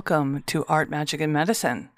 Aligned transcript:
welcome 0.00 0.42
to 0.46 0.64
Art, 0.64 0.88
Magic, 0.88 1.20
and 1.20 1.30
Medicine. 1.30 1.90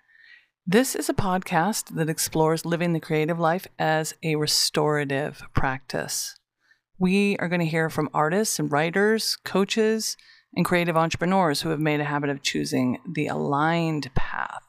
This 0.66 0.96
is 0.96 1.08
a 1.08 1.14
podcast 1.14 1.94
that 1.94 2.08
explores 2.08 2.66
living 2.66 2.92
the 2.92 2.98
creative 2.98 3.38
life 3.38 3.68
as 3.78 4.12
a 4.24 4.34
restorative 4.34 5.40
practice. 5.54 6.34
We 6.98 7.36
are 7.36 7.46
going 7.48 7.60
to 7.60 7.66
hear 7.66 7.88
from 7.88 8.08
artists 8.12 8.58
and 8.58 8.72
writers, 8.72 9.36
coaches, 9.44 10.16
and 10.52 10.64
creative 10.64 10.96
entrepreneurs 10.96 11.62
who 11.62 11.68
have 11.68 11.78
made 11.78 12.00
a 12.00 12.04
habit 12.04 12.28
of 12.28 12.42
choosing 12.42 12.98
the 13.08 13.28
aligned 13.28 14.12
path. 14.16 14.66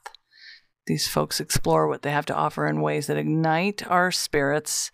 These 0.85 1.07
folks 1.07 1.39
explore 1.39 1.87
what 1.87 2.03
they 2.03 2.11
have 2.11 2.27
to 2.27 2.35
offer 2.35 2.67
in 2.67 2.81
ways 2.81 3.07
that 3.07 3.17
ignite 3.17 3.81
our 3.87 4.11
spirits, 4.11 4.91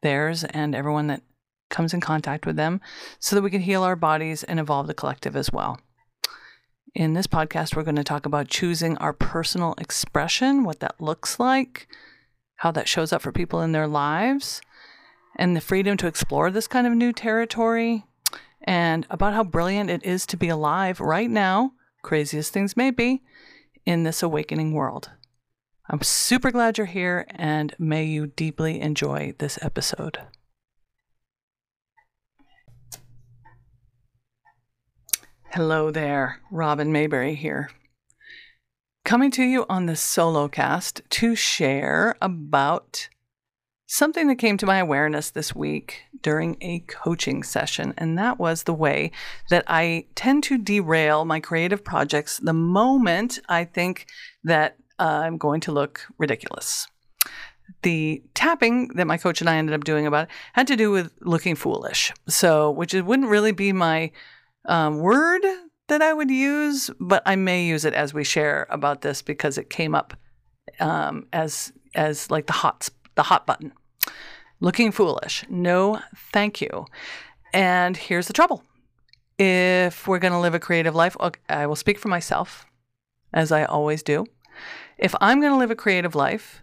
theirs, 0.00 0.44
and 0.44 0.74
everyone 0.74 1.08
that 1.08 1.24
comes 1.68 1.92
in 1.92 2.00
contact 2.00 2.46
with 2.46 2.56
them, 2.56 2.80
so 3.18 3.36
that 3.36 3.42
we 3.42 3.50
can 3.50 3.60
heal 3.60 3.82
our 3.82 3.96
bodies 3.96 4.44
and 4.44 4.58
evolve 4.58 4.86
the 4.86 4.94
collective 4.94 5.36
as 5.36 5.52
well. 5.52 5.78
In 6.96 7.12
this 7.12 7.26
podcast, 7.26 7.76
we're 7.76 7.82
going 7.82 7.96
to 7.96 8.02
talk 8.02 8.24
about 8.24 8.48
choosing 8.48 8.96
our 8.96 9.12
personal 9.12 9.74
expression, 9.76 10.64
what 10.64 10.80
that 10.80 10.98
looks 10.98 11.38
like, 11.38 11.88
how 12.56 12.70
that 12.70 12.88
shows 12.88 13.12
up 13.12 13.20
for 13.20 13.32
people 13.32 13.60
in 13.60 13.72
their 13.72 13.86
lives, 13.86 14.62
and 15.38 15.54
the 15.54 15.60
freedom 15.60 15.98
to 15.98 16.06
explore 16.06 16.50
this 16.50 16.66
kind 16.66 16.86
of 16.86 16.94
new 16.94 17.12
territory, 17.12 18.06
and 18.62 19.06
about 19.10 19.34
how 19.34 19.44
brilliant 19.44 19.90
it 19.90 20.06
is 20.06 20.24
to 20.24 20.38
be 20.38 20.48
alive 20.48 20.98
right 20.98 21.28
now, 21.28 21.72
crazy 22.00 22.38
as 22.38 22.48
things 22.48 22.78
may 22.78 22.90
be, 22.90 23.22
in 23.84 24.04
this 24.04 24.22
awakening 24.22 24.72
world. 24.72 25.10
I'm 25.90 26.00
super 26.00 26.50
glad 26.50 26.78
you're 26.78 26.86
here, 26.86 27.26
and 27.28 27.74
may 27.78 28.04
you 28.04 28.28
deeply 28.28 28.80
enjoy 28.80 29.34
this 29.36 29.58
episode. 29.60 30.20
Hello 35.56 35.90
there, 35.90 36.42
Robin 36.50 36.92
Mayberry 36.92 37.34
here. 37.34 37.70
Coming 39.06 39.30
to 39.30 39.42
you 39.42 39.64
on 39.70 39.86
the 39.86 39.96
solo 39.96 40.48
cast 40.48 41.00
to 41.08 41.34
share 41.34 42.14
about 42.20 43.08
something 43.86 44.28
that 44.28 44.36
came 44.36 44.58
to 44.58 44.66
my 44.66 44.76
awareness 44.76 45.30
this 45.30 45.54
week 45.54 46.02
during 46.20 46.58
a 46.60 46.80
coaching 46.80 47.42
session, 47.42 47.94
and 47.96 48.18
that 48.18 48.38
was 48.38 48.64
the 48.64 48.74
way 48.74 49.12
that 49.48 49.64
I 49.66 50.04
tend 50.14 50.42
to 50.42 50.58
derail 50.58 51.24
my 51.24 51.40
creative 51.40 51.82
projects 51.82 52.36
the 52.36 52.52
moment 52.52 53.38
I 53.48 53.64
think 53.64 54.04
that 54.44 54.76
uh, 54.98 55.22
I'm 55.24 55.38
going 55.38 55.62
to 55.62 55.72
look 55.72 56.02
ridiculous. 56.18 56.86
The 57.82 58.22
tapping 58.34 58.88
that 58.88 59.06
my 59.06 59.16
coach 59.16 59.40
and 59.40 59.48
I 59.48 59.56
ended 59.56 59.74
up 59.74 59.84
doing 59.84 60.06
about 60.06 60.24
it 60.24 60.34
had 60.52 60.66
to 60.66 60.76
do 60.76 60.90
with 60.90 61.14
looking 61.22 61.54
foolish. 61.54 62.12
So, 62.28 62.70
which 62.70 62.92
it 62.92 63.06
wouldn't 63.06 63.30
really 63.30 63.52
be 63.52 63.72
my 63.72 64.12
um, 64.66 64.98
word 64.98 65.42
that 65.88 66.02
I 66.02 66.12
would 66.12 66.30
use, 66.30 66.90
but 67.00 67.22
I 67.26 67.36
may 67.36 67.64
use 67.64 67.84
it 67.84 67.94
as 67.94 68.12
we 68.12 68.24
share 68.24 68.66
about 68.70 69.02
this 69.02 69.22
because 69.22 69.58
it 69.58 69.70
came 69.70 69.94
up 69.94 70.14
um, 70.80 71.26
as 71.32 71.72
as 71.94 72.30
like 72.30 72.46
the 72.46 72.52
hot 72.52 72.88
the 73.14 73.22
hot 73.22 73.46
button. 73.46 73.72
Looking 74.60 74.90
foolish. 74.90 75.44
No, 75.48 76.00
thank 76.32 76.60
you. 76.60 76.86
And 77.52 77.96
here's 77.96 78.26
the 78.26 78.32
trouble. 78.32 78.62
If 79.38 80.08
we're 80.08 80.18
going 80.18 80.32
to 80.32 80.38
live 80.38 80.54
a 80.54 80.58
creative 80.58 80.94
life, 80.94 81.16
okay, 81.20 81.40
I 81.48 81.66
will 81.66 81.76
speak 81.76 81.98
for 81.98 82.08
myself, 82.08 82.66
as 83.34 83.52
I 83.52 83.64
always 83.64 84.02
do. 84.02 84.24
If 84.96 85.14
I'm 85.20 85.40
going 85.40 85.52
to 85.52 85.58
live 85.58 85.70
a 85.70 85.76
creative 85.76 86.14
life, 86.14 86.62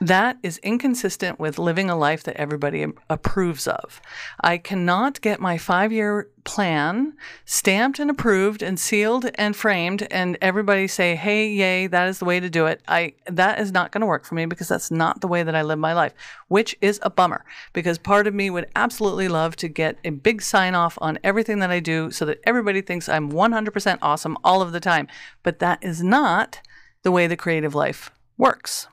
that 0.00 0.38
is 0.42 0.58
inconsistent 0.58 1.40
with 1.40 1.58
living 1.58 1.90
a 1.90 1.96
life 1.96 2.22
that 2.24 2.36
everybody 2.36 2.86
approves 3.10 3.66
of. 3.66 4.00
I 4.40 4.58
cannot 4.58 5.20
get 5.20 5.40
my 5.40 5.58
five 5.58 5.92
year 5.92 6.28
plan 6.44 7.14
stamped 7.44 7.98
and 7.98 8.10
approved 8.10 8.62
and 8.62 8.78
sealed 8.78 9.28
and 9.34 9.56
framed 9.56 10.06
and 10.10 10.38
everybody 10.40 10.86
say, 10.86 11.16
hey, 11.16 11.48
yay, 11.48 11.86
that 11.88 12.08
is 12.08 12.20
the 12.20 12.24
way 12.24 12.38
to 12.38 12.48
do 12.48 12.66
it. 12.66 12.80
I 12.86 13.14
that 13.26 13.58
is 13.58 13.72
not 13.72 13.90
going 13.90 14.00
to 14.00 14.06
work 14.06 14.24
for 14.24 14.36
me 14.36 14.46
because 14.46 14.68
that's 14.68 14.90
not 14.90 15.20
the 15.20 15.28
way 15.28 15.42
that 15.42 15.56
I 15.56 15.62
live 15.62 15.78
my 15.78 15.94
life, 15.94 16.14
which 16.46 16.76
is 16.80 17.00
a 17.02 17.10
bummer 17.10 17.44
because 17.72 17.98
part 17.98 18.26
of 18.26 18.34
me 18.34 18.50
would 18.50 18.70
absolutely 18.76 19.28
love 19.28 19.56
to 19.56 19.68
get 19.68 19.98
a 20.04 20.10
big 20.10 20.42
sign 20.42 20.74
off 20.74 20.96
on 21.00 21.18
everything 21.24 21.58
that 21.58 21.70
I 21.70 21.80
do 21.80 22.10
so 22.12 22.24
that 22.24 22.40
everybody 22.44 22.82
thinks 22.82 23.08
I'm 23.08 23.32
100% 23.32 23.98
awesome 24.00 24.36
all 24.44 24.62
of 24.62 24.72
the 24.72 24.80
time. 24.80 25.08
But 25.42 25.58
that 25.58 25.82
is 25.82 26.02
not 26.02 26.60
the 27.02 27.10
way 27.10 27.26
the 27.26 27.36
creative 27.36 27.74
life 27.74 28.10
works 28.36 28.86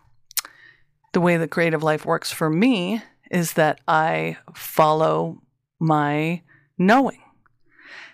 the 1.16 1.22
way 1.22 1.38
the 1.38 1.48
creative 1.48 1.82
life 1.82 2.06
works 2.06 2.30
for 2.30 2.50
me 2.50 3.02
is 3.32 3.54
that 3.54 3.80
I 3.88 4.36
follow 4.54 5.42
my 5.80 6.42
knowing. 6.78 7.22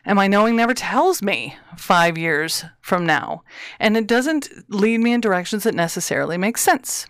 And 0.06 0.16
my 0.16 0.28
knowing 0.28 0.56
never 0.56 0.76
tells 0.76 1.24
me 1.24 1.56
five 1.76 2.16
years 2.16 2.64
from 2.80 3.08
now. 3.08 3.42
And 3.80 3.98
it 3.98 4.06
doesn't 4.06 4.50
lead 4.70 5.00
me 5.00 5.14
in 5.14 5.20
directions 5.20 5.64
that 5.64 5.74
necessarily 5.74 6.38
make 6.38 6.60
sense. 6.60 7.08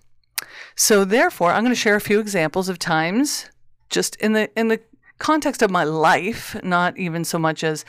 So 0.77 1.03
therefore, 1.03 1.51
I'm 1.51 1.63
going 1.63 1.75
to 1.75 1.79
share 1.79 1.97
a 1.97 2.01
few 2.01 2.21
examples 2.21 2.69
of 2.69 2.79
times 2.79 3.49
just 3.89 4.15
in 4.15 4.31
the 4.31 4.49
in 4.57 4.69
the 4.69 4.79
context 5.19 5.61
of 5.61 5.71
my 5.71 5.83
life, 5.83 6.55
not 6.63 6.97
even 6.97 7.25
so 7.25 7.37
much 7.37 7.65
as 7.65 7.83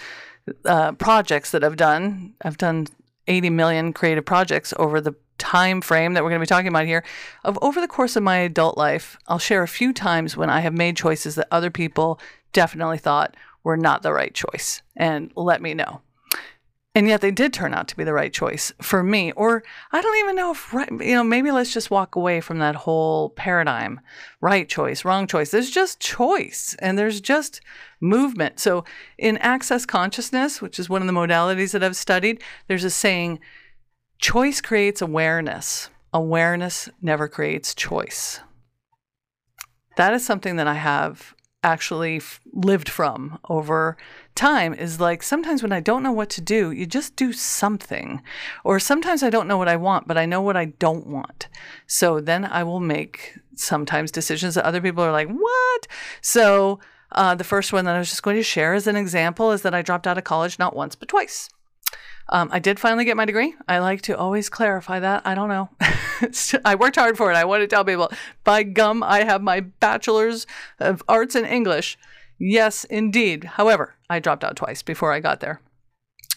uh, 0.65 0.91
projects 0.93 1.53
that 1.53 1.63
I've 1.63 1.77
done. 1.77 2.35
I've 2.43 2.59
done 2.59 2.89
80 3.29 3.51
million 3.51 3.93
creative 3.93 4.25
projects 4.25 4.75
over 4.77 5.01
the 5.01 5.15
time 5.43 5.81
frame 5.81 6.15
that 6.15 6.23
we're 6.23 6.31
going 6.31 6.41
to 6.41 6.45
be 6.45 6.49
talking 6.49 6.69
about 6.69 6.87
here 6.87 7.03
of 7.45 7.59
over 7.61 7.81
the 7.81 7.89
course 7.89 8.17
of 8.17 8.23
my 8.23 8.37
adult 8.37 8.79
life 8.79 9.19
i'll 9.27 9.39
share 9.39 9.63
a 9.63 9.69
few 9.69 9.93
times 9.93 10.37
when 10.37 10.49
i 10.49 10.61
have 10.61 10.73
made 10.73 10.97
choices 10.97 11.35
that 11.35 11.49
other 11.51 11.71
people 11.71 12.21
definitely 12.53 12.99
thought 12.99 13.37
were 13.65 13.77
not 13.77 14.03
the 14.03 14.13
right 14.13 14.35
choice 14.35 14.83
and 14.97 15.33
let 15.37 15.63
me 15.63 15.75
know. 15.75 16.03
And 16.95 17.09
yet 17.09 17.23
they 17.23 17.31
did 17.31 17.55
turn 17.55 17.73
out 17.73 17.89
to 17.89 17.97
be 17.97 18.05
the 18.05 18.13
right 18.13 18.33
choice 18.33 18.71
for 18.83 19.03
me 19.03 19.33
or 19.33 19.63
i 19.93 20.03
don't 20.03 20.19
even 20.19 20.37
know 20.37 20.53
if 20.53 20.75
right 20.75 20.91
you 20.91 21.15
know 21.15 21.25
maybe 21.25 21.51
let's 21.51 21.73
just 21.73 21.91
walk 21.91 22.17
away 22.17 22.43
from 22.43 22.59
that 22.59 22.75
whole 22.75 23.31
paradigm. 23.31 23.99
Right 24.43 24.69
choice 24.69 25.03
wrong 25.03 25.27
choice 25.27 25.51
there's 25.51 25.71
just 25.71 26.01
choice 26.01 26.77
and 26.81 26.99
there's 26.99 27.23
just 27.23 27.63
movement. 27.99 28.61
So 28.61 28.85
in 29.17 29.39
access 29.39 29.87
consciousness 29.87 30.61
which 30.61 30.79
is 30.79 30.91
one 30.91 31.01
of 31.01 31.07
the 31.07 31.15
modalities 31.15 31.73
that 31.73 31.83
i've 31.83 31.97
studied 31.97 32.43
there's 32.69 32.85
a 32.85 32.91
saying 32.91 33.41
Choice 34.23 34.61
creates 34.61 35.03
awareness. 35.03 35.91
Awareness 36.13 36.89
never 37.03 37.27
creates 37.27 37.75
choice. 37.75 38.39
That 39.97 40.15
is 40.15 40.25
something 40.25 40.55
that 40.57 40.69
I 40.69 40.75
have 40.75 41.35
actually 41.65 42.19
f- 42.19 42.41
lived 42.53 42.89
from 42.89 43.41
over 43.51 43.97
time 44.37 44.75
is 44.75 45.01
like 45.01 45.25
sometimes 45.25 45.61
when 45.61 45.73
I 45.73 45.81
don't 45.81 46.05
know 46.05 46.13
what 46.13 46.31
to 46.31 46.41
do, 46.41 46.71
you 46.71 46.87
just 46.87 47.17
do 47.17 47.33
something. 47.33 48.23
Or 48.63 48.79
sometimes 48.79 49.25
I 49.25 49.31
don't 49.31 49.49
know 49.49 49.59
what 49.59 49.67
I 49.67 49.75
want, 49.75 50.07
but 50.07 50.17
I 50.17 50.25
know 50.25 50.41
what 50.41 50.57
I 50.57 50.67
don't 50.67 51.09
want. 51.09 51.49
So 51.89 52.21
then 52.21 52.45
I 52.45 52.63
will 52.63 52.79
make 52.79 53.37
sometimes 53.57 54.13
decisions 54.13 54.55
that 54.55 54.65
other 54.65 54.81
people 54.81 55.03
are 55.03 55.11
like, 55.11 55.29
what? 55.29 55.89
So 56.21 56.79
uh, 57.11 57.35
the 57.35 57.43
first 57.43 57.73
one 57.73 57.87
that 57.87 57.97
I 57.97 57.99
was 57.99 58.11
just 58.11 58.23
going 58.23 58.37
to 58.37 58.45
share 58.45 58.75
as 58.75 58.87
an 58.87 58.95
example 58.95 59.51
is 59.51 59.63
that 59.63 59.75
I 59.75 59.83
dropped 59.83 60.07
out 60.07 60.17
of 60.17 60.23
college 60.23 60.61
not 60.61 60.77
once, 60.77 60.95
but 60.95 61.09
twice. 61.09 61.49
Um, 62.33 62.49
I 62.51 62.61
did 62.61 62.81
finally 62.81 63.05
get 63.05 63.17
my 63.19 63.27
degree. 63.27 63.55
I 63.69 63.79
like 63.79 64.01
to 64.03 64.17
always 64.17 64.49
clarify 64.49 64.99
that. 65.01 65.27
I 65.27 65.35
don't 65.35 65.51
know. 65.51 65.69
I 66.65 66.75
worked 66.75 66.97
hard 66.97 67.19
for 67.19 67.31
it. 67.31 67.37
I 67.37 67.45
want 67.45 67.61
to 67.61 67.67
tell 67.67 67.85
people, 67.85 68.11
by 68.43 68.63
gum, 68.63 69.03
I 69.03 69.25
have 69.25 69.43
my 69.43 69.61
bachelor's 69.61 70.47
of 70.81 71.03
arts 71.09 71.37
in 71.37 71.45
English. 71.45 71.99
Yes, 72.39 72.85
indeed. 72.85 73.45
However, 73.45 73.97
I 74.09 74.19
dropped 74.19 74.45
out 74.45 74.57
twice 74.57 74.83
before 74.83 75.13
I 75.13 75.21
got 75.21 75.41
there. 75.41 75.61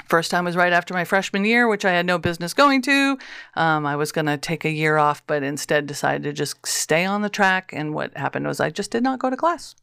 First 0.07 0.31
time 0.31 0.43
was 0.43 0.57
right 0.57 0.73
after 0.73 0.93
my 0.93 1.05
freshman 1.05 1.45
year, 1.45 1.65
which 1.67 1.85
I 1.85 1.91
had 1.91 2.05
no 2.05 2.17
business 2.17 2.53
going 2.53 2.81
to. 2.83 3.17
Um, 3.55 3.85
I 3.85 3.95
was 3.95 4.11
going 4.11 4.25
to 4.25 4.37
take 4.37 4.65
a 4.65 4.69
year 4.69 4.97
off, 4.97 5.25
but 5.25 5.43
instead 5.43 5.87
decided 5.87 6.23
to 6.23 6.33
just 6.33 6.67
stay 6.67 7.05
on 7.05 7.21
the 7.21 7.29
track. 7.29 7.71
And 7.73 7.93
what 7.93 8.15
happened 8.17 8.45
was 8.45 8.59
I 8.59 8.69
just 8.69 8.91
did 8.91 9.01
not 9.01 9.19
go 9.19 9.29
to 9.29 9.37
class. 9.37 9.75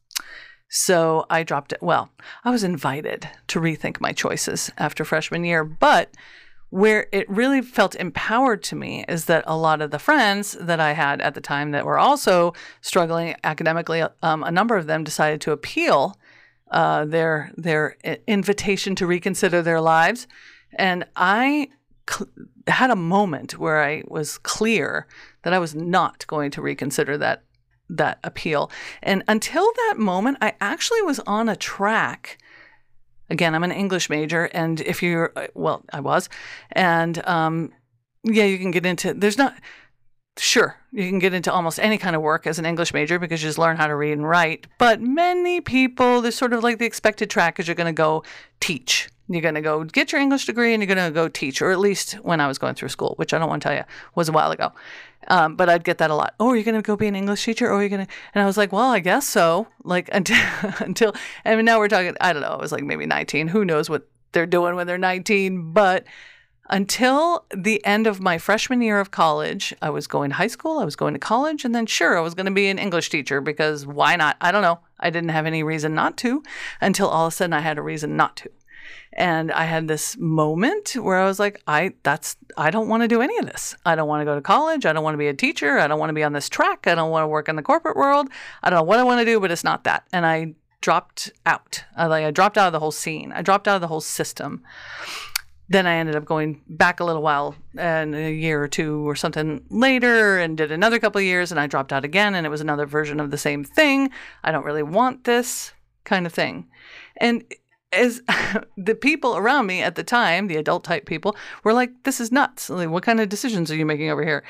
So 0.74 1.26
I 1.28 1.42
dropped 1.42 1.74
it. 1.74 1.82
Well, 1.82 2.08
I 2.44 2.50
was 2.50 2.64
invited 2.64 3.28
to 3.48 3.60
rethink 3.60 4.00
my 4.00 4.12
choices 4.12 4.72
after 4.78 5.04
freshman 5.04 5.44
year, 5.44 5.64
but 5.64 6.16
where 6.70 7.08
it 7.12 7.28
really 7.28 7.60
felt 7.60 7.94
empowered 7.96 8.62
to 8.62 8.74
me 8.74 9.04
is 9.06 9.26
that 9.26 9.44
a 9.46 9.54
lot 9.54 9.82
of 9.82 9.90
the 9.90 9.98
friends 9.98 10.52
that 10.58 10.80
I 10.80 10.92
had 10.92 11.20
at 11.20 11.34
the 11.34 11.42
time 11.42 11.72
that 11.72 11.84
were 11.84 11.98
also 11.98 12.54
struggling 12.80 13.36
academically, 13.44 14.02
um, 14.22 14.42
a 14.42 14.50
number 14.50 14.78
of 14.78 14.86
them 14.86 15.04
decided 15.04 15.42
to 15.42 15.52
appeal 15.52 16.18
uh, 16.70 17.04
their 17.04 17.52
their 17.58 17.98
invitation 18.26 18.94
to 18.94 19.06
reconsider 19.06 19.60
their 19.60 19.82
lives, 19.82 20.26
and 20.78 21.04
I 21.16 21.68
cl- 22.08 22.30
had 22.66 22.90
a 22.90 22.96
moment 22.96 23.58
where 23.58 23.82
I 23.82 24.04
was 24.08 24.38
clear 24.38 25.06
that 25.42 25.52
I 25.52 25.58
was 25.58 25.74
not 25.74 26.26
going 26.28 26.50
to 26.52 26.62
reconsider 26.62 27.18
that 27.18 27.42
that 27.96 28.18
appeal. 28.24 28.70
And 29.02 29.22
until 29.28 29.70
that 29.88 29.94
moment, 29.98 30.38
I 30.40 30.54
actually 30.60 31.02
was 31.02 31.20
on 31.20 31.48
a 31.48 31.56
track. 31.56 32.38
Again, 33.30 33.54
I'm 33.54 33.64
an 33.64 33.72
English 33.72 34.10
major, 34.10 34.44
and 34.52 34.80
if 34.80 35.02
you're, 35.02 35.32
well, 35.54 35.84
I 35.92 36.00
was, 36.00 36.28
and 36.72 37.26
um, 37.26 37.72
yeah, 38.24 38.44
you 38.44 38.58
can 38.58 38.70
get 38.70 38.84
into, 38.84 39.14
there's 39.14 39.38
not, 39.38 39.54
sure, 40.36 40.76
you 40.90 41.08
can 41.08 41.18
get 41.18 41.32
into 41.32 41.50
almost 41.50 41.80
any 41.80 41.96
kind 41.96 42.14
of 42.14 42.20
work 42.20 42.46
as 42.46 42.58
an 42.58 42.66
English 42.66 42.92
major 42.92 43.18
because 43.18 43.42
you 43.42 43.48
just 43.48 43.58
learn 43.58 43.76
how 43.76 43.86
to 43.86 43.96
read 43.96 44.12
and 44.12 44.28
write. 44.28 44.66
But 44.78 45.00
many 45.00 45.60
people, 45.60 46.20
there's 46.20 46.34
sort 46.34 46.52
of 46.52 46.62
like 46.62 46.78
the 46.78 46.84
expected 46.84 47.30
track 47.30 47.58
is 47.58 47.66
you're 47.66 47.74
going 47.74 47.86
to 47.86 47.92
go 47.92 48.22
teach. 48.60 49.08
You're 49.28 49.40
going 49.40 49.54
to 49.54 49.62
go 49.62 49.84
get 49.84 50.12
your 50.12 50.20
English 50.20 50.44
degree 50.44 50.74
and 50.74 50.82
you're 50.82 50.94
going 50.94 51.08
to 51.08 51.14
go 51.14 51.28
teach, 51.28 51.62
or 51.62 51.70
at 51.70 51.78
least 51.78 52.14
when 52.22 52.40
I 52.40 52.48
was 52.48 52.58
going 52.58 52.74
through 52.74 52.90
school, 52.90 53.14
which 53.16 53.32
I 53.32 53.38
don't 53.38 53.48
want 53.48 53.62
to 53.62 53.68
tell 53.68 53.76
you 53.76 53.84
was 54.14 54.28
a 54.28 54.32
while 54.32 54.50
ago. 54.50 54.72
Um, 55.28 55.56
but 55.56 55.68
I'd 55.68 55.84
get 55.84 55.98
that 55.98 56.10
a 56.10 56.14
lot. 56.14 56.34
Oh, 56.40 56.50
are 56.50 56.56
you're 56.56 56.64
going 56.64 56.74
to 56.74 56.82
go 56.82 56.96
be 56.96 57.06
an 57.06 57.14
English 57.14 57.44
teacher? 57.44 57.70
Oh, 57.70 57.78
you're 57.78 57.88
going 57.88 58.06
to. 58.06 58.12
And 58.34 58.42
I 58.42 58.46
was 58.46 58.56
like, 58.56 58.72
well, 58.72 58.90
I 58.90 59.00
guess 59.00 59.26
so. 59.26 59.68
Like 59.84 60.08
until, 60.12 60.38
until, 60.80 61.14
I 61.44 61.54
mean, 61.56 61.64
now 61.64 61.78
we're 61.78 61.88
talking, 61.88 62.16
I 62.20 62.32
don't 62.32 62.42
know, 62.42 62.54
it 62.54 62.60
was 62.60 62.72
like 62.72 62.84
maybe 62.84 63.06
19. 63.06 63.48
Who 63.48 63.64
knows 63.64 63.88
what 63.88 64.08
they're 64.32 64.46
doing 64.46 64.74
when 64.74 64.86
they're 64.86 64.98
19. 64.98 65.72
But 65.72 66.04
until 66.70 67.44
the 67.54 67.84
end 67.84 68.06
of 68.06 68.20
my 68.20 68.38
freshman 68.38 68.80
year 68.80 68.98
of 68.98 69.10
college, 69.10 69.74
I 69.82 69.90
was 69.90 70.06
going 70.06 70.30
to 70.30 70.36
high 70.36 70.46
school, 70.46 70.78
I 70.78 70.84
was 70.84 70.96
going 70.96 71.12
to 71.12 71.20
college, 71.20 71.64
and 71.64 71.74
then 71.74 71.86
sure, 71.86 72.16
I 72.16 72.22
was 72.22 72.34
going 72.34 72.46
to 72.46 72.52
be 72.52 72.68
an 72.68 72.78
English 72.78 73.10
teacher 73.10 73.40
because 73.40 73.86
why 73.86 74.16
not? 74.16 74.36
I 74.40 74.50
don't 74.52 74.62
know. 74.62 74.80
I 74.98 75.10
didn't 75.10 75.30
have 75.30 75.46
any 75.46 75.62
reason 75.62 75.94
not 75.94 76.16
to 76.18 76.42
until 76.80 77.08
all 77.08 77.26
of 77.26 77.32
a 77.32 77.36
sudden 77.36 77.52
I 77.52 77.60
had 77.60 77.78
a 77.78 77.82
reason 77.82 78.16
not 78.16 78.36
to. 78.36 78.50
And 79.12 79.52
I 79.52 79.64
had 79.64 79.88
this 79.88 80.16
moment 80.18 80.94
where 80.94 81.18
I 81.18 81.26
was 81.26 81.38
like, 81.38 81.62
I 81.66 81.92
that's 82.02 82.36
I 82.56 82.70
don't 82.70 82.88
want 82.88 83.02
to 83.02 83.08
do 83.08 83.20
any 83.20 83.36
of 83.38 83.46
this. 83.46 83.76
I 83.84 83.94
don't 83.94 84.08
want 84.08 84.22
to 84.22 84.24
go 84.24 84.34
to 84.34 84.40
college. 84.40 84.86
I 84.86 84.92
don't 84.92 85.04
want 85.04 85.14
to 85.14 85.18
be 85.18 85.28
a 85.28 85.34
teacher. 85.34 85.78
I 85.78 85.86
don't 85.86 85.98
want 85.98 86.10
to 86.10 86.14
be 86.14 86.24
on 86.24 86.32
this 86.32 86.48
track. 86.48 86.86
I 86.86 86.94
don't 86.94 87.10
want 87.10 87.24
to 87.24 87.28
work 87.28 87.48
in 87.48 87.56
the 87.56 87.62
corporate 87.62 87.96
world. 87.96 88.28
I 88.62 88.70
don't 88.70 88.78
know 88.78 88.84
what 88.84 88.98
I 88.98 89.04
want 89.04 89.20
to 89.20 89.24
do, 89.24 89.40
but 89.40 89.50
it's 89.50 89.64
not 89.64 89.84
that. 89.84 90.04
And 90.12 90.24
I 90.24 90.54
dropped 90.80 91.30
out. 91.46 91.84
I, 91.96 92.06
like 92.06 92.24
I 92.24 92.30
dropped 92.30 92.58
out 92.58 92.66
of 92.66 92.72
the 92.72 92.80
whole 92.80 92.90
scene. 92.90 93.32
I 93.32 93.42
dropped 93.42 93.68
out 93.68 93.76
of 93.76 93.80
the 93.80 93.88
whole 93.88 94.00
system. 94.00 94.62
Then 95.68 95.86
I 95.86 95.94
ended 95.94 96.16
up 96.16 96.26
going 96.26 96.60
back 96.68 97.00
a 97.00 97.04
little 97.04 97.22
while 97.22 97.54
and 97.78 98.14
a 98.14 98.30
year 98.30 98.62
or 98.62 98.68
two 98.68 99.08
or 99.08 99.16
something 99.16 99.64
later 99.70 100.38
and 100.38 100.56
did 100.56 100.70
another 100.70 100.98
couple 100.98 101.20
of 101.20 101.24
years 101.24 101.50
and 101.50 101.58
I 101.58 101.66
dropped 101.66 101.92
out 101.92 102.04
again 102.04 102.34
and 102.34 102.44
it 102.44 102.50
was 102.50 102.60
another 102.60 102.84
version 102.84 103.20
of 103.20 103.30
the 103.30 103.38
same 103.38 103.64
thing. 103.64 104.10
I 104.44 104.52
don't 104.52 104.66
really 104.66 104.82
want 104.82 105.24
this 105.24 105.72
kind 106.04 106.26
of 106.26 106.32
thing. 106.34 106.68
And 107.16 107.44
as 107.92 108.22
the 108.76 108.94
people 108.94 109.36
around 109.36 109.66
me 109.66 109.82
at 109.82 109.94
the 109.94 110.04
time, 110.04 110.48
the 110.48 110.56
adult 110.56 110.84
type 110.84 111.06
people, 111.06 111.36
were 111.64 111.72
like, 111.72 111.90
this 112.04 112.20
is 112.20 112.32
nuts. 112.32 112.70
Like, 112.70 112.90
what 112.90 113.02
kind 113.02 113.20
of 113.20 113.28
decisions 113.28 113.70
are 113.70 113.76
you 113.76 113.86
making 113.86 114.10
over 114.10 114.24
here? 114.24 114.44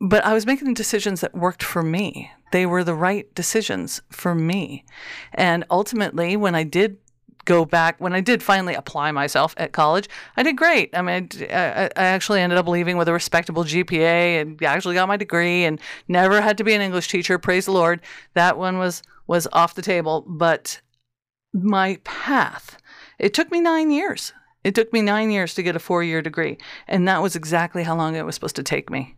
But 0.00 0.24
I 0.24 0.32
was 0.32 0.46
making 0.46 0.74
decisions 0.74 1.20
that 1.22 1.34
worked 1.34 1.62
for 1.62 1.82
me. 1.82 2.30
They 2.52 2.66
were 2.66 2.84
the 2.84 2.94
right 2.94 3.32
decisions 3.34 4.00
for 4.10 4.34
me. 4.34 4.84
And 5.34 5.64
ultimately, 5.70 6.36
when 6.36 6.54
I 6.54 6.62
did 6.62 6.98
go 7.44 7.64
back, 7.64 7.98
when 7.98 8.12
I 8.12 8.20
did 8.20 8.42
finally 8.42 8.74
apply 8.74 9.10
myself 9.10 9.54
at 9.56 9.72
college, 9.72 10.08
I 10.36 10.42
did 10.42 10.56
great. 10.56 10.90
I 10.96 11.02
mean, 11.02 11.28
I, 11.50 11.90
I 11.96 12.04
actually 12.04 12.40
ended 12.40 12.58
up 12.58 12.68
leaving 12.68 12.96
with 12.96 13.08
a 13.08 13.12
respectable 13.12 13.64
GPA 13.64 14.40
and 14.40 14.62
actually 14.62 14.94
got 14.94 15.08
my 15.08 15.16
degree 15.16 15.64
and 15.64 15.80
never 16.06 16.40
had 16.40 16.58
to 16.58 16.64
be 16.64 16.74
an 16.74 16.80
English 16.80 17.08
teacher. 17.08 17.38
Praise 17.38 17.64
the 17.64 17.72
Lord. 17.72 18.00
That 18.34 18.56
one 18.56 18.78
was 18.78 19.02
was 19.26 19.48
off 19.52 19.74
the 19.74 19.82
table. 19.82 20.24
But 20.28 20.80
my 21.52 21.98
path. 22.04 22.78
It 23.18 23.34
took 23.34 23.50
me 23.50 23.60
nine 23.60 23.90
years. 23.90 24.32
It 24.64 24.74
took 24.74 24.92
me 24.92 25.02
nine 25.02 25.30
years 25.30 25.54
to 25.54 25.62
get 25.62 25.76
a 25.76 25.80
four 25.80 26.02
year 26.02 26.22
degree. 26.22 26.58
And 26.86 27.06
that 27.08 27.22
was 27.22 27.36
exactly 27.36 27.84
how 27.84 27.96
long 27.96 28.14
it 28.14 28.26
was 28.26 28.34
supposed 28.34 28.56
to 28.56 28.62
take 28.62 28.90
me. 28.90 29.16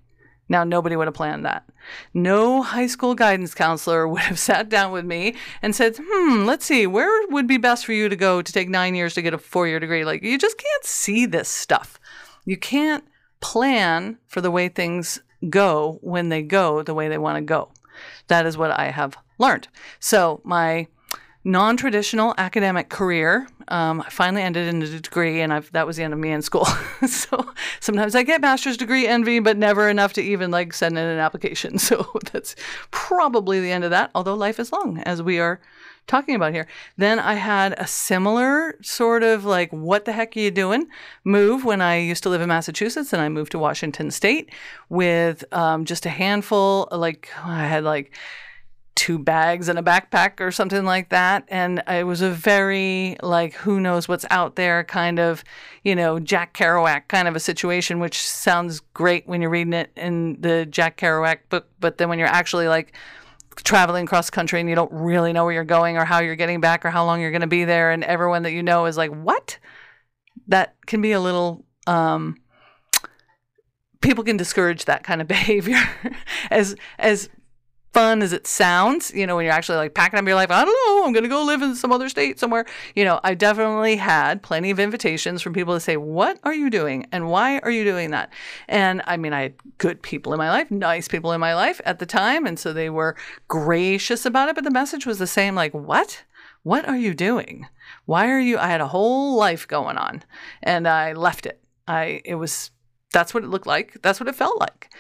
Now, 0.49 0.65
nobody 0.65 0.97
would 0.97 1.07
have 1.07 1.15
planned 1.15 1.45
that. 1.45 1.65
No 2.13 2.63
high 2.63 2.89
school 2.89 3.15
guidance 3.15 3.55
counselor 3.55 4.07
would 4.09 4.23
have 4.23 4.39
sat 4.39 4.69
down 4.69 4.91
with 4.91 5.05
me 5.05 5.37
and 5.63 5.75
said, 5.75 5.97
hmm, 6.01 6.45
let's 6.45 6.67
see, 6.67 6.87
where 6.87 7.27
would 7.29 7.47
be 7.47 7.57
best 7.57 7.87
for 7.87 7.93
you 7.93 8.09
to 8.09 8.17
go 8.17 8.43
to 8.43 8.53
take 8.53 8.69
nine 8.69 8.95
years 8.95 9.15
to 9.15 9.23
get 9.23 9.33
a 9.33 9.39
four 9.39 9.69
year 9.69 9.79
degree? 9.79 10.05
Like, 10.05 10.23
you 10.23 10.37
just 10.39 10.59
can't 10.59 10.85
see 10.85 11.25
this 11.25 11.49
stuff. 11.49 12.01
You 12.45 12.57
can't 12.57 13.05
plan 13.41 14.19
for 14.27 14.41
the 14.41 14.51
way 14.51 14.69
things 14.69 15.21
go 15.49 15.99
when 16.03 16.29
they 16.29 16.43
go 16.43 16.83
the 16.83 16.95
way 16.95 17.09
they 17.09 17.19
want 17.19 17.37
to 17.37 17.43
go. 17.43 17.71
That 18.27 18.45
is 18.45 18.59
what 18.59 18.73
I 18.73 18.91
have 18.91 19.17
learned. 19.39 19.69
So, 20.01 20.41
my 20.45 20.89
non 21.45 21.77
traditional 21.77 22.35
academic 22.39 22.89
career. 22.89 23.49
Um, 23.69 24.03
I 24.03 24.11
finally 24.11 24.43
ended 24.43 24.69
in 24.69 24.83
a 24.83 25.01
degree, 25.01 25.41
and 25.41 25.53
I've, 25.53 25.71
that 25.73 25.87
was 25.87 25.97
the 25.97 26.03
end 26.03 26.13
of 26.13 26.19
me 26.19 26.33
in 26.33 26.43
school. 26.43 26.65
so 27.07 27.53
sometimes 27.81 28.15
I 28.15 28.23
get 28.23 28.41
master's 28.41 28.77
degree 28.77 29.07
envy, 29.07 29.39
but 29.39 29.57
never 29.57 29.89
enough 29.89 30.13
to 30.15 30.23
even 30.23 30.51
like 30.51 30.73
send 30.73 30.99
in 30.99 31.05
an 31.05 31.19
application. 31.19 31.79
So 31.91 32.07
that's 32.33 32.55
probably 32.93 33.61
the 33.61 33.73
end 33.73 33.83
of 33.83 33.91
that, 33.91 34.11
although 34.15 34.35
life 34.35 34.61
is 34.61 34.71
long, 34.71 34.99
as 34.99 35.23
we 35.23 35.41
are 35.41 35.61
talking 36.07 36.35
about 36.35 36.53
here. 36.53 36.67
Then 36.97 37.19
I 37.19 37.35
had 37.35 37.75
a 37.79 37.87
similar 37.87 38.77
sort 38.83 39.23
of 39.23 39.45
like, 39.45 39.73
what 39.73 40.05
the 40.05 40.13
heck 40.13 40.37
are 40.37 40.41
you 40.41 40.51
doing? 40.51 40.87
Move 41.25 41.65
when 41.65 41.81
I 41.81 41.99
used 41.99 42.23
to 42.25 42.29
live 42.29 42.43
in 42.43 42.49
Massachusetts 42.49 43.13
and 43.13 43.23
I 43.23 43.29
moved 43.29 43.53
to 43.53 43.59
Washington 43.59 44.11
State 44.11 44.53
with 44.89 45.43
um, 45.53 45.85
just 45.85 46.07
a 46.07 46.11
handful, 46.11 46.89
like, 46.93 47.31
I 47.43 47.67
had 47.67 47.85
like, 47.85 48.13
two 48.95 49.19
bags 49.19 49.69
and 49.69 49.79
a 49.79 49.83
backpack 49.83 50.41
or 50.41 50.51
something 50.51 50.85
like 50.85 51.09
that. 51.09 51.45
And 51.49 51.83
it 51.89 52.07
was 52.07 52.21
a 52.21 52.31
very, 52.31 53.17
like, 53.23 53.55
who 53.55 53.81
knows 53.81 54.09
what's 54.09 54.27
out 54.31 54.57
there 54.57 54.85
kind 54.85 55.19
of, 55.19 55.43
you 55.85 55.95
know, 55.95 56.21
Jack 56.21 56.55
Kerouac 56.55 57.09
kind 57.09 57.27
of 57.27 57.35
a 57.35 57.41
situation, 57.41 57.99
which 57.99 58.21
sounds 58.23 58.81
great 58.93 59.27
when 59.27 59.41
you're 59.41 59.51
reading 59.51 59.73
it 59.73 59.91
in 59.97 60.41
the 60.41 60.67
Jack 60.67 60.99
Kerouac 60.99 61.39
book. 61.49 61.69
But 61.81 61.99
then 61.99 62.09
when 62.09 62.19
you're 62.19 62.29
actually 62.29 62.69
like 62.69 62.95
traveling 63.57 64.07
cross 64.07 64.31
country 64.31 64.61
and 64.61 64.69
you 64.69 64.75
don't 64.75 64.93
really 64.93 65.33
know 65.33 65.45
where 65.45 65.55
you're 65.55 65.65
going 65.65 65.97
or 65.97 66.05
how 66.05 66.21
you're 66.21 66.37
getting 66.37 66.61
back 66.61 66.85
or 66.85 66.91
how 66.91 67.05
long 67.05 67.21
you're 67.21 67.31
going 67.31 67.41
to 67.41 67.47
be 67.47 67.65
there, 67.65 67.91
and 67.91 68.05
everyone 68.05 68.43
that 68.43 68.53
you 68.53 68.63
know 68.63 68.87
is 68.87 68.97
like, 68.97 69.11
what? 69.11 69.59
That 70.49 70.75
can 70.87 71.01
be 71.01 71.13
a 71.13 71.21
little, 71.21 71.65
um, 71.87 72.37
people 74.01 74.25
can 74.25 74.37
discourage 74.37 74.85
that 74.87 75.05
kind 75.05 75.21
of 75.21 75.29
behavior 75.29 75.81
as 76.51 76.77
as 76.99 77.29
fun 77.93 78.23
as 78.23 78.33
it 78.33 78.47
sounds, 78.47 79.13
you 79.13 79.27
know, 79.27 79.37
when 79.37 79.45
you're 79.45 79.55
actually 79.55 79.79
like 79.79 79.95
packing 79.95 80.19
up 80.19 80.25
your 80.25 80.37
life, 80.37 80.51
I 80.51 80.65
don't 80.65 80.75
know, 80.87 81.05
I'm 81.05 81.13
going 81.13 81.25
to 81.25 81.29
go 81.29 81.45
live 81.45 81.63
in 81.63 81.75
some 81.75 81.93
other 81.93 82.09
state 82.09 82.39
somewhere. 82.39 82.65
You 82.95 83.05
know, 83.05 83.21
I 83.25 83.35
definitely 83.35 83.97
had 83.97 84.43
plenty 84.43 84.71
of 84.71 84.79
invitations 84.79 85.43
from 85.43 85.53
people 85.53 85.75
to 85.75 85.81
say, 85.81 85.97
What 85.97 86.39
are 86.45 86.55
you 86.55 86.71
doing? 86.71 87.07
And 87.11 87.29
why 87.29 87.59
are 87.59 87.71
you 87.71 87.85
doing 87.85 88.11
that? 88.13 88.33
And 88.69 89.03
I 89.07 89.17
mean, 89.17 89.33
I 89.33 89.43
had 89.43 89.55
good 89.79 90.03
people 90.03 90.33
in 90.33 90.39
my 90.39 90.51
life, 90.51 90.71
nice 90.71 91.09
people 91.09 91.33
in 91.33 91.41
my 91.41 91.55
life 91.55 91.81
at 91.85 91.99
the 91.99 92.07
time. 92.07 92.47
And 92.47 92.59
so 92.59 92.73
they 92.73 92.91
were 92.91 93.17
gracious 93.49 94.25
about 94.25 94.49
it. 94.49 94.55
But 94.55 94.65
the 94.65 94.71
message 94.71 95.07
was 95.07 95.19
the 95.19 95.27
same 95.27 95.55
like, 95.55 95.73
What? 95.73 96.25
What 96.63 96.87
are 96.87 96.97
you 96.97 97.15
doing? 97.15 97.67
Why 98.05 98.29
are 98.29 98.41
you? 98.41 98.59
I 98.59 98.69
had 98.69 98.83
a 98.83 98.89
whole 98.89 99.37
life 99.37 99.67
going 99.67 99.97
on 99.97 100.23
and 100.63 100.87
I 100.87 101.15
left 101.15 101.47
it. 101.47 101.63
I, 101.89 102.21
it 102.25 102.35
was, 102.35 102.71
that's 103.13 103.33
what 103.33 103.45
it 103.45 103.49
looked 103.49 103.67
like. 103.67 103.97
That's 104.03 104.21
what 104.21 104.29
it 104.29 104.35
felt 104.35 104.61
like. 104.61 104.91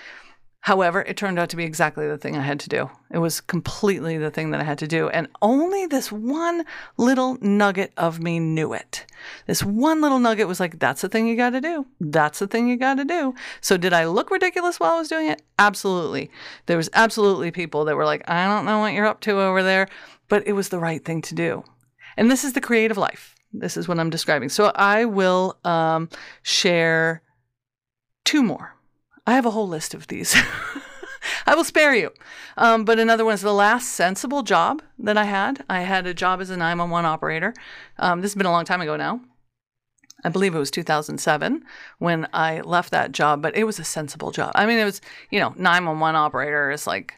However, 0.62 1.01
it 1.01 1.17
turned 1.17 1.39
out 1.39 1.49
to 1.51 1.56
be 1.56 1.65
exactly 1.65 2.06
the 2.06 2.19
thing 2.19 2.37
I 2.37 2.43
had 2.43 2.61
to 2.61 2.69
do. 2.69 2.91
It 3.11 3.19
was 3.19 3.41
completely 3.41 4.19
the 4.19 4.31
thing 4.31 4.51
that 4.51 4.61
I 4.61 4.65
had 4.65 4.79
to 4.81 4.87
do. 4.87 5.08
And 5.08 5.29
only 5.41 5.87
this 5.87 6.13
one 6.13 6.67
little 6.99 7.39
nugget 7.41 7.93
of 7.96 8.20
me 8.20 8.39
knew 8.39 8.75
it. 8.75 9.06
This 9.46 9.65
one 9.65 10.03
little 10.03 10.19
nugget 10.19 10.49
was 10.49 10.61
like, 10.61 10.79
that's 10.79 11.01
the 11.01 11.08
thing 11.08 11.27
you 11.27 11.34
got 11.34 11.51
to 11.51 11.63
do. 11.63 11.87
That's 11.99 12.41
the 12.41 12.46
thing 12.46 12.69
you 12.69 12.77
got 12.77 12.96
to 12.96 13.06
do. 13.06 13.34
So, 13.63 13.79
did 13.79 13.94
I 13.94 14.05
look 14.05 14.31
ridiculous 14.31 14.79
while 14.79 14.93
I 14.93 14.99
was 14.99 15.08
doing 15.08 15.29
it? 15.29 15.41
Absolutely. 15.58 16.31
There 16.67 16.77
was 16.77 16.91
absolutely 16.93 17.51
people 17.51 17.87
that 17.87 17.96
were 17.96 18.05
like, 18.05 18.29
I 18.29 18.46
don't 18.46 18.67
know 18.67 18.81
what 18.81 18.93
you're 18.93 19.06
up 19.06 19.20
to 19.23 19.41
over 19.41 19.63
there, 19.63 19.89
but 20.29 20.46
it 20.46 20.53
was 20.53 20.69
the 20.69 20.79
right 20.79 21.03
thing 21.03 21.23
to 21.23 21.34
do. 21.34 21.65
And 22.19 22.31
this 22.31 22.44
is 22.44 22.53
the 22.53 22.61
creative 22.61 22.99
life. 22.99 23.34
This 23.55 23.79
is 23.79 23.89
what 23.89 23.99
I'm 23.99 24.11
describing. 24.11 24.51
So, 24.51 24.73
I 24.75 25.06
will 25.06 25.58
um, 25.65 26.11
share 26.43 27.23
two 28.25 28.43
more 28.43 28.77
I 29.31 29.34
have 29.34 29.46
a 29.46 29.51
whole 29.51 29.69
list 29.69 29.94
of 29.94 30.08
these. 30.08 30.37
I 31.46 31.55
will 31.55 31.65
spare 31.65 31.94
you. 31.94 32.10
Um, 32.56 32.84
but 32.84 32.99
another 32.99 33.25
one 33.25 33.34
is 33.34 33.43
the 33.43 33.53
last 33.53 33.91
sensible 33.91 34.43
job 34.43 34.82
that 34.99 35.17
I 35.17 35.25
had. 35.25 35.65
I 35.69 35.81
had 35.81 36.06
a 36.06 36.15
job 36.15 36.41
as 36.41 36.51
a 36.51 36.56
911 36.56 37.06
operator. 37.06 37.55
Um, 37.99 38.20
this 38.20 38.32
has 38.32 38.37
been 38.37 38.46
a 38.46 38.53
long 38.53 38.65
time 38.65 38.81
ago 38.81 38.96
now. 38.96 39.20
I 40.25 40.29
believe 40.29 40.55
it 40.55 40.58
was 40.58 40.70
2007 40.70 41.65
when 41.99 42.29
I 42.32 42.60
left 42.60 42.91
that 42.91 43.13
job, 43.13 43.41
but 43.41 43.56
it 43.56 43.65
was 43.65 43.79
a 43.79 43.84
sensible 43.84 44.31
job. 44.31 44.53
I 44.55 44.67
mean, 44.67 44.79
it 44.79 44.84
was, 44.84 45.01
you 45.31 45.41
know, 45.41 45.55
911 45.56 46.17
operator 46.17 46.70
is 46.70 46.87
like, 46.87 47.15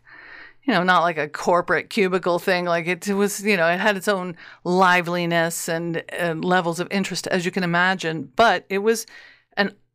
you 0.64 0.72
know, 0.72 0.84
not 0.84 1.00
like 1.00 1.18
a 1.18 1.28
corporate 1.28 1.90
cubicle 1.90 2.38
thing. 2.38 2.64
Like 2.64 2.86
it, 2.86 3.08
was, 3.08 3.44
you 3.44 3.56
know, 3.56 3.66
it 3.66 3.80
had 3.80 3.96
its 3.96 4.06
own 4.06 4.36
liveliness 4.62 5.68
and 5.68 6.04
uh, 6.18 6.34
levels 6.34 6.78
of 6.78 6.86
interest, 6.90 7.26
as 7.26 7.44
you 7.44 7.50
can 7.50 7.64
imagine, 7.64 8.30
but 8.36 8.64
it 8.68 8.78
was 8.78 9.06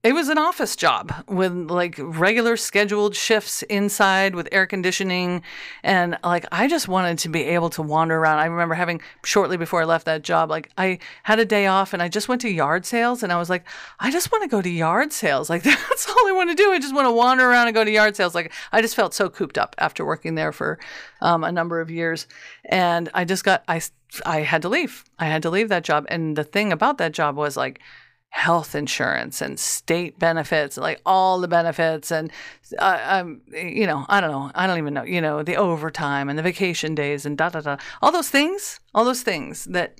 it 0.08 0.14
was 0.14 0.30
an 0.30 0.38
office 0.38 0.78
job 0.78 1.12
with 1.28 1.70
like 1.70 1.96
regular 2.00 2.56
scheduled 2.56 3.14
shifts 3.14 3.62
inside 3.64 4.36
with 4.36 4.48
air 4.54 4.66
conditioning. 4.66 5.42
And 5.84 6.18
like, 6.24 6.46
I 6.50 6.70
just 6.70 6.88
wanted 6.88 7.18
to 7.20 7.30
be 7.30 7.44
able 7.44 7.70
to 7.72 7.82
wander 7.82 8.18
around. 8.18 8.40
I 8.40 8.46
remember 8.46 8.74
having 8.74 9.02
shortly 9.26 9.58
before 9.58 9.82
I 9.82 9.84
left 9.84 10.06
that 10.06 10.22
job, 10.22 10.50
like, 10.50 10.70
I 10.78 11.00
had 11.24 11.40
a 11.40 11.46
day 11.46 11.68
off 11.68 11.92
and 11.92 12.02
I 12.02 12.08
just 12.08 12.30
went 12.30 12.40
to 12.44 12.50
yard 12.50 12.86
sales. 12.86 13.22
And 13.22 13.34
I 13.34 13.38
was 13.38 13.50
like, 13.50 13.68
I 14.00 14.10
just 14.10 14.32
want 14.32 14.44
to 14.44 14.48
go 14.48 14.62
to 14.62 14.70
yard 14.70 15.12
sales. 15.12 15.50
Like, 15.50 15.64
that's 15.64 16.08
all 16.08 16.28
I 16.30 16.32
want 16.32 16.52
to 16.52 16.56
do. 16.56 16.72
I 16.72 16.80
just 16.80 16.96
want 16.96 17.06
to 17.06 17.12
wander 17.12 17.46
around 17.46 17.68
and 17.68 17.76
go 17.76 17.84
to 17.84 17.92
yard 17.92 18.16
sales. 18.16 18.34
Like, 18.34 18.54
I 18.72 18.82
just 18.82 18.96
felt 18.96 19.14
so 19.14 19.30
cooped 19.30 19.58
up 19.58 19.76
after 19.78 20.06
working 20.06 20.36
there 20.36 20.54
for 20.54 20.80
um, 21.20 21.44
a 21.44 21.52
number 21.52 21.82
of 21.82 21.92
years. 21.92 22.28
And 22.64 23.10
I 23.14 23.26
just 23.26 23.44
got, 23.44 23.66
I, 23.68 23.82
I 24.26 24.40
had 24.44 24.62
to 24.62 24.70
leave. 24.70 25.04
I 25.20 25.26
had 25.26 25.42
to 25.42 25.50
leave 25.50 25.68
that 25.68 25.84
job. 25.84 26.06
And 26.08 26.38
the 26.38 26.46
thing 26.46 26.72
about 26.72 26.98
that 27.00 27.12
job 27.12 27.36
was 27.36 27.58
like, 27.58 27.82
health 28.30 28.76
insurance 28.76 29.42
and 29.42 29.60
state 29.60 30.20
benefits, 30.20 30.78
like 30.78 31.02
all 31.06 31.40
the 31.40 31.48
benefits, 31.48 32.12
and 32.12 32.32
uh, 32.78 33.00
um, 33.04 33.42
you 33.52 33.88
know, 33.88 34.06
I 34.10 34.22
don't 34.22 34.32
know, 34.32 34.52
I 34.54 34.68
don't 34.68 34.78
even 34.78 34.94
know, 34.94 35.04
you 35.04 35.22
know, 35.22 35.44
the 35.44 35.56
overtime 35.56 36.30
and 36.30 36.38
the 36.38 36.44
vacation 36.44 36.94
days 36.94 37.26
and 37.26 37.38
da 37.38 37.50
da 37.50 37.62
da, 37.62 37.78
all 38.02 38.12
those 38.12 38.30
things, 38.30 38.80
all 38.94 39.06
those 39.06 39.24
things 39.24 39.66
that 39.66 40.00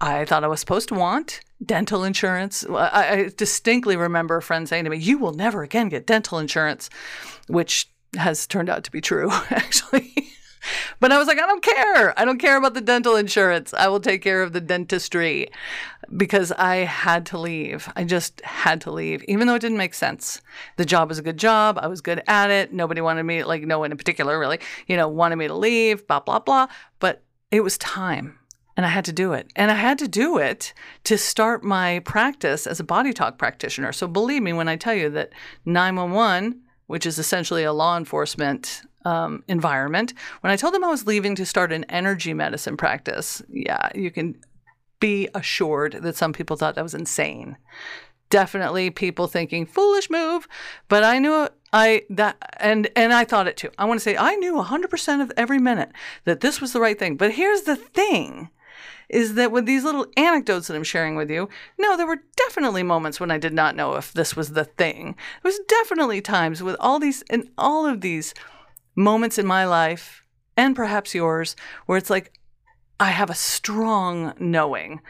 I 0.00 0.24
thought 0.24 0.44
I 0.44 0.48
was 0.48 0.60
supposed 0.60 0.88
to 0.90 0.94
want 0.94 1.40
dental 1.64 2.04
insurance. 2.04 2.64
I, 2.68 3.10
I 3.10 3.30
distinctly 3.36 3.96
remember 3.96 4.36
a 4.36 4.42
friend 4.42 4.68
saying 4.68 4.84
to 4.84 4.90
me, 4.90 4.98
You 4.98 5.18
will 5.18 5.32
never 5.32 5.62
again 5.62 5.88
get 5.88 6.06
dental 6.06 6.38
insurance, 6.38 6.88
which 7.48 7.88
has 8.16 8.46
turned 8.46 8.68
out 8.68 8.84
to 8.84 8.90
be 8.90 9.00
true, 9.00 9.30
actually. 9.50 10.28
But 11.00 11.12
I 11.12 11.18
was 11.18 11.26
like, 11.26 11.38
I 11.38 11.46
don't 11.46 11.62
care. 11.62 12.18
I 12.18 12.24
don't 12.24 12.38
care 12.38 12.56
about 12.56 12.74
the 12.74 12.80
dental 12.80 13.16
insurance. 13.16 13.74
I 13.74 13.88
will 13.88 14.00
take 14.00 14.22
care 14.22 14.42
of 14.42 14.52
the 14.52 14.60
dentistry 14.60 15.48
because 16.16 16.52
I 16.52 16.76
had 16.76 17.26
to 17.26 17.38
leave. 17.38 17.90
I 17.96 18.04
just 18.04 18.40
had 18.42 18.80
to 18.82 18.90
leave, 18.90 19.22
even 19.28 19.46
though 19.46 19.54
it 19.54 19.60
didn't 19.60 19.78
make 19.78 19.94
sense. 19.94 20.40
The 20.76 20.84
job 20.84 21.08
was 21.08 21.18
a 21.18 21.22
good 21.22 21.38
job. 21.38 21.78
I 21.80 21.86
was 21.86 22.00
good 22.00 22.22
at 22.26 22.50
it. 22.50 22.72
Nobody 22.72 23.00
wanted 23.00 23.24
me, 23.24 23.44
like, 23.44 23.62
no 23.62 23.78
one 23.78 23.90
in 23.90 23.98
particular 23.98 24.38
really, 24.38 24.60
you 24.86 24.96
know, 24.96 25.08
wanted 25.08 25.36
me 25.36 25.48
to 25.48 25.54
leave, 25.54 26.06
blah, 26.06 26.20
blah, 26.20 26.38
blah. 26.38 26.68
But 26.98 27.22
it 27.50 27.60
was 27.60 27.78
time 27.78 28.38
and 28.78 28.86
I 28.86 28.90
had 28.90 29.04
to 29.06 29.12
do 29.12 29.32
it. 29.32 29.50
And 29.56 29.72
I 29.72 29.74
had 29.74 29.98
to 29.98 30.06
do 30.06 30.38
it 30.38 30.72
to 31.02 31.18
start 31.18 31.64
my 31.64 31.98
practice 32.04 32.64
as 32.64 32.78
a 32.78 32.84
body 32.84 33.12
talk 33.12 33.36
practitioner. 33.36 33.92
So 33.92 34.06
believe 34.06 34.40
me 34.40 34.52
when 34.52 34.68
I 34.68 34.76
tell 34.76 34.94
you 34.94 35.10
that 35.10 35.32
911, 35.64 36.60
which 36.86 37.04
is 37.04 37.18
essentially 37.18 37.64
a 37.64 37.72
law 37.72 37.98
enforcement 37.98 38.82
um, 39.04 39.44
environment, 39.48 40.14
when 40.40 40.52
I 40.52 40.56
told 40.56 40.74
them 40.74 40.84
I 40.84 40.90
was 40.90 41.06
leaving 41.06 41.34
to 41.36 41.46
start 41.46 41.72
an 41.72 41.84
energy 41.84 42.34
medicine 42.34 42.76
practice, 42.76 43.42
yeah, 43.48 43.88
you 43.94 44.10
can 44.10 44.36
be 45.00 45.28
assured 45.34 45.98
that 46.02 46.16
some 46.16 46.32
people 46.32 46.56
thought 46.56 46.74
that 46.74 46.82
was 46.82 46.94
insane. 46.94 47.56
Definitely 48.30 48.90
people 48.90 49.26
thinking 49.26 49.64
foolish 49.64 50.10
move, 50.10 50.48
but 50.88 51.02
I 51.02 51.18
knew 51.18 51.48
I 51.72 52.02
that 52.10 52.36
and 52.58 52.90
and 52.94 53.12
I 53.12 53.24
thought 53.24 53.48
it 53.48 53.56
too. 53.56 53.70
I 53.78 53.86
want 53.86 54.00
to 54.00 54.04
say 54.04 54.16
I 54.16 54.34
knew 54.36 54.54
100% 54.54 55.22
of 55.22 55.32
every 55.36 55.58
minute 55.58 55.92
that 56.24 56.40
this 56.40 56.60
was 56.60 56.72
the 56.72 56.80
right 56.80 56.98
thing. 56.98 57.16
But 57.16 57.32
here's 57.32 57.62
the 57.62 57.76
thing 57.76 58.50
is 59.08 59.34
that 59.34 59.50
with 59.50 59.64
these 59.64 59.84
little 59.84 60.06
anecdotes 60.16 60.66
that 60.66 60.76
I'm 60.76 60.84
sharing 60.84 61.16
with 61.16 61.30
you, 61.30 61.48
no, 61.78 61.96
there 61.96 62.06
were 62.06 62.22
definitely 62.36 62.82
moments 62.82 63.18
when 63.18 63.30
I 63.30 63.38
did 63.38 63.54
not 63.54 63.74
know 63.74 63.94
if 63.94 64.12
this 64.12 64.36
was 64.36 64.52
the 64.52 64.64
thing. 64.66 65.16
There 65.42 65.50
was 65.50 65.60
definitely 65.66 66.20
times 66.20 66.62
with 66.62 66.76
all 66.78 66.98
these 66.98 67.22
and 67.30 67.48
all 67.56 67.86
of 67.86 68.02
these 68.02 68.34
moments 68.98 69.38
in 69.38 69.46
my 69.46 69.64
life 69.64 70.24
and 70.56 70.74
perhaps 70.74 71.14
yours 71.14 71.54
where 71.86 71.96
it's 71.96 72.10
like 72.10 72.32
I 73.00 73.10
have 73.10 73.30
a 73.30 73.34
strong 73.34 74.34
knowing. 74.40 75.00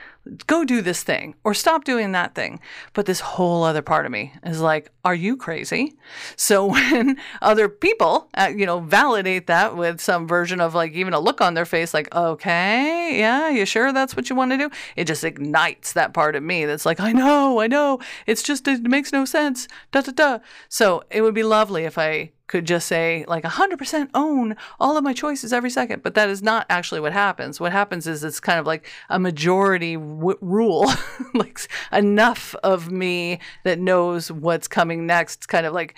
Go 0.47 0.63
do 0.63 0.83
this 0.83 1.03
thing 1.03 1.35
or 1.43 1.55
stop 1.55 1.85
doing 1.85 2.13
that 2.13 2.35
thing. 2.35 2.61
But 2.93 3.07
this 3.07 3.21
whole 3.21 3.65
other 3.65 3.81
part 3.81 4.05
of 4.05 4.13
me 4.13 4.35
is 4.45 4.61
like, 4.61 4.91
are 5.07 5.15
you 5.15 5.39
crazy? 5.39 5.97
So 6.37 6.67
when 6.71 7.17
other 7.41 7.67
people, 7.71 8.29
uh, 8.35 8.53
you 8.55 8.67
know, 8.67 8.81
validate 8.81 9.47
that 9.47 9.75
with 9.75 10.03
some 10.03 10.29
version 10.29 10.61
of 10.61 10.75
like 10.75 10.93
even 10.93 11.15
a 11.15 11.19
look 11.19 11.41
on 11.41 11.55
their 11.55 11.65
face, 11.65 11.95
like, 11.95 12.15
okay, 12.15 13.19
yeah, 13.19 13.49
you 13.49 13.65
sure 13.65 13.91
that's 13.91 14.15
what 14.15 14.29
you 14.29 14.37
want 14.37 14.51
to 14.51 14.59
do? 14.59 14.71
It 14.95 15.07
just 15.07 15.25
ignites 15.25 15.95
that 15.95 16.13
part 16.13 16.37
of 16.37 16.43
me 16.43 16.67
that's 16.67 16.85
like, 16.85 17.01
I 17.01 17.13
know, 17.13 17.59
I 17.61 17.69
know. 17.69 18.01
It's 18.27 18.43
just, 18.43 18.69
it 18.69 18.83
makes 18.83 19.15
no 19.15 19.25
sense. 19.25 19.67
Da 19.93 20.03
da 20.03 20.13
da. 20.13 20.39
So 20.69 21.05
it 21.11 21.23
would 21.23 21.35
be 21.35 21.43
lovely 21.43 21.85
if 21.85 21.97
I 21.97 22.33
could 22.49 22.65
just 22.67 22.89
say 22.89 23.25
like 23.29 23.45
100% 23.45 24.09
own 24.15 24.57
all 24.81 24.97
of 24.97 25.05
my 25.05 25.13
choices 25.13 25.53
every 25.53 25.71
second. 25.71 26.03
But 26.03 26.15
that 26.15 26.29
is 26.29 26.43
not 26.43 26.67
actually 26.69 27.01
what 27.01 27.13
happens. 27.13 27.61
What 27.61 27.73
happens 27.73 28.07
is 28.07 28.25
it's 28.25 28.41
kind 28.41 28.59
of 28.59 28.67
like 28.67 28.91
a 29.09 29.19
majority 29.19 29.95
w- 29.95 30.39
rule 30.41 30.91
like 31.35 31.61
enough 31.93 32.55
of 32.65 32.91
me 32.91 33.39
that 33.65 33.79
knows 33.79 34.33
what's 34.33 34.67
coming 34.67 35.07
next 35.07 35.49
kind 35.49 35.67
of 35.67 35.73
like 35.73 35.95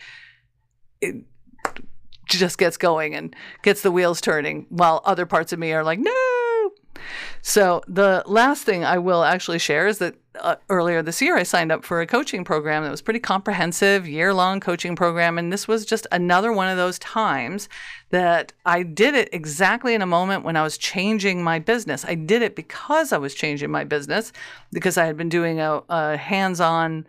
it 1.00 1.25
just 2.26 2.59
gets 2.59 2.76
going 2.76 3.14
and 3.14 3.35
gets 3.62 3.80
the 3.83 3.90
wheels 3.90 4.21
turning 4.21 4.66
while 4.69 5.00
other 5.04 5.26
parts 5.26 5.52
of 5.52 5.59
me 5.59 5.73
are 5.73 5.85
like 5.85 5.99
no. 5.99 6.71
So 7.42 7.80
the 7.88 8.23
last 8.26 8.64
thing 8.64 8.85
I 8.85 8.99
will 8.99 9.25
actually 9.25 9.59
share 9.59 9.87
is 9.87 9.99
that 9.99 10.16
uh, 10.39 10.57
earlier 10.69 11.03
this 11.03 11.21
year 11.21 11.37
I 11.37 11.43
signed 11.43 11.73
up 11.73 11.85
for 11.85 12.01
a 12.01 12.07
coaching 12.07 12.45
program 12.45 12.85
that 12.85 12.91
was 12.91 13.03
pretty 13.03 13.21
comprehensive, 13.21 14.09
year-long 14.09 14.61
coaching 14.61 14.95
program, 14.95 15.39
and 15.39 15.53
this 15.53 15.67
was 15.67 15.85
just 15.85 16.07
another 16.13 16.53
one 16.53 16.69
of 16.69 16.77
those 16.77 16.99
times 16.99 17.69
that 18.11 18.53
I 18.65 18.83
did 18.83 19.15
it 19.15 19.29
exactly 19.33 19.95
in 19.95 20.03
a 20.03 20.07
moment 20.07 20.45
when 20.45 20.57
I 20.57 20.63
was 20.63 20.79
changing 20.79 21.43
my 21.43 21.59
business. 21.59 22.05
I 22.05 22.15
did 22.15 22.43
it 22.43 22.55
because 22.55 23.13
I 23.13 23.19
was 23.19 23.35
changing 23.35 23.71
my 23.71 23.85
business 23.85 24.33
because 24.73 24.97
I 24.97 25.07
had 25.07 25.17
been 25.17 25.29
doing 25.29 25.61
a, 25.61 25.83
a 25.89 26.17
hands-on 26.17 27.07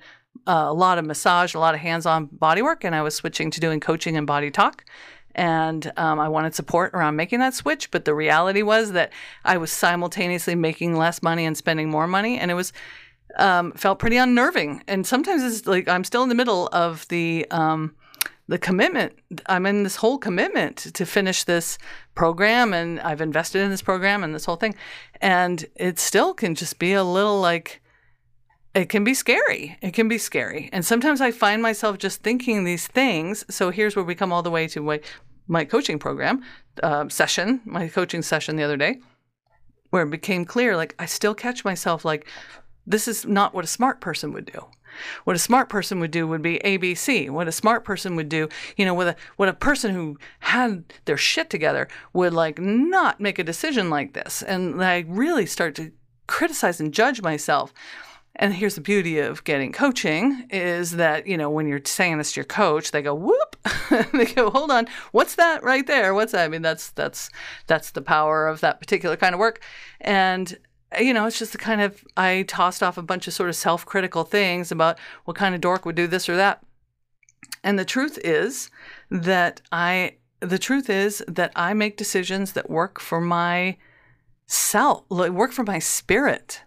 uh, 0.48 0.66
a 0.68 0.74
lot 0.74 0.98
of 0.98 1.06
massage, 1.06 1.54
a 1.54 1.60
lot 1.60 1.76
of 1.76 1.82
hands-on 1.82 2.26
body 2.26 2.62
work, 2.62 2.84
and 2.84 2.96
I 2.96 3.02
was 3.02 3.14
switching 3.14 3.52
to 3.52 3.60
doing 3.60 3.80
coaching 3.80 4.18
and 4.18 4.26
body 4.26 4.50
talk 4.50 4.84
and 5.36 5.92
um, 5.98 6.20
I 6.20 6.28
wanted 6.28 6.56
support 6.56 6.94
around 6.94 7.16
making 7.16 7.40
that 7.40 7.54
switch. 7.54 7.92
But 7.92 8.06
the 8.06 8.14
reality 8.14 8.62
was 8.62 8.92
that 8.94 9.12
I 9.46 9.58
was 9.58 9.72
simultaneously 9.72 10.56
making 10.56 10.98
less 10.98 11.22
money 11.22 11.46
and 11.46 11.56
spending 11.56 11.90
more 11.90 12.08
money, 12.08 12.38
and 12.38 12.52
it 12.52 12.56
was 12.56 12.74
um, 13.38 13.72
felt 13.74 14.00
pretty 14.00 14.18
unnerving. 14.18 14.84
And 14.88 15.06
sometimes 15.06 15.44
it's 15.44 15.68
like 15.68 15.88
I'm 15.88 16.04
still 16.04 16.24
in 16.24 16.30
the 16.30 16.36
middle 16.36 16.68
of 16.72 17.08
the 17.08 17.46
um, 17.52 17.96
the 18.48 18.58
commitment. 18.58 19.14
I'm 19.48 19.66
in 19.66 19.84
this 19.84 19.98
whole 19.98 20.18
commitment 20.18 20.78
to 20.78 21.06
finish 21.06 21.44
this 21.44 21.78
program, 22.16 22.74
and 22.74 23.00
I've 23.00 23.22
invested 23.22 23.62
in 23.62 23.70
this 23.70 23.82
program 23.82 24.24
and 24.24 24.36
this 24.36 24.46
whole 24.46 24.58
thing, 24.58 24.76
and 25.22 25.66
it 25.76 26.00
still 26.00 26.34
can 26.34 26.56
just 26.56 26.80
be 26.80 26.94
a 26.94 27.04
little 27.04 27.40
like 27.40 27.82
it 28.74 28.90
can 28.90 29.04
be 29.04 29.14
scary. 29.14 29.78
It 29.82 29.92
can 29.92 30.08
be 30.08 30.18
scary. 30.18 30.70
And 30.72 30.86
sometimes 30.86 31.20
I 31.20 31.32
find 31.32 31.62
myself 31.62 31.98
just 31.98 32.24
thinking 32.24 32.64
these 32.64 32.88
things. 32.88 33.44
So 33.50 33.70
here's 33.70 33.96
where 33.96 34.06
we 34.06 34.16
come 34.16 34.32
all 34.32 34.44
the 34.44 34.52
way 34.52 34.68
to 34.70 34.82
my, 34.82 35.02
my 35.48 35.66
coaching 35.66 36.00
program 36.00 36.42
uh, 36.82 37.10
session, 37.10 37.62
my 37.66 37.90
coaching 37.90 38.22
session 38.22 38.56
the 38.56 38.64
other 38.64 38.78
day, 38.78 39.00
where 39.90 40.04
it 40.04 40.10
became 40.10 40.46
clear 40.46 40.78
like 40.78 40.96
I 41.00 41.06
still 41.06 41.36
catch 41.36 41.66
myself 41.66 42.06
like, 42.06 42.28
this 42.86 43.08
is 43.08 43.26
not 43.26 43.54
what 43.54 43.64
a 43.64 43.68
smart 43.68 44.02
person 44.02 44.34
would 44.34 44.46
do. 44.46 44.66
What 45.24 45.36
a 45.36 45.40
smart 45.40 45.70
person 45.70 46.00
would 46.00 46.12
do 46.12 46.28
would 46.28 46.42
be 46.42 46.60
ABC. 46.60 47.30
What 47.30 47.48
a 47.48 47.52
smart 47.52 47.84
person 47.84 48.16
would 48.16 48.30
do, 48.30 48.50
you 48.76 48.86
know, 48.86 48.94
with 48.94 49.08
a 49.08 49.16
what 49.38 49.50
a 49.50 49.54
person 49.54 49.94
who 49.94 50.18
had 50.40 50.84
their 51.06 51.18
shit 51.18 51.50
together 51.50 51.88
would 52.14 52.34
like 52.34 52.60
not 52.60 53.20
make 53.20 53.40
a 53.40 53.44
decision 53.44 53.90
like 53.90 54.14
this. 54.14 54.42
And 54.42 54.84
I 54.84 55.06
really 55.08 55.46
start 55.46 55.76
to 55.76 55.92
criticize 56.28 56.80
and 56.80 56.94
judge 56.94 57.22
myself. 57.22 57.74
And 58.36 58.54
here's 58.54 58.76
the 58.76 58.82
beauty 58.82 59.20
of 59.20 59.44
getting 59.44 59.74
coaching 59.74 60.48
is 60.50 60.92
that, 60.92 61.28
you 61.28 61.38
know, 61.38 61.50
when 61.50 61.68
you're 61.68 61.82
saying 61.84 62.18
this 62.18 62.32
to 62.32 62.40
your 62.40 62.46
coach, 62.46 62.92
they 62.92 63.02
go, 63.02 63.14
whoop. 63.14 63.58
they 64.14 64.26
go, 64.26 64.50
hold 64.50 64.72
on, 64.72 64.88
what's 65.12 65.36
that 65.36 65.64
right 65.64 65.86
there? 65.86 66.14
What's 66.14 66.32
that? 66.32 66.46
I 66.46 66.48
mean, 66.48 66.62
that's 66.62 66.92
that's 66.92 67.30
that's 67.68 67.92
the 67.92 68.02
power 68.02 68.48
of 68.48 68.62
that 68.62 68.80
particular 68.80 69.18
kind 69.18 69.36
of 69.36 69.40
work. 69.40 69.62
And 70.00 70.58
you 71.00 71.14
know, 71.14 71.26
it's 71.26 71.40
just 71.40 71.52
the 71.52 71.58
kind 71.58 71.82
of 71.82 72.04
I 72.18 72.44
tossed 72.48 72.84
off 72.84 72.98
a 72.98 73.04
bunch 73.04 73.28
of 73.28 73.34
sort 73.34 73.50
of 73.50 73.56
self-critical 73.56 74.24
things 74.26 74.72
about 74.72 75.00
what 75.26 75.38
kind 75.38 75.56
of 75.56 75.62
dork 75.62 75.86
would 75.86 75.96
do 75.96 76.08
this 76.08 76.28
or 76.28 76.36
that. 76.36 76.64
And 77.64 77.78
the 77.78 77.86
truth 77.86 78.18
is 78.24 78.70
that 79.10 79.62
I 79.72 80.16
the 80.40 80.60
truth 80.60 80.90
is 80.90 81.24
that 81.28 81.52
I 81.56 81.74
make 81.74 81.98
decisions 81.98 82.54
that 82.54 82.70
work 82.70 83.00
for 83.00 83.22
my 83.22 83.78
self, 84.48 85.08
work 85.10 85.52
for 85.52 85.64
my 85.64 85.78
spirit 85.78 86.64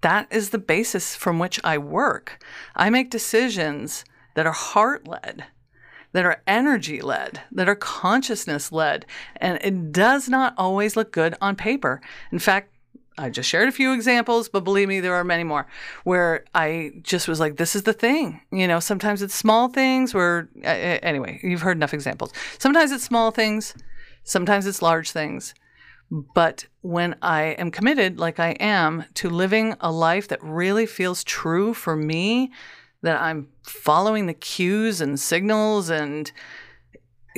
that 0.00 0.26
is 0.30 0.50
the 0.50 0.58
basis 0.58 1.14
from 1.14 1.38
which 1.38 1.60
I 1.62 1.78
work. 1.78 2.42
I 2.74 2.90
make 2.90 3.10
decisions 3.10 4.04
that 4.34 4.46
are 4.46 4.52
heart 4.52 5.06
led, 5.06 5.44
that 6.12 6.24
are 6.24 6.42
energy 6.46 7.00
led, 7.00 7.42
that 7.52 7.68
are 7.68 7.74
consciousness 7.74 8.72
led. 8.72 9.04
And 9.36 9.58
it 9.62 9.92
does 9.92 10.28
not 10.28 10.54
always 10.56 10.96
look 10.96 11.12
good 11.12 11.34
on 11.40 11.56
paper. 11.56 12.00
In 12.32 12.38
fact, 12.38 12.69
I 13.20 13.28
just 13.28 13.48
shared 13.48 13.68
a 13.68 13.72
few 13.72 13.92
examples, 13.92 14.48
but 14.48 14.64
believe 14.64 14.88
me, 14.88 15.00
there 15.00 15.14
are 15.14 15.24
many 15.24 15.44
more 15.44 15.66
where 16.04 16.44
I 16.54 16.92
just 17.02 17.28
was 17.28 17.38
like, 17.38 17.56
this 17.56 17.76
is 17.76 17.82
the 17.82 17.92
thing. 17.92 18.40
You 18.50 18.66
know, 18.66 18.80
sometimes 18.80 19.20
it's 19.20 19.34
small 19.34 19.68
things 19.68 20.14
where, 20.14 20.48
uh, 20.64 20.98
anyway, 21.02 21.38
you've 21.42 21.60
heard 21.60 21.76
enough 21.76 21.92
examples. 21.92 22.32
Sometimes 22.58 22.92
it's 22.92 23.04
small 23.04 23.30
things, 23.30 23.74
sometimes 24.24 24.66
it's 24.66 24.80
large 24.80 25.10
things. 25.10 25.54
But 26.10 26.66
when 26.80 27.14
I 27.22 27.42
am 27.58 27.70
committed, 27.70 28.18
like 28.18 28.40
I 28.40 28.50
am, 28.52 29.04
to 29.14 29.28
living 29.28 29.76
a 29.80 29.92
life 29.92 30.28
that 30.28 30.42
really 30.42 30.86
feels 30.86 31.22
true 31.22 31.74
for 31.74 31.94
me, 31.94 32.50
that 33.02 33.20
I'm 33.20 33.48
following 33.62 34.26
the 34.26 34.34
cues 34.34 35.00
and 35.00 35.20
signals 35.20 35.90
and 35.90 36.30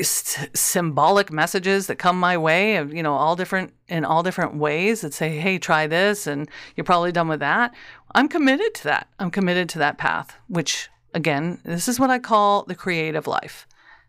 symbolic 0.00 1.30
messages 1.30 1.86
that 1.86 1.96
come 1.96 2.18
my 2.18 2.36
way 2.36 2.76
of 2.76 2.94
you 2.94 3.02
know 3.02 3.14
all 3.14 3.36
different 3.36 3.74
in 3.88 4.04
all 4.04 4.22
different 4.22 4.56
ways 4.56 5.02
that 5.02 5.12
say 5.12 5.38
hey 5.38 5.58
try 5.58 5.86
this 5.86 6.26
and 6.26 6.48
you're 6.74 6.84
probably 6.84 7.12
done 7.12 7.28
with 7.28 7.40
that 7.40 7.74
i'm 8.14 8.26
committed 8.26 8.72
to 8.74 8.84
that 8.84 9.06
i'm 9.18 9.30
committed 9.30 9.68
to 9.68 9.78
that 9.78 9.98
path 9.98 10.36
which 10.48 10.88
again 11.12 11.60
this 11.64 11.88
is 11.88 12.00
what 12.00 12.08
i 12.08 12.18
call 12.18 12.64
the 12.64 12.74
creative 12.74 13.26
life 13.26 13.66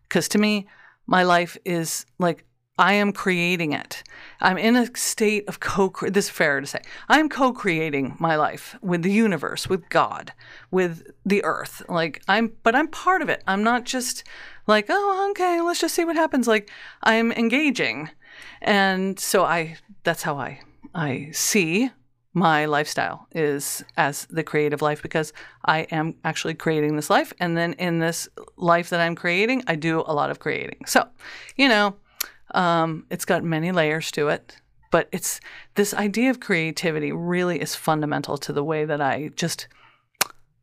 because 0.08 0.26
to 0.26 0.38
me 0.38 0.66
my 1.06 1.22
life 1.22 1.58
is 1.66 2.06
like 2.18 2.46
I 2.76 2.94
am 2.94 3.12
creating 3.12 3.72
it. 3.72 4.02
I'm 4.40 4.58
in 4.58 4.74
a 4.74 4.88
state 4.96 5.48
of 5.48 5.60
co 5.60 5.92
this 6.08 6.24
is 6.24 6.30
fair 6.30 6.60
to 6.60 6.66
say. 6.66 6.80
I'm 7.08 7.28
co-creating 7.28 8.16
my 8.18 8.34
life 8.34 8.76
with 8.82 9.02
the 9.02 9.12
universe, 9.12 9.68
with 9.68 9.88
God, 9.90 10.32
with 10.72 11.06
the 11.24 11.44
earth. 11.44 11.82
Like 11.88 12.22
I'm 12.26 12.52
but 12.64 12.74
I'm 12.74 12.88
part 12.88 13.22
of 13.22 13.28
it. 13.28 13.44
I'm 13.46 13.62
not 13.62 13.84
just 13.84 14.24
like, 14.66 14.86
oh, 14.88 15.28
okay, 15.30 15.60
let's 15.60 15.80
just 15.80 15.94
see 15.94 16.04
what 16.04 16.16
happens. 16.16 16.46
Like 16.46 16.70
I'm 17.02 17.32
engaging. 17.32 18.10
And 18.62 19.18
so 19.18 19.44
I 19.44 19.76
that's 20.02 20.22
how 20.22 20.36
I 20.36 20.60
I 20.94 21.30
see 21.32 21.90
my 22.34 22.64
lifestyle 22.64 23.28
is 23.32 23.84
as 23.96 24.26
the 24.26 24.42
creative 24.42 24.82
life 24.82 25.00
because 25.00 25.32
I 25.64 25.80
am 25.92 26.16
actually 26.24 26.54
creating 26.54 26.96
this 26.96 27.08
life. 27.08 27.32
And 27.38 27.56
then 27.56 27.74
in 27.74 28.00
this 28.00 28.28
life 28.56 28.90
that 28.90 29.00
I'm 29.00 29.14
creating, 29.14 29.62
I 29.68 29.76
do 29.76 30.02
a 30.06 30.12
lot 30.12 30.30
of 30.30 30.40
creating. 30.40 30.84
So, 30.86 31.06
you 31.56 31.68
know, 31.68 31.94
um, 32.52 33.06
it's 33.08 33.24
got 33.24 33.44
many 33.44 33.70
layers 33.70 34.10
to 34.12 34.28
it, 34.28 34.56
but 34.90 35.08
it's 35.12 35.40
this 35.76 35.94
idea 35.94 36.30
of 36.30 36.40
creativity 36.40 37.12
really 37.12 37.60
is 37.60 37.76
fundamental 37.76 38.36
to 38.38 38.52
the 38.52 38.64
way 38.64 38.84
that 38.84 39.00
I 39.00 39.30
just 39.36 39.68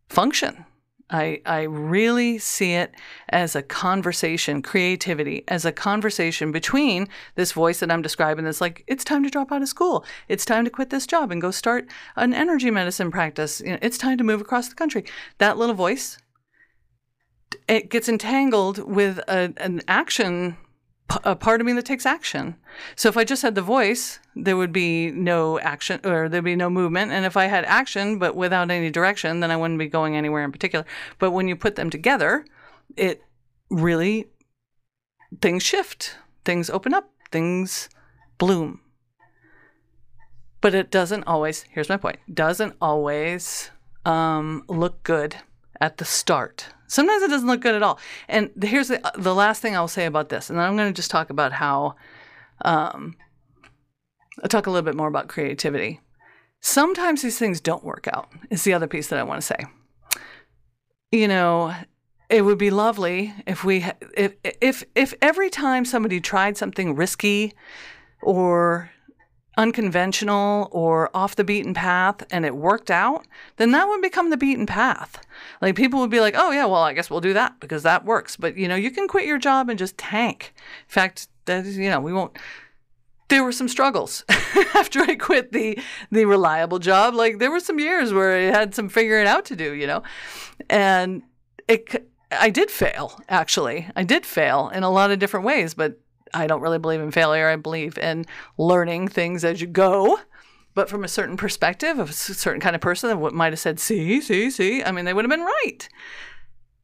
function 0.09 0.65
I, 1.11 1.41
I 1.45 1.63
really 1.63 2.37
see 2.37 2.73
it 2.73 2.95
as 3.29 3.55
a 3.55 3.61
conversation, 3.61 4.61
creativity, 4.61 5.43
as 5.49 5.65
a 5.65 5.71
conversation 5.71 6.51
between 6.51 7.09
this 7.35 7.51
voice 7.51 7.81
that 7.81 7.91
I'm 7.91 8.01
describing 8.01 8.45
that's 8.45 8.61
like, 8.61 8.83
it's 8.87 9.03
time 9.03 9.23
to 9.23 9.29
drop 9.29 9.51
out 9.51 9.61
of 9.61 9.67
school. 9.67 10.05
It's 10.29 10.45
time 10.45 10.63
to 10.63 10.71
quit 10.71 10.89
this 10.89 11.05
job 11.05 11.31
and 11.31 11.41
go 11.41 11.51
start 11.51 11.89
an 12.15 12.33
energy 12.33 12.71
medicine 12.71 13.11
practice. 13.11 13.59
You 13.59 13.71
know, 13.71 13.79
it's 13.81 13.97
time 13.97 14.17
to 14.17 14.23
move 14.23 14.41
across 14.41 14.69
the 14.69 14.75
country. 14.75 15.03
That 15.37 15.57
little 15.57 15.75
voice, 15.75 16.17
it 17.67 17.89
gets 17.89 18.07
entangled 18.07 18.77
with 18.79 19.17
a, 19.27 19.53
an 19.57 19.81
action 19.87 20.55
a 21.23 21.35
part 21.35 21.61
of 21.61 21.67
me 21.67 21.73
that 21.73 21.85
takes 21.85 22.05
action. 22.05 22.55
So 22.95 23.09
if 23.09 23.17
I 23.17 23.23
just 23.23 23.41
had 23.41 23.55
the 23.55 23.61
voice, 23.61 24.19
there 24.35 24.57
would 24.57 24.71
be 24.71 25.11
no 25.11 25.59
action 25.59 25.99
or 26.03 26.29
there'd 26.29 26.43
be 26.43 26.55
no 26.55 26.69
movement. 26.69 27.11
And 27.11 27.25
if 27.25 27.35
I 27.37 27.45
had 27.45 27.65
action 27.65 28.19
but 28.19 28.35
without 28.35 28.71
any 28.71 28.89
direction, 28.89 29.39
then 29.39 29.51
I 29.51 29.57
wouldn't 29.57 29.79
be 29.79 29.87
going 29.87 30.15
anywhere 30.15 30.43
in 30.43 30.51
particular. 30.51 30.85
But 31.19 31.31
when 31.31 31.47
you 31.47 31.55
put 31.55 31.75
them 31.75 31.89
together, 31.89 32.45
it 32.95 33.23
really 33.69 34.27
things 35.41 35.63
shift, 35.63 36.17
things 36.45 36.69
open 36.69 36.93
up, 36.93 37.09
things 37.31 37.89
bloom. 38.37 38.81
But 40.59 40.75
it 40.75 40.91
doesn't 40.91 41.23
always, 41.23 41.63
here's 41.69 41.89
my 41.89 41.97
point, 41.97 42.19
doesn't 42.31 42.75
always 42.79 43.71
um, 44.05 44.63
look 44.67 45.01
good 45.03 45.37
at 45.79 45.97
the 45.97 46.05
start. 46.05 46.67
Sometimes 46.91 47.23
it 47.23 47.29
doesn't 47.29 47.47
look 47.47 47.61
good 47.61 47.73
at 47.73 47.83
all. 47.83 47.99
And 48.27 48.51
here's 48.61 48.89
the, 48.89 48.99
the 49.17 49.33
last 49.33 49.61
thing 49.61 49.77
I'll 49.77 49.87
say 49.87 50.05
about 50.05 50.27
this, 50.27 50.49
and 50.49 50.59
then 50.59 50.65
I'm 50.65 50.75
going 50.75 50.89
to 50.89 50.93
just 50.93 51.09
talk 51.09 51.29
about 51.29 51.53
how, 51.53 51.95
um, 52.65 53.15
I'll 54.43 54.49
talk 54.49 54.67
a 54.67 54.69
little 54.69 54.83
bit 54.83 54.97
more 54.97 55.07
about 55.07 55.29
creativity. 55.29 56.01
Sometimes 56.59 57.21
these 57.21 57.39
things 57.39 57.61
don't 57.61 57.85
work 57.85 58.09
out, 58.11 58.27
is 58.49 58.65
the 58.65 58.73
other 58.73 58.87
piece 58.87 59.07
that 59.07 59.19
I 59.19 59.23
want 59.23 59.39
to 59.39 59.47
say. 59.47 59.65
You 61.13 61.29
know, 61.29 61.73
it 62.29 62.41
would 62.41 62.57
be 62.57 62.71
lovely 62.71 63.33
if 63.47 63.63
we 63.63 63.85
if 64.17 64.33
if 64.43 64.83
if 64.93 65.13
every 65.21 65.49
time 65.49 65.85
somebody 65.85 66.19
tried 66.19 66.57
something 66.57 66.93
risky 66.93 67.53
or 68.21 68.91
unconventional 69.57 70.69
or 70.71 71.09
off 71.13 71.35
the 71.35 71.43
beaten 71.43 71.73
path 71.73 72.23
and 72.31 72.45
it 72.45 72.55
worked 72.55 72.89
out, 72.89 73.25
then 73.57 73.71
that 73.71 73.87
would 73.87 74.01
become 74.01 74.29
the 74.29 74.37
beaten 74.37 74.65
path. 74.65 75.21
Like 75.61 75.75
people 75.75 75.99
would 75.99 76.09
be 76.09 76.21
like, 76.21 76.35
oh, 76.37 76.51
yeah, 76.51 76.65
well, 76.65 76.81
I 76.81 76.93
guess 76.93 77.09
we'll 77.09 77.21
do 77.21 77.33
that 77.33 77.59
because 77.59 77.83
that 77.83 78.05
works. 78.05 78.37
But, 78.37 78.57
you 78.57 78.67
know, 78.67 78.75
you 78.75 78.91
can 78.91 79.07
quit 79.07 79.25
your 79.25 79.37
job 79.37 79.69
and 79.69 79.77
just 79.77 79.97
tank. 79.97 80.53
In 80.55 80.93
fact, 80.93 81.27
that 81.45 81.65
is, 81.65 81.77
you 81.77 81.89
know, 81.89 81.99
we 81.99 82.13
won't. 82.13 82.37
There 83.27 83.43
were 83.43 83.53
some 83.53 83.69
struggles 83.69 84.25
after 84.75 85.01
I 85.01 85.15
quit 85.15 85.53
the 85.53 85.79
the 86.11 86.25
reliable 86.25 86.79
job. 86.79 87.13
Like 87.13 87.39
there 87.39 87.49
were 87.49 87.61
some 87.61 87.79
years 87.79 88.11
where 88.11 88.35
I 88.35 88.51
had 88.51 88.75
some 88.75 88.89
figuring 88.89 89.25
out 89.25 89.45
to 89.45 89.55
do, 89.55 89.73
you 89.73 89.87
know, 89.87 90.03
and 90.69 91.23
it 91.69 92.09
I 92.29 92.49
did 92.49 92.69
fail 92.69 93.21
actually. 93.29 93.87
I 93.95 94.03
did 94.03 94.25
fail 94.25 94.69
in 94.73 94.83
a 94.83 94.89
lot 94.89 95.11
of 95.11 95.19
different 95.19 95.45
ways, 95.45 95.73
but 95.73 95.97
I 96.33 96.47
don't 96.47 96.61
really 96.61 96.79
believe 96.79 97.01
in 97.01 97.11
failure. 97.11 97.47
I 97.47 97.55
believe 97.55 97.97
in 97.97 98.25
learning 98.57 99.09
things 99.09 99.43
as 99.43 99.61
you 99.61 99.67
go. 99.67 100.19
But 100.73 100.89
from 100.89 101.03
a 101.03 101.09
certain 101.09 101.35
perspective, 101.35 101.99
of 101.99 102.09
a 102.09 102.13
certain 102.13 102.61
kind 102.61 102.75
of 102.75 102.81
person 102.81 103.09
that 103.09 103.33
might 103.33 103.51
have 103.51 103.59
said, 103.59 103.79
see, 103.79 104.21
see, 104.21 104.49
see, 104.49 104.83
I 104.83 104.91
mean, 104.91 105.03
they 105.05 105.13
would 105.13 105.25
have 105.25 105.29
been 105.29 105.41
right. 105.41 105.89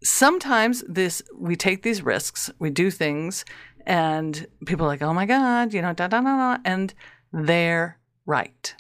Sometimes 0.04 0.84
this 0.88 1.22
we 1.36 1.56
take 1.56 1.84
these 1.84 2.02
risks, 2.02 2.52
we 2.60 2.70
do 2.70 2.92
things, 2.92 3.46
and 3.86 4.46
people 4.66 4.86
are 4.86 4.90
like, 4.90 5.02
oh 5.02 5.14
my 5.14 5.26
God, 5.26 5.74
you 5.74 5.82
know, 5.82 5.94
da 5.94 6.08
da 6.08 6.22
da 6.22 6.56
da, 6.56 6.62
and 6.66 6.94
they're 7.32 7.98
right. 8.26 8.76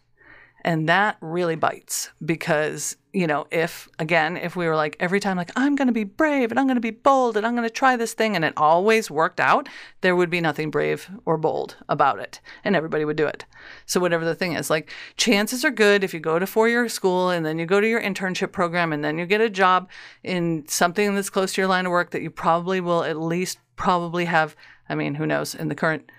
And 0.67 0.89
that 0.89 1.15
really 1.21 1.55
bites 1.55 2.11
because, 2.25 2.97
you 3.13 3.25
know, 3.25 3.47
if, 3.51 3.87
again, 3.99 4.35
if 4.35 4.57
we 4.57 4.67
were 4.67 4.75
like 4.75 4.97
every 4.99 5.21
time, 5.21 5.37
like, 5.37 5.53
I'm 5.55 5.77
going 5.77 5.87
to 5.87 5.93
be 5.93 6.03
brave 6.03 6.51
and 6.51 6.59
I'm 6.59 6.67
going 6.67 6.75
to 6.75 6.81
be 6.81 6.91
bold 6.91 7.37
and 7.37 7.47
I'm 7.47 7.55
going 7.55 7.65
to 7.65 7.73
try 7.73 7.95
this 7.95 8.13
thing 8.13 8.35
and 8.35 8.43
it 8.43 8.51
always 8.57 9.09
worked 9.09 9.39
out, 9.39 9.69
there 10.01 10.13
would 10.13 10.29
be 10.29 10.41
nothing 10.41 10.69
brave 10.69 11.09
or 11.23 11.37
bold 11.37 11.77
about 11.87 12.19
it 12.19 12.41
and 12.65 12.75
everybody 12.75 13.05
would 13.05 13.15
do 13.15 13.25
it. 13.25 13.45
So, 13.85 14.01
whatever 14.01 14.25
the 14.25 14.35
thing 14.35 14.55
is, 14.55 14.69
like, 14.69 14.91
chances 15.15 15.63
are 15.63 15.71
good 15.71 16.03
if 16.03 16.13
you 16.13 16.19
go 16.19 16.37
to 16.37 16.45
four 16.45 16.67
year 16.67 16.89
school 16.89 17.29
and 17.29 17.45
then 17.45 17.57
you 17.57 17.65
go 17.65 17.79
to 17.79 17.87
your 17.87 18.01
internship 18.01 18.51
program 18.51 18.91
and 18.91 19.05
then 19.05 19.17
you 19.17 19.25
get 19.25 19.39
a 19.39 19.49
job 19.49 19.89
in 20.21 20.67
something 20.67 21.15
that's 21.15 21.29
close 21.29 21.53
to 21.53 21.61
your 21.61 21.69
line 21.69 21.85
of 21.85 21.93
work 21.93 22.11
that 22.11 22.21
you 22.21 22.29
probably 22.29 22.81
will 22.81 23.05
at 23.05 23.17
least 23.17 23.59
probably 23.77 24.25
have, 24.25 24.53
I 24.89 24.95
mean, 24.95 25.15
who 25.15 25.25
knows, 25.25 25.55
in 25.55 25.69
the 25.69 25.75
current 25.75 26.11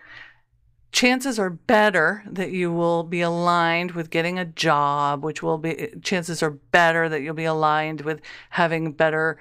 chances 0.93 1.39
are 1.39 1.51
better 1.51 2.23
that 2.27 2.51
you 2.51 2.73
will 2.73 3.03
be 3.03 3.21
aligned 3.21 3.93
with 3.93 4.11
getting 4.11 4.39
a 4.39 4.45
job, 4.45 5.23
which 5.25 5.43
will 5.43 5.59
be 5.59 5.93
chances 6.03 6.43
are 6.43 6.51
better 6.51 7.09
that 7.09 7.23
you'll 7.23 7.35
be 7.35 7.45
aligned 7.45 8.03
with 8.03 8.21
having 8.51 8.93
better 8.93 9.39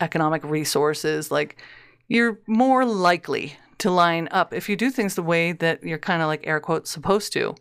economic 0.00 0.42
resources. 0.44 1.30
Like 1.30 1.62
you're 2.08 2.40
more 2.46 2.84
likely 2.84 3.56
to 3.78 3.90
line 3.90 4.28
up 4.30 4.54
if 4.54 4.68
you 4.68 4.76
do 4.76 4.90
things 4.90 5.14
the 5.14 5.22
way 5.22 5.52
that 5.52 5.82
you're 5.82 5.98
kind 5.98 6.22
of 6.22 6.28
like 6.28 6.46
air 6.46 6.60
quotes 6.60 6.90
supposed 6.90 7.32
to. 7.34 7.54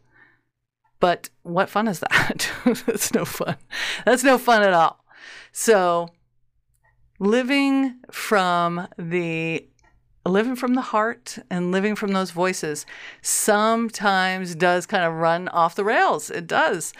But 1.00 1.30
what 1.44 1.70
fun 1.70 1.88
is 1.88 2.00
that? 2.00 2.50
That's 2.86 3.14
no 3.14 3.26
fun. 3.26 3.58
That's 4.06 4.24
no 4.24 4.38
fun 4.38 4.64
at 4.64 4.74
all. 4.74 5.04
So, 5.52 6.10
living 7.20 8.00
from 8.12 8.88
the 8.98 9.68
living 10.26 10.56
from 10.56 10.74
the 10.74 10.82
heart 10.82 11.38
and 11.50 11.72
living 11.72 11.96
from 11.96 12.14
those 12.14 12.32
voices 12.32 12.86
sometimes 13.22 14.56
does 14.56 14.86
kind 14.86 15.04
of 15.04 15.14
run 15.14 15.48
off 15.50 15.76
the 15.76 15.84
rails. 15.84 16.30
It 16.30 16.48
does. 16.48 16.94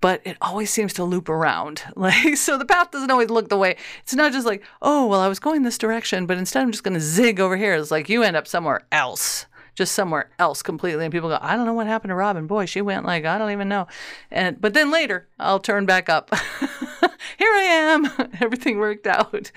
But 0.00 0.20
it 0.24 0.36
always 0.40 0.70
seems 0.70 0.92
to 0.94 1.04
loop 1.04 1.28
around. 1.28 1.82
Like, 1.96 2.36
so 2.36 2.58
the 2.58 2.64
path 2.64 2.90
doesn't 2.90 3.10
always 3.10 3.30
look 3.30 3.48
the 3.48 3.56
way. 3.56 3.76
It's 4.02 4.14
not 4.14 4.32
just 4.32 4.46
like, 4.46 4.64
oh, 4.80 5.06
well, 5.06 5.20
I 5.20 5.28
was 5.28 5.38
going 5.38 5.62
this 5.62 5.78
direction, 5.78 6.26
but 6.26 6.38
instead 6.38 6.62
I'm 6.62 6.72
just 6.72 6.82
going 6.82 6.94
to 6.94 7.00
zig 7.00 7.38
over 7.38 7.56
here. 7.56 7.74
It's 7.74 7.90
like 7.90 8.08
you 8.08 8.22
end 8.22 8.36
up 8.36 8.48
somewhere 8.48 8.80
else 8.90 9.46
just 9.74 9.94
somewhere 9.94 10.30
else 10.38 10.62
completely. 10.62 11.04
And 11.04 11.12
people 11.12 11.28
go, 11.28 11.38
I 11.40 11.56
don't 11.56 11.66
know 11.66 11.72
what 11.72 11.86
happened 11.86 12.10
to 12.10 12.14
Robin. 12.14 12.46
Boy, 12.46 12.66
she 12.66 12.80
went 12.80 13.06
like 13.06 13.24
I 13.24 13.38
don't 13.38 13.52
even 13.52 13.68
know. 13.68 13.86
And 14.30 14.60
but 14.60 14.74
then 14.74 14.90
later 14.90 15.28
I'll 15.38 15.60
turn 15.60 15.86
back 15.86 16.08
up. 16.08 16.34
Here 17.38 17.52
I 17.52 17.62
am. 17.62 18.30
Everything 18.40 18.78
worked 18.78 19.06
out. 19.06 19.50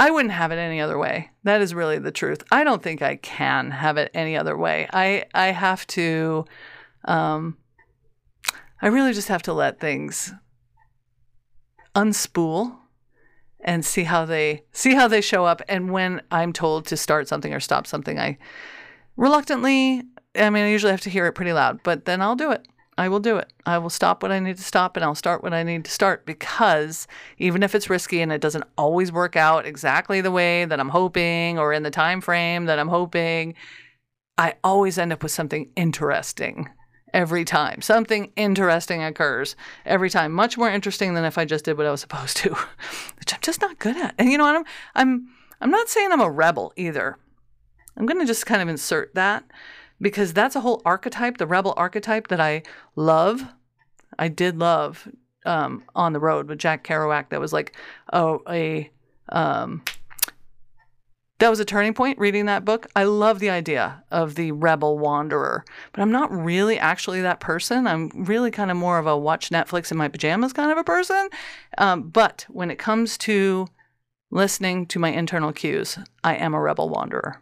I 0.00 0.10
wouldn't 0.10 0.32
have 0.32 0.50
it 0.50 0.56
any 0.56 0.80
other 0.80 0.96
way. 0.96 1.30
That 1.44 1.60
is 1.60 1.74
really 1.74 1.98
the 1.98 2.10
truth. 2.10 2.42
I 2.50 2.64
don't 2.64 2.82
think 2.82 3.02
I 3.02 3.16
can 3.16 3.70
have 3.70 3.98
it 3.98 4.10
any 4.14 4.34
other 4.34 4.56
way. 4.56 4.88
I 4.94 5.26
I 5.34 5.48
have 5.48 5.86
to 5.88 6.46
um 7.04 7.58
I 8.80 8.86
really 8.86 9.12
just 9.12 9.28
have 9.28 9.42
to 9.42 9.52
let 9.52 9.78
things 9.78 10.32
unspool 11.94 12.78
and 13.60 13.84
see 13.84 14.04
how 14.04 14.24
they 14.24 14.64
see 14.72 14.94
how 14.94 15.06
they 15.06 15.20
show 15.20 15.44
up 15.44 15.60
and 15.68 15.90
when 15.90 16.22
I'm 16.30 16.54
told 16.54 16.86
to 16.86 16.96
start 16.96 17.28
something 17.28 17.52
or 17.52 17.60
stop 17.60 17.86
something 17.86 18.18
I 18.18 18.38
reluctantly 19.18 20.02
I 20.34 20.48
mean 20.48 20.64
I 20.64 20.70
usually 20.70 20.92
have 20.92 21.02
to 21.02 21.10
hear 21.10 21.26
it 21.26 21.34
pretty 21.34 21.52
loud, 21.52 21.82
but 21.82 22.06
then 22.06 22.22
I'll 22.22 22.36
do 22.36 22.52
it. 22.52 22.66
I 23.00 23.08
will 23.08 23.18
do 23.18 23.38
it. 23.38 23.50
I 23.64 23.78
will 23.78 23.88
stop 23.88 24.22
what 24.22 24.30
I 24.30 24.40
need 24.40 24.58
to 24.58 24.62
stop 24.62 24.94
and 24.94 25.02
I'll 25.02 25.14
start 25.14 25.42
what 25.42 25.54
I 25.54 25.62
need 25.62 25.86
to 25.86 25.90
start 25.90 26.26
because 26.26 27.08
even 27.38 27.62
if 27.62 27.74
it's 27.74 27.88
risky 27.88 28.20
and 28.20 28.30
it 28.30 28.42
doesn't 28.42 28.66
always 28.76 29.10
work 29.10 29.36
out 29.36 29.64
exactly 29.64 30.20
the 30.20 30.30
way 30.30 30.66
that 30.66 30.78
I'm 30.78 30.90
hoping 30.90 31.58
or 31.58 31.72
in 31.72 31.82
the 31.82 31.90
time 31.90 32.20
frame 32.20 32.66
that 32.66 32.78
I'm 32.78 32.88
hoping, 32.88 33.54
I 34.36 34.52
always 34.62 34.98
end 34.98 35.14
up 35.14 35.22
with 35.22 35.32
something 35.32 35.70
interesting 35.76 36.68
every 37.14 37.42
time. 37.46 37.80
Something 37.80 38.32
interesting 38.36 39.02
occurs 39.02 39.56
every 39.86 40.10
time, 40.10 40.30
much 40.32 40.58
more 40.58 40.68
interesting 40.68 41.14
than 41.14 41.24
if 41.24 41.38
I 41.38 41.46
just 41.46 41.64
did 41.64 41.78
what 41.78 41.86
I 41.86 41.90
was 41.90 42.00
supposed 42.02 42.36
to, 42.38 42.50
which 43.18 43.32
I'm 43.32 43.40
just 43.40 43.62
not 43.62 43.78
good 43.78 43.96
at. 43.96 44.14
And 44.18 44.30
you 44.30 44.36
know 44.36 44.44
what? 44.44 44.56
I'm 44.56 44.64
I'm 44.94 45.28
I'm 45.62 45.70
not 45.70 45.88
saying 45.88 46.12
I'm 46.12 46.20
a 46.20 46.30
rebel 46.30 46.74
either. 46.76 47.16
I'm 47.96 48.04
going 48.04 48.20
to 48.20 48.26
just 48.26 48.44
kind 48.44 48.60
of 48.60 48.68
insert 48.68 49.14
that 49.14 49.44
because 50.00 50.32
that's 50.32 50.56
a 50.56 50.60
whole 50.60 50.82
archetype, 50.84 51.38
the 51.38 51.46
rebel 51.46 51.74
archetype 51.76 52.28
that 52.28 52.40
I 52.40 52.62
love. 52.96 53.44
I 54.18 54.28
did 54.28 54.58
love 54.58 55.08
um, 55.46 55.84
on 55.94 56.12
the 56.12 56.20
road 56.20 56.48
with 56.48 56.58
Jack 56.58 56.84
Kerouac. 56.84 57.30
That 57.30 57.40
was 57.40 57.52
like 57.52 57.76
oh 58.12 58.42
a 58.48 58.90
um, 59.30 59.82
that 61.40 61.48
was 61.48 61.60
a 61.60 61.64
turning 61.64 61.94
point 61.94 62.18
reading 62.18 62.46
that 62.46 62.66
book. 62.66 62.86
I 62.94 63.04
love 63.04 63.38
the 63.38 63.48
idea 63.48 64.04
of 64.10 64.34
the 64.34 64.52
rebel 64.52 64.98
wanderer, 64.98 65.64
but 65.92 66.02
I'm 66.02 66.12
not 66.12 66.30
really 66.30 66.78
actually 66.78 67.22
that 67.22 67.40
person. 67.40 67.86
I'm 67.86 68.10
really 68.14 68.50
kind 68.50 68.70
of 68.70 68.76
more 68.76 68.98
of 68.98 69.06
a 69.06 69.16
watch 69.16 69.48
Netflix 69.48 69.90
in 69.90 69.96
my 69.96 70.08
pajamas 70.08 70.52
kind 70.52 70.70
of 70.70 70.76
a 70.76 70.84
person. 70.84 71.30
Um, 71.78 72.10
but 72.10 72.44
when 72.50 72.70
it 72.70 72.78
comes 72.78 73.16
to 73.18 73.68
listening 74.30 74.84
to 74.86 74.98
my 74.98 75.08
internal 75.08 75.52
cues, 75.52 75.98
I 76.22 76.34
am 76.34 76.52
a 76.52 76.60
rebel 76.60 76.90
wanderer. 76.90 77.40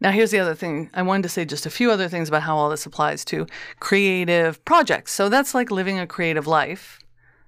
Now, 0.00 0.12
here's 0.12 0.30
the 0.30 0.38
other 0.38 0.54
thing. 0.54 0.90
I 0.94 1.02
wanted 1.02 1.24
to 1.24 1.28
say 1.28 1.44
just 1.44 1.66
a 1.66 1.70
few 1.70 1.90
other 1.90 2.08
things 2.08 2.28
about 2.28 2.42
how 2.42 2.56
all 2.56 2.70
this 2.70 2.86
applies 2.86 3.24
to 3.26 3.46
creative 3.80 4.64
projects. 4.64 5.12
So, 5.12 5.28
that's 5.28 5.54
like 5.54 5.70
living 5.70 5.98
a 5.98 6.06
creative 6.06 6.46
life, 6.46 7.00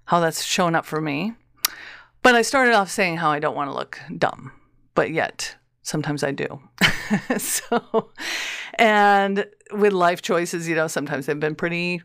how 0.07 0.21
that's 0.21 0.43
shown 0.43 0.75
up 0.75 0.85
for 0.85 1.01
me. 1.01 1.35
But 2.23 2.35
I 2.35 2.43
started 2.43 2.75
off 2.75 2.91
saying 2.91 3.19
how 3.19 3.31
I 3.31 3.39
don't 3.39 3.57
want 3.57 3.71
to 3.71 3.75
look 3.75 4.01
dumb, 4.19 4.53
but 4.95 5.11
yet 5.11 5.57
sometimes 5.83 6.23
I 6.23 6.33
do. 6.33 6.61
so, 7.39 8.11
and 8.75 9.47
with 9.73 9.93
life 9.93 10.21
choices, 10.21 10.69
you 10.69 10.75
know, 10.75 10.87
sometimes 10.87 11.27
they've 11.27 11.41
been 11.41 11.55
pretty 11.55 12.03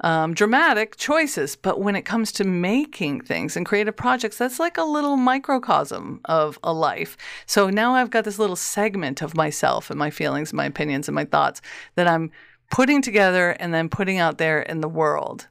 um, 0.00 0.34
dramatic 0.34 0.96
choices. 0.96 1.56
But 1.56 1.80
when 1.80 1.96
it 1.96 2.02
comes 2.02 2.32
to 2.32 2.44
making 2.44 3.22
things 3.22 3.56
and 3.56 3.66
creative 3.66 3.96
projects, 3.96 4.38
that's 4.38 4.58
like 4.58 4.78
a 4.78 4.84
little 4.84 5.16
microcosm 5.16 6.20
of 6.24 6.58
a 6.62 6.72
life. 6.72 7.16
So 7.46 7.70
now 7.70 7.94
I've 7.94 8.10
got 8.10 8.24
this 8.24 8.38
little 8.38 8.56
segment 8.56 9.22
of 9.22 9.36
myself 9.36 9.90
and 9.90 9.98
my 9.98 10.10
feelings, 10.10 10.50
and 10.50 10.56
my 10.56 10.66
opinions, 10.66 11.08
and 11.08 11.14
my 11.14 11.24
thoughts 11.24 11.60
that 11.94 12.08
I'm 12.08 12.30
putting 12.70 13.02
together 13.02 13.50
and 13.50 13.74
then 13.74 13.88
putting 13.88 14.18
out 14.18 14.38
there 14.38 14.62
in 14.62 14.80
the 14.80 14.88
world. 14.88 15.48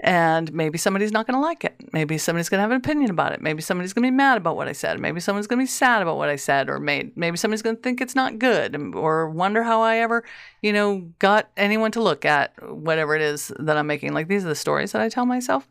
And 0.00 0.52
maybe 0.52 0.76
somebody's 0.76 1.10
not 1.10 1.26
going 1.26 1.36
to 1.36 1.40
like 1.40 1.64
it. 1.64 1.74
Maybe 1.92 2.18
somebody's 2.18 2.50
going 2.50 2.58
to 2.58 2.62
have 2.62 2.70
an 2.70 2.76
opinion 2.76 3.10
about 3.10 3.32
it. 3.32 3.40
Maybe 3.40 3.62
somebody's 3.62 3.94
going 3.94 4.02
to 4.02 4.10
be 4.10 4.16
mad 4.16 4.36
about 4.36 4.54
what 4.54 4.68
I 4.68 4.72
said. 4.72 5.00
Maybe 5.00 5.20
someone's 5.20 5.46
going 5.46 5.58
to 5.58 5.62
be 5.62 5.68
sad 5.68 6.02
about 6.02 6.18
what 6.18 6.28
I 6.28 6.36
said 6.36 6.68
or 6.68 6.78
made. 6.78 7.16
Maybe 7.16 7.38
somebody's 7.38 7.62
going 7.62 7.76
to 7.76 7.82
think 7.82 8.02
it's 8.02 8.14
not 8.14 8.38
good 8.38 8.76
or 8.94 9.30
wonder 9.30 9.62
how 9.62 9.80
I 9.80 9.96
ever, 9.96 10.22
you 10.60 10.72
know, 10.72 11.10
got 11.18 11.48
anyone 11.56 11.92
to 11.92 12.02
look 12.02 12.26
at 12.26 12.52
whatever 12.70 13.16
it 13.16 13.22
is 13.22 13.50
that 13.58 13.78
I'm 13.78 13.86
making. 13.86 14.12
Like 14.12 14.28
these 14.28 14.44
are 14.44 14.48
the 14.48 14.54
stories 14.54 14.92
that 14.92 15.00
I 15.00 15.08
tell 15.08 15.24
myself. 15.24 15.66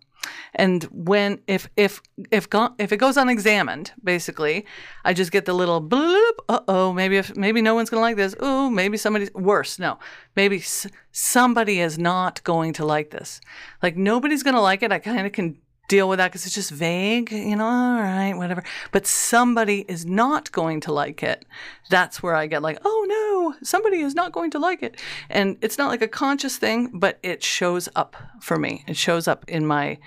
And 0.54 0.84
when 0.92 1.40
if 1.48 1.70
if 1.76 2.02
if 2.32 2.50
go, 2.50 2.74
if 2.78 2.92
it 2.92 2.98
goes 2.98 3.18
unexamined, 3.18 3.92
basically, 4.04 4.66
I 5.04 5.14
just 5.14 5.32
get 5.32 5.46
the 5.46 5.54
little 5.54 5.82
bloop. 5.82 6.34
Uh 6.50 6.60
oh, 6.68 6.94
maybe 6.94 7.18
if 7.18 7.36
maybe 7.36 7.62
no 7.62 7.76
one's 7.76 7.90
gonna 7.90 8.02
like 8.02 8.16
this. 8.18 8.36
Oh, 8.40 8.70
maybe 8.70 8.98
somebody's 8.98 9.34
worse. 9.34 9.80
No, 9.80 10.00
maybe 10.36 10.58
s- 10.58 10.88
somebody 11.12 11.80
is 11.80 11.98
not 11.98 12.44
going 12.44 12.74
to 12.74 12.86
like 12.86 13.10
this. 13.12 13.42
Like 13.84 13.98
nobody's 13.98 14.44
gonna 14.44 14.62
like 14.62 14.84
it. 14.84 14.92
I 14.92 15.00
kind 15.00 15.26
of 15.26 15.32
can 15.34 15.58
deal 15.88 16.10
with 16.10 16.18
that 16.18 16.32
because 16.32 16.46
it's 16.46 16.56
just 16.56 16.72
vague, 16.72 17.32
you 17.32 17.56
know, 17.56 17.66
all 17.66 18.02
right, 18.02 18.34
whatever. 18.34 18.64
But 18.92 19.06
somebody 19.06 19.86
is 19.88 20.06
not 20.06 20.52
going 20.52 20.82
to 20.82 20.92
like 20.92 21.22
it. 21.22 21.46
That's 21.90 22.24
where 22.24 22.36
I 22.36 22.48
get 22.48 22.62
like, 22.64 22.80
oh 22.84 23.06
no, 23.08 23.25
somebody 23.62 24.00
is 24.02 24.16
not 24.16 24.32
going 24.32 24.52
to 24.52 24.60
like 24.60 24.84
it. 24.84 25.00
And 25.30 25.58
it's 25.62 25.78
not 25.78 25.90
like 25.90 26.02
a 26.02 26.08
conscious 26.08 26.58
thing, 26.58 26.92
but 26.94 27.20
it 27.24 27.44
shows 27.44 27.90
up 27.96 28.16
for 28.42 28.58
me. 28.58 28.84
It 28.88 28.98
shows 28.98 29.28
up 29.28 29.46
in 29.48 29.66
my, 29.66 29.98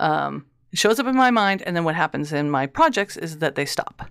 um, 0.00 0.46
it 0.72 0.78
shows 0.78 0.98
up 0.98 1.06
in 1.06 1.16
my 1.16 1.30
mind. 1.30 1.62
And 1.62 1.76
then 1.76 1.84
what 1.84 1.94
happens 1.94 2.32
in 2.32 2.50
my 2.50 2.66
projects 2.66 3.16
is 3.16 3.38
that 3.38 3.54
they 3.54 3.64
stop. 3.64 4.10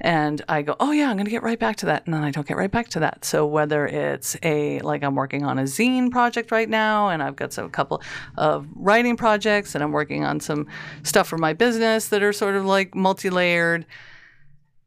And 0.00 0.42
I 0.48 0.62
go, 0.62 0.76
oh 0.80 0.92
yeah, 0.92 1.08
I'm 1.08 1.16
going 1.16 1.24
to 1.24 1.30
get 1.30 1.42
right 1.42 1.58
back 1.58 1.76
to 1.76 1.86
that. 1.86 2.04
And 2.04 2.14
then 2.14 2.22
I 2.22 2.30
don't 2.30 2.46
get 2.46 2.56
right 2.56 2.70
back 2.70 2.88
to 2.90 3.00
that. 3.00 3.24
So 3.24 3.46
whether 3.46 3.86
it's 3.86 4.36
a, 4.42 4.78
like 4.80 5.02
I'm 5.02 5.14
working 5.14 5.44
on 5.44 5.58
a 5.58 5.62
zine 5.62 6.10
project 6.10 6.52
right 6.52 6.68
now, 6.68 7.08
and 7.08 7.22
I've 7.22 7.36
got 7.36 7.52
some, 7.52 7.66
a 7.66 7.70
couple 7.70 8.02
of 8.36 8.66
writing 8.74 9.16
projects, 9.16 9.74
and 9.74 9.82
I'm 9.82 9.92
working 9.92 10.24
on 10.24 10.40
some 10.40 10.66
stuff 11.02 11.28
for 11.28 11.38
my 11.38 11.52
business 11.52 12.08
that 12.08 12.22
are 12.22 12.32
sort 12.32 12.56
of 12.56 12.64
like 12.64 12.94
multi 12.94 13.30
layered, 13.30 13.86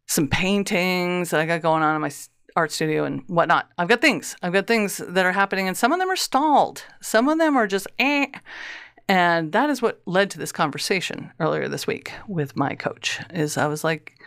some 0.08 0.28
paintings 0.28 1.32
that 1.32 1.40
I 1.40 1.46
got 1.46 1.62
going 1.62 1.84
on 1.84 1.96
in 1.96 2.02
my 2.02 2.12
art 2.60 2.72
studio 2.72 3.06
and 3.06 3.24
whatnot. 3.28 3.70
I've 3.78 3.88
got 3.88 4.02
things. 4.02 4.36
I've 4.44 4.54
got 4.54 4.68
things 4.68 4.98
that 4.98 5.26
are 5.26 5.32
happening, 5.32 5.68
and 5.68 5.78
some 5.78 5.92
of 5.94 6.00
them 6.00 6.10
are 6.10 6.16
stalled. 6.16 6.84
Some 7.02 7.30
of 7.30 7.38
them 7.40 7.56
are 7.56 7.68
just 7.68 7.88
eh. 7.98 8.28
And 9.08 9.54
that 9.54 9.70
is 9.70 9.82
what 9.82 10.02
led 10.06 10.30
to 10.32 10.38
this 10.38 10.52
conversation 10.52 11.32
earlier 11.40 11.68
this 11.68 11.88
week 11.88 12.12
with 12.28 12.56
my 12.56 12.76
coach. 12.76 13.20
Is 13.34 13.58
I 13.58 13.68
was 13.68 13.84
like, 13.84 14.20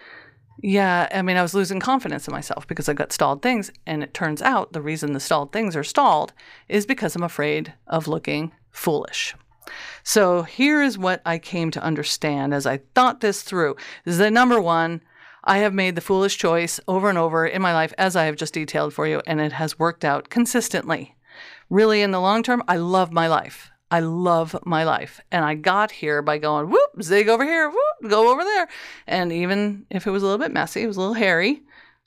yeah, 0.62 1.08
I 1.12 1.22
mean, 1.22 1.36
I 1.36 1.42
was 1.42 1.54
losing 1.54 1.78
confidence 1.78 2.26
in 2.26 2.32
myself 2.32 2.66
because 2.66 2.88
I 2.88 2.94
got 2.94 3.12
stalled 3.12 3.42
things. 3.42 3.70
And 3.86 4.02
it 4.02 4.14
turns 4.14 4.40
out 4.40 4.72
the 4.72 4.82
reason 4.82 5.12
the 5.12 5.20
stalled 5.20 5.52
things 5.52 5.76
are 5.76 5.84
stalled 5.84 6.32
is 6.68 6.86
because 6.86 7.14
I'm 7.14 7.22
afraid 7.22 7.74
of 7.86 8.08
looking 8.08 8.52
foolish. 8.70 9.34
So 10.02 10.42
here 10.42 10.82
is 10.82 10.98
what 10.98 11.20
I 11.24 11.38
came 11.38 11.70
to 11.72 11.82
understand 11.82 12.54
as 12.54 12.66
I 12.66 12.78
thought 12.94 13.20
this 13.20 13.42
through. 13.42 13.76
Is 14.04 14.18
that 14.18 14.32
number 14.32 14.60
one, 14.60 15.02
I 15.44 15.58
have 15.58 15.74
made 15.74 15.94
the 15.94 16.00
foolish 16.00 16.38
choice 16.38 16.80
over 16.86 17.08
and 17.08 17.18
over 17.18 17.46
in 17.46 17.62
my 17.62 17.72
life, 17.72 17.92
as 17.98 18.16
I 18.16 18.24
have 18.24 18.36
just 18.36 18.54
detailed 18.54 18.94
for 18.94 19.06
you, 19.06 19.22
and 19.26 19.40
it 19.40 19.52
has 19.52 19.78
worked 19.78 20.04
out 20.04 20.30
consistently. 20.30 21.16
Really, 21.68 22.02
in 22.02 22.10
the 22.10 22.20
long 22.20 22.42
term, 22.42 22.62
I 22.68 22.76
love 22.76 23.12
my 23.12 23.26
life. 23.26 23.70
I 23.90 24.00
love 24.00 24.56
my 24.64 24.84
life. 24.84 25.20
And 25.30 25.44
I 25.44 25.54
got 25.54 25.90
here 25.90 26.22
by 26.22 26.38
going, 26.38 26.70
whoop, 26.70 27.02
zig 27.02 27.28
over 27.28 27.44
here, 27.44 27.68
whoop, 27.68 28.10
go 28.10 28.32
over 28.32 28.42
there. 28.42 28.68
And 29.06 29.32
even 29.32 29.86
if 29.90 30.06
it 30.06 30.10
was 30.10 30.22
a 30.22 30.26
little 30.26 30.38
bit 30.38 30.52
messy, 30.52 30.82
it 30.82 30.86
was 30.86 30.96
a 30.96 31.00
little 31.00 31.14
hairy, 31.14 31.62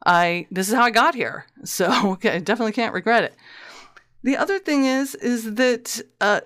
I 0.05 0.47
this 0.51 0.67
is 0.67 0.75
how 0.75 0.83
I 0.83 0.91
got 0.91 1.15
here. 1.15 1.45
So 1.65 2.17
I 2.23 2.39
definitely 2.39 2.73
can't 2.73 2.93
regret 2.93 3.23
it. 3.23 3.35
The 4.23 4.37
other 4.37 4.59
thing 4.59 4.85
is, 4.85 5.15
is 5.15 5.55
that 5.55 6.01
uh, 6.21 6.41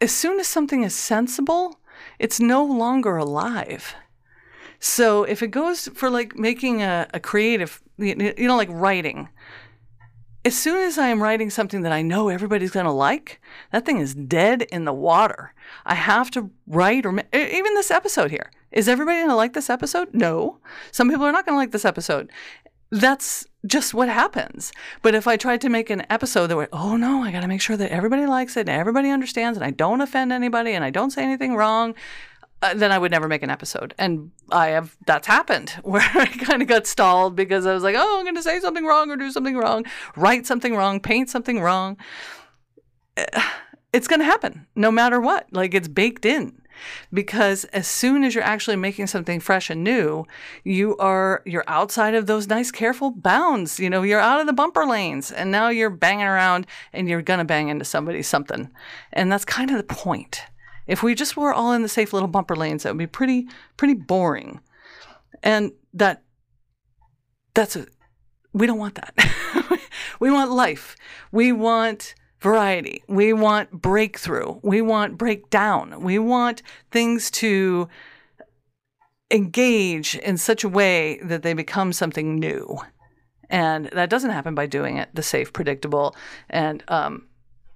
as 0.00 0.12
soon 0.12 0.40
as 0.40 0.48
something 0.48 0.82
is 0.82 0.94
sensible, 0.94 1.80
it's 2.18 2.40
no 2.40 2.64
longer 2.64 3.16
alive. 3.16 3.94
So 4.84 5.22
if 5.22 5.44
it 5.44 5.52
goes 5.52 5.86
for 5.94 6.10
like 6.10 6.36
making 6.36 6.82
a, 6.82 7.06
a 7.14 7.20
creative, 7.20 7.80
you 7.98 8.34
know, 8.36 8.56
like 8.56 8.68
writing, 8.68 9.28
as 10.44 10.58
soon 10.58 10.76
as 10.78 10.98
I 10.98 11.06
am 11.06 11.22
writing 11.22 11.50
something 11.50 11.82
that 11.82 11.92
I 11.92 12.02
know 12.02 12.28
everybody's 12.28 12.72
going 12.72 12.86
to 12.86 12.92
like, 12.92 13.40
that 13.70 13.86
thing 13.86 13.98
is 13.98 14.12
dead 14.12 14.62
in 14.62 14.84
the 14.84 14.92
water. 14.92 15.54
I 15.86 15.94
have 15.94 16.32
to 16.32 16.50
write, 16.66 17.06
or 17.06 17.16
even 17.32 17.74
this 17.74 17.92
episode 17.92 18.32
here. 18.32 18.50
Is 18.72 18.88
everybody 18.88 19.18
going 19.18 19.28
to 19.28 19.36
like 19.36 19.52
this 19.52 19.70
episode? 19.70 20.12
No. 20.12 20.58
Some 20.90 21.08
people 21.08 21.26
are 21.26 21.32
not 21.32 21.46
going 21.46 21.54
to 21.54 21.60
like 21.60 21.70
this 21.70 21.84
episode. 21.84 22.28
That's 22.90 23.46
just 23.64 23.94
what 23.94 24.08
happens. 24.08 24.72
But 25.00 25.14
if 25.14 25.28
I 25.28 25.36
tried 25.36 25.60
to 25.60 25.68
make 25.68 25.90
an 25.90 26.04
episode 26.10 26.48
that 26.48 26.56
went, 26.56 26.70
oh 26.72 26.96
no, 26.96 27.22
I 27.22 27.30
got 27.30 27.42
to 27.42 27.48
make 27.48 27.60
sure 27.60 27.76
that 27.76 27.92
everybody 27.92 28.26
likes 28.26 28.56
it 28.56 28.68
and 28.68 28.80
everybody 28.80 29.10
understands 29.10 29.56
and 29.56 29.64
I 29.64 29.70
don't 29.70 30.00
offend 30.00 30.32
anybody 30.32 30.72
and 30.72 30.84
I 30.84 30.90
don't 30.90 31.12
say 31.12 31.22
anything 31.22 31.54
wrong, 31.54 31.94
uh, 32.62 32.74
then 32.74 32.92
I 32.92 32.98
would 32.98 33.10
never 33.10 33.28
make 33.28 33.42
an 33.42 33.50
episode. 33.50 33.94
And 33.98 34.30
I 34.50 34.68
have, 34.68 34.96
that's 35.06 35.26
happened 35.26 35.70
where 35.82 36.08
I 36.14 36.26
kind 36.26 36.62
of 36.62 36.68
got 36.68 36.86
stalled 36.86 37.36
because 37.36 37.66
I 37.66 37.74
was 37.74 37.82
like, 37.82 37.96
oh, 37.98 38.18
I'm 38.18 38.24
going 38.24 38.36
to 38.36 38.42
say 38.42 38.60
something 38.60 38.86
wrong 38.86 39.10
or 39.10 39.16
do 39.16 39.30
something 39.30 39.56
wrong, 39.56 39.84
write 40.16 40.46
something 40.46 40.74
wrong, 40.76 41.00
paint 41.00 41.28
something 41.28 41.60
wrong. 41.60 41.96
It's 43.94 44.08
going 44.08 44.20
to 44.20 44.24
happen 44.24 44.66
no 44.74 44.90
matter 44.90 45.20
what. 45.20 45.48
Like 45.52 45.74
it's 45.74 45.86
baked 45.86 46.24
in 46.24 46.62
because 47.12 47.64
as 47.66 47.86
soon 47.86 48.24
as 48.24 48.34
you're 48.34 48.44
actually 48.44 48.76
making 48.76 49.06
something 49.06 49.40
fresh 49.40 49.70
and 49.70 49.84
new 49.84 50.24
you 50.64 50.96
are 50.96 51.42
you're 51.44 51.64
outside 51.66 52.14
of 52.14 52.26
those 52.26 52.48
nice 52.48 52.70
careful 52.70 53.10
bounds 53.10 53.78
you 53.78 53.90
know 53.90 54.02
you're 54.02 54.20
out 54.20 54.40
of 54.40 54.46
the 54.46 54.52
bumper 54.52 54.86
lanes 54.86 55.30
and 55.30 55.50
now 55.50 55.68
you're 55.68 55.90
banging 55.90 56.26
around 56.26 56.66
and 56.92 57.08
you're 57.08 57.22
going 57.22 57.38
to 57.38 57.44
bang 57.44 57.68
into 57.68 57.84
somebody 57.84 58.22
something 58.22 58.70
and 59.12 59.30
that's 59.30 59.44
kind 59.44 59.70
of 59.70 59.76
the 59.76 59.82
point 59.82 60.42
if 60.92 61.02
we 61.02 61.14
just 61.14 61.38
were 61.38 61.54
all 61.54 61.72
in 61.72 61.80
the 61.80 61.88
safe 61.88 62.12
little 62.12 62.28
bumper 62.28 62.54
lanes, 62.54 62.82
that 62.82 62.90
would 62.90 62.98
be 62.98 63.06
pretty 63.06 63.48
pretty 63.78 63.94
boring. 63.94 64.60
And 65.42 65.72
that 65.94 66.22
that's 67.54 67.76
a 67.76 67.86
we 68.52 68.66
don't 68.66 68.78
want 68.78 68.96
that. 68.96 69.14
we 70.20 70.30
want 70.30 70.50
life. 70.50 70.94
We 71.32 71.50
want 71.50 72.14
variety. 72.40 73.02
We 73.08 73.32
want 73.32 73.70
breakthrough. 73.70 74.60
We 74.62 74.82
want 74.82 75.16
breakdown. 75.16 76.02
We 76.02 76.18
want 76.18 76.60
things 76.90 77.30
to 77.30 77.88
engage 79.30 80.14
in 80.16 80.36
such 80.36 80.62
a 80.62 80.68
way 80.68 81.20
that 81.22 81.42
they 81.42 81.54
become 81.54 81.94
something 81.94 82.38
new. 82.38 82.78
And 83.48 83.86
that 83.94 84.10
doesn't 84.10 84.30
happen 84.30 84.54
by 84.54 84.66
doing 84.66 84.98
it 84.98 85.08
the 85.14 85.22
safe, 85.22 85.54
predictable, 85.54 86.14
and 86.50 86.84
um, 86.88 87.28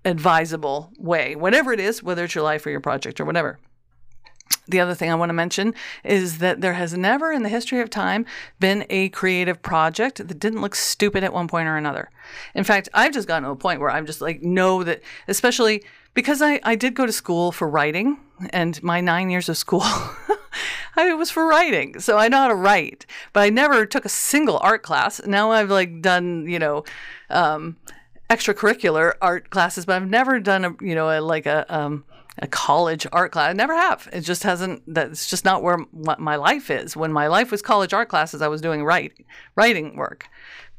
advisable 0.07 0.93
way, 0.99 1.35
whatever 1.37 1.73
it 1.73 1.81
is, 1.81 2.03
whether 2.03 2.25
it's 2.25 2.35
your 2.35 2.45
life 2.45 2.65
or 2.65 2.71
your 2.71 2.81
project 2.81 3.21
or 3.21 3.25
whatever. 3.25 3.59
The 4.69 4.81
other 4.81 4.95
thing 4.95 5.11
I 5.11 5.17
want 5.17 5.31
to 5.31 5.35
mention 5.35 5.75
is 6.05 6.39
that 6.39 6.61
there 6.61 6.75
has 6.75 6.95
never 6.95 7.33
in 7.33 7.43
the 7.43 7.49
history 7.49 7.81
of 7.81 7.91
time 7.91 8.25
been 8.61 8.87
a 8.89 9.09
creative 9.11 9.61
project 9.61 10.19
that 10.27 10.39
didn't 10.39 10.61
look 10.61 10.77
stupid 10.77 11.25
at 11.25 11.33
one 11.33 11.49
point 11.49 11.69
or 11.69 11.77
another. 11.77 12.11
In 12.55 12.63
fact, 12.65 12.89
I've 12.95 13.13
just 13.13 13.29
gotten 13.29 13.45
to 13.45 13.51
a 13.51 13.57
point 13.57 13.81
where 13.81 13.91
I'm 13.91 14.07
just 14.07 14.21
like, 14.21 14.43
know 14.43 14.85
that, 14.85 15.03
especially 15.27 15.85
because 16.15 16.41
I, 16.41 16.61
I 16.63 16.77
did 16.77 16.95
go 16.95 17.07
to 17.07 17.13
school 17.13 17.53
for 17.53 17.69
writing, 17.69 18.19
and 18.51 18.81
my 18.83 19.01
nine 19.01 19.31
years 19.31 19.49
of 19.49 19.57
school. 19.57 19.83
I 20.97 21.13
was 21.15 21.31
for 21.31 21.47
writing, 21.47 22.01
so 22.01 22.17
I 22.17 22.29
know 22.29 22.39
how 22.39 22.49
to 22.49 22.55
write, 22.55 23.05
but 23.33 23.43
I 23.43 23.51
never 23.51 23.85
took 23.85 24.05
a 24.05 24.09
single 24.09 24.59
art 24.63 24.83
class. 24.83 25.21
Now 25.27 25.53
I've 25.53 25.71
like 25.71 26.01
done, 26.01 26.47
you 26.49 26.59
know, 26.59 26.85
um, 27.29 27.77
extracurricular 28.31 29.15
art 29.23 29.51
classes, 29.51 29.87
but 29.87 29.97
I've 29.97 30.09
never 30.09 30.41
done 30.41 30.65
a 30.65 30.75
you 30.81 30.95
know 30.95 31.09
a, 31.09 31.21
like 31.21 31.47
a 31.47 31.65
um, 31.75 32.05
a 32.39 32.47
college 32.47 33.07
art 33.13 33.33
class. 33.33 33.51
I 33.51 33.53
never 33.53 33.75
have. 33.75 34.09
It 34.13 34.23
just 34.23 34.43
hasn't. 34.43 34.83
That's 34.87 35.29
just 35.29 35.45
not 35.45 35.63
where 35.63 35.79
my 35.93 36.37
life 36.37 36.71
is. 36.71 36.97
When 36.97 37.13
my 37.13 37.27
life 37.29 37.51
was 37.51 37.63
college 37.63 37.93
art 37.93 38.09
classes, 38.09 38.43
I 38.43 38.49
was 38.49 38.61
doing 38.61 38.85
write, 38.85 39.13
writing 39.55 39.97
work, 39.97 40.29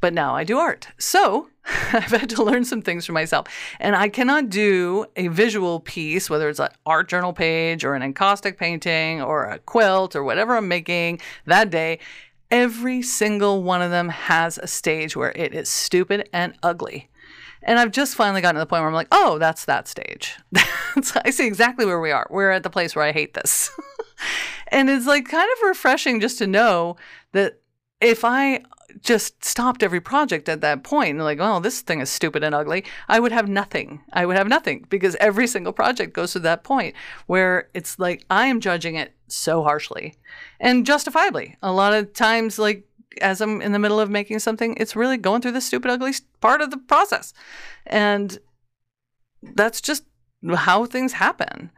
but 0.02 0.14
now 0.14 0.36
I 0.36 0.44
do 0.44 0.58
art. 0.58 0.90
So 0.98 1.50
I've 1.66 2.12
had 2.12 2.30
to 2.32 2.44
learn 2.44 2.66
some 2.66 2.82
things 2.82 3.06
for 3.06 3.14
myself, 3.14 3.48
and 3.80 3.96
I 3.96 4.10
cannot 4.10 4.50
do 4.50 5.06
a 5.16 5.30
visual 5.30 5.80
piece, 5.80 6.30
whether 6.30 6.50
it's 6.50 6.60
an 6.60 6.70
art 6.86 7.08
journal 7.08 7.34
page 7.34 7.84
or 7.84 7.96
an 7.96 8.04
encaustic 8.04 8.58
painting 8.58 9.22
or 9.22 9.46
a 9.46 9.60
quilt 9.60 10.16
or 10.16 10.24
whatever 10.24 10.56
I'm 10.56 10.68
making 10.68 11.22
that 11.46 11.70
day 11.70 12.00
Every 12.50 13.02
single 13.02 13.62
one 13.62 13.82
of 13.82 13.92
them 13.92 14.08
has 14.08 14.58
a 14.58 14.68
stage 14.68 15.18
where 15.18 15.34
it 15.36 15.54
is 15.54 15.68
stupid 15.68 16.30
and 16.32 16.54
ugly. 16.64 17.10
And 17.64 17.80
I've 17.80 17.92
just 17.92 18.16
finally 18.16 18.42
gotten 18.42 18.56
to 18.56 18.60
the 18.60 18.66
point 18.66 18.82
where 18.82 18.88
I'm 18.88 18.94
like, 18.94 19.08
oh, 19.12 19.38
that's 19.40 19.66
that 19.66 19.88
stage. 19.88 20.36
I 21.24 21.30
see 21.30 21.48
exactly 21.48 21.86
where 21.86 22.00
we 22.00 22.12
are. 22.12 22.28
We're 22.30 22.52
at 22.52 22.64
the 22.64 22.70
place 22.70 22.96
where 22.96 23.06
I 23.06 23.12
hate 23.12 23.34
this. 23.34 23.72
and 24.70 24.90
it's 24.90 25.08
like 25.08 25.28
kind 25.28 25.50
of 25.58 25.68
refreshing 25.68 26.20
just 26.20 26.38
to 26.40 26.48
know 26.48 26.96
that 27.34 27.60
if 28.00 28.24
I 28.24 28.64
just 29.02 29.44
stopped 29.44 29.84
every 29.84 30.00
project 30.00 30.50
at 30.50 30.62
that 30.62 30.84
point 30.84 31.12
and 31.12 31.24
like, 31.24 31.40
oh, 31.40 31.60
this 31.60 31.82
thing 31.82 32.00
is 32.00 32.10
stupid 32.10 32.44
and 32.44 32.56
ugly, 32.56 32.86
I 33.08 33.20
would 33.20 33.32
have 33.32 33.48
nothing. 33.48 34.02
I 34.14 34.26
would 34.26 34.38
have 34.38 34.48
nothing 34.48 34.86
because 34.90 35.16
every 35.20 35.48
single 35.48 35.74
project 35.74 36.14
goes 36.14 36.34
to 36.34 36.40
that 36.40 36.64
point 36.64 36.96
where 37.26 37.70
it's 37.74 38.00
like 38.00 38.26
I 38.30 38.48
am 38.48 38.60
judging 38.60 38.96
it 38.96 39.14
so 39.28 39.64
harshly 39.64 40.16
and 40.60 40.86
justifiably. 40.86 41.58
A 41.62 41.72
lot 41.72 41.94
of 41.94 42.14
times, 42.14 42.58
like 42.58 42.87
as 43.22 43.42
I'm 43.42 43.62
in 43.62 43.72
the 43.72 43.80
middle 43.80 44.00
of 44.00 44.10
making 44.10 44.40
something, 44.40 44.76
it's 44.78 44.96
really 44.96 45.18
going 45.18 45.42
through 45.42 45.54
the 45.54 45.62
stupid, 45.62 45.92
ugly 45.92 46.14
part 46.42 46.62
of 46.62 46.72
the 46.72 46.78
process. 46.78 47.34
And 47.86 48.40
that's 49.42 49.82
just 49.82 50.04
how 50.56 50.86
things 50.86 51.14
happen. 51.14 51.72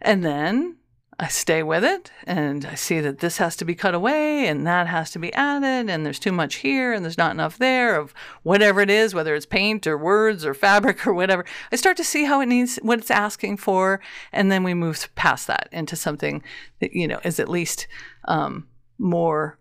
And 0.00 0.24
then 0.24 0.76
I 1.20 1.28
stay 1.28 1.62
with 1.62 1.84
it 1.84 2.10
and 2.24 2.64
I 2.64 2.76
see 2.76 2.98
that 3.00 3.18
this 3.18 3.36
has 3.36 3.54
to 3.56 3.66
be 3.66 3.74
cut 3.74 3.94
away 3.94 4.48
and 4.48 4.66
that 4.66 4.86
has 4.86 5.10
to 5.10 5.18
be 5.18 5.34
added 5.34 5.90
and 5.90 6.04
there's 6.04 6.18
too 6.18 6.32
much 6.32 6.56
here 6.56 6.94
and 6.94 7.04
there's 7.04 7.18
not 7.18 7.32
enough 7.32 7.58
there 7.58 8.00
of 8.00 8.14
whatever 8.42 8.80
it 8.80 8.88
is, 8.88 9.14
whether 9.14 9.34
it's 9.34 9.44
paint 9.44 9.86
or 9.86 9.98
words 9.98 10.46
or 10.46 10.54
fabric 10.54 11.06
or 11.06 11.12
whatever. 11.12 11.44
I 11.70 11.76
start 11.76 11.98
to 11.98 12.04
see 12.04 12.24
how 12.24 12.40
it 12.40 12.46
needs 12.46 12.76
what 12.76 13.00
it's 13.00 13.10
asking 13.10 13.58
for 13.58 14.00
and 14.32 14.50
then 14.50 14.64
we 14.64 14.72
move 14.72 15.14
past 15.14 15.46
that 15.48 15.68
into 15.72 15.94
something 15.94 16.42
that 16.80 16.94
you 16.94 17.06
know 17.06 17.20
is 17.22 17.38
at 17.38 17.50
least 17.50 17.86
um, 18.24 18.66
more 18.98 19.58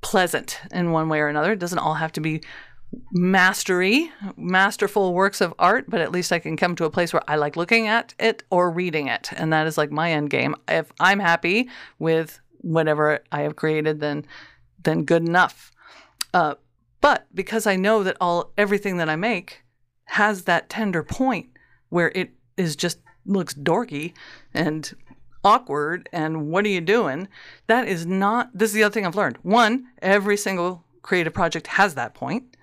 pleasant 0.00 0.60
in 0.72 0.92
one 0.92 1.08
way 1.08 1.20
or 1.20 1.28
another. 1.28 1.52
It 1.52 1.58
doesn't 1.58 1.78
all 1.78 1.94
have 1.94 2.12
to 2.12 2.20
be 2.20 2.42
mastery, 3.12 4.10
masterful 4.36 5.12
works 5.12 5.40
of 5.40 5.54
art, 5.58 5.86
but 5.88 6.00
at 6.00 6.12
least 6.12 6.32
I 6.32 6.38
can 6.38 6.56
come 6.56 6.74
to 6.76 6.84
a 6.84 6.90
place 6.90 7.12
where 7.12 7.22
I 7.28 7.36
like 7.36 7.56
looking 7.56 7.86
at 7.86 8.14
it 8.18 8.42
or 8.50 8.70
reading 8.70 9.08
it. 9.08 9.30
And 9.36 9.52
that 9.52 9.66
is 9.66 9.76
like 9.76 9.90
my 9.90 10.12
end 10.12 10.30
game. 10.30 10.54
If 10.66 10.92
I'm 10.98 11.18
happy 11.18 11.68
with 11.98 12.40
whatever 12.60 13.20
I 13.30 13.42
have 13.42 13.56
created, 13.56 14.00
then 14.00 14.24
then 14.82 15.04
good 15.04 15.26
enough. 15.26 15.72
Uh, 16.32 16.54
but 17.00 17.26
because 17.34 17.66
I 17.66 17.76
know 17.76 18.02
that 18.04 18.16
all 18.20 18.52
everything 18.56 18.96
that 18.98 19.08
I 19.08 19.16
make 19.16 19.62
has 20.04 20.44
that 20.44 20.68
tender 20.68 21.02
point 21.02 21.48
where 21.88 22.10
it 22.14 22.30
is 22.56 22.76
just 22.76 23.00
looks 23.26 23.54
dorky 23.54 24.14
and 24.54 24.92
awkward 25.48 26.08
and 26.12 26.48
what 26.48 26.64
are 26.66 26.68
you 26.68 26.80
doing? 26.80 27.28
That 27.66 27.88
is 27.88 28.04
not 28.04 28.50
this 28.52 28.70
is 28.70 28.74
the 28.74 28.82
other 28.82 28.92
thing 28.92 29.06
I've 29.06 29.16
learned. 29.16 29.38
One, 29.42 29.86
every 30.02 30.36
single 30.36 30.84
creative 31.02 31.32
project 31.32 31.68
has 31.68 31.94
that 31.94 32.14
point. 32.14 32.56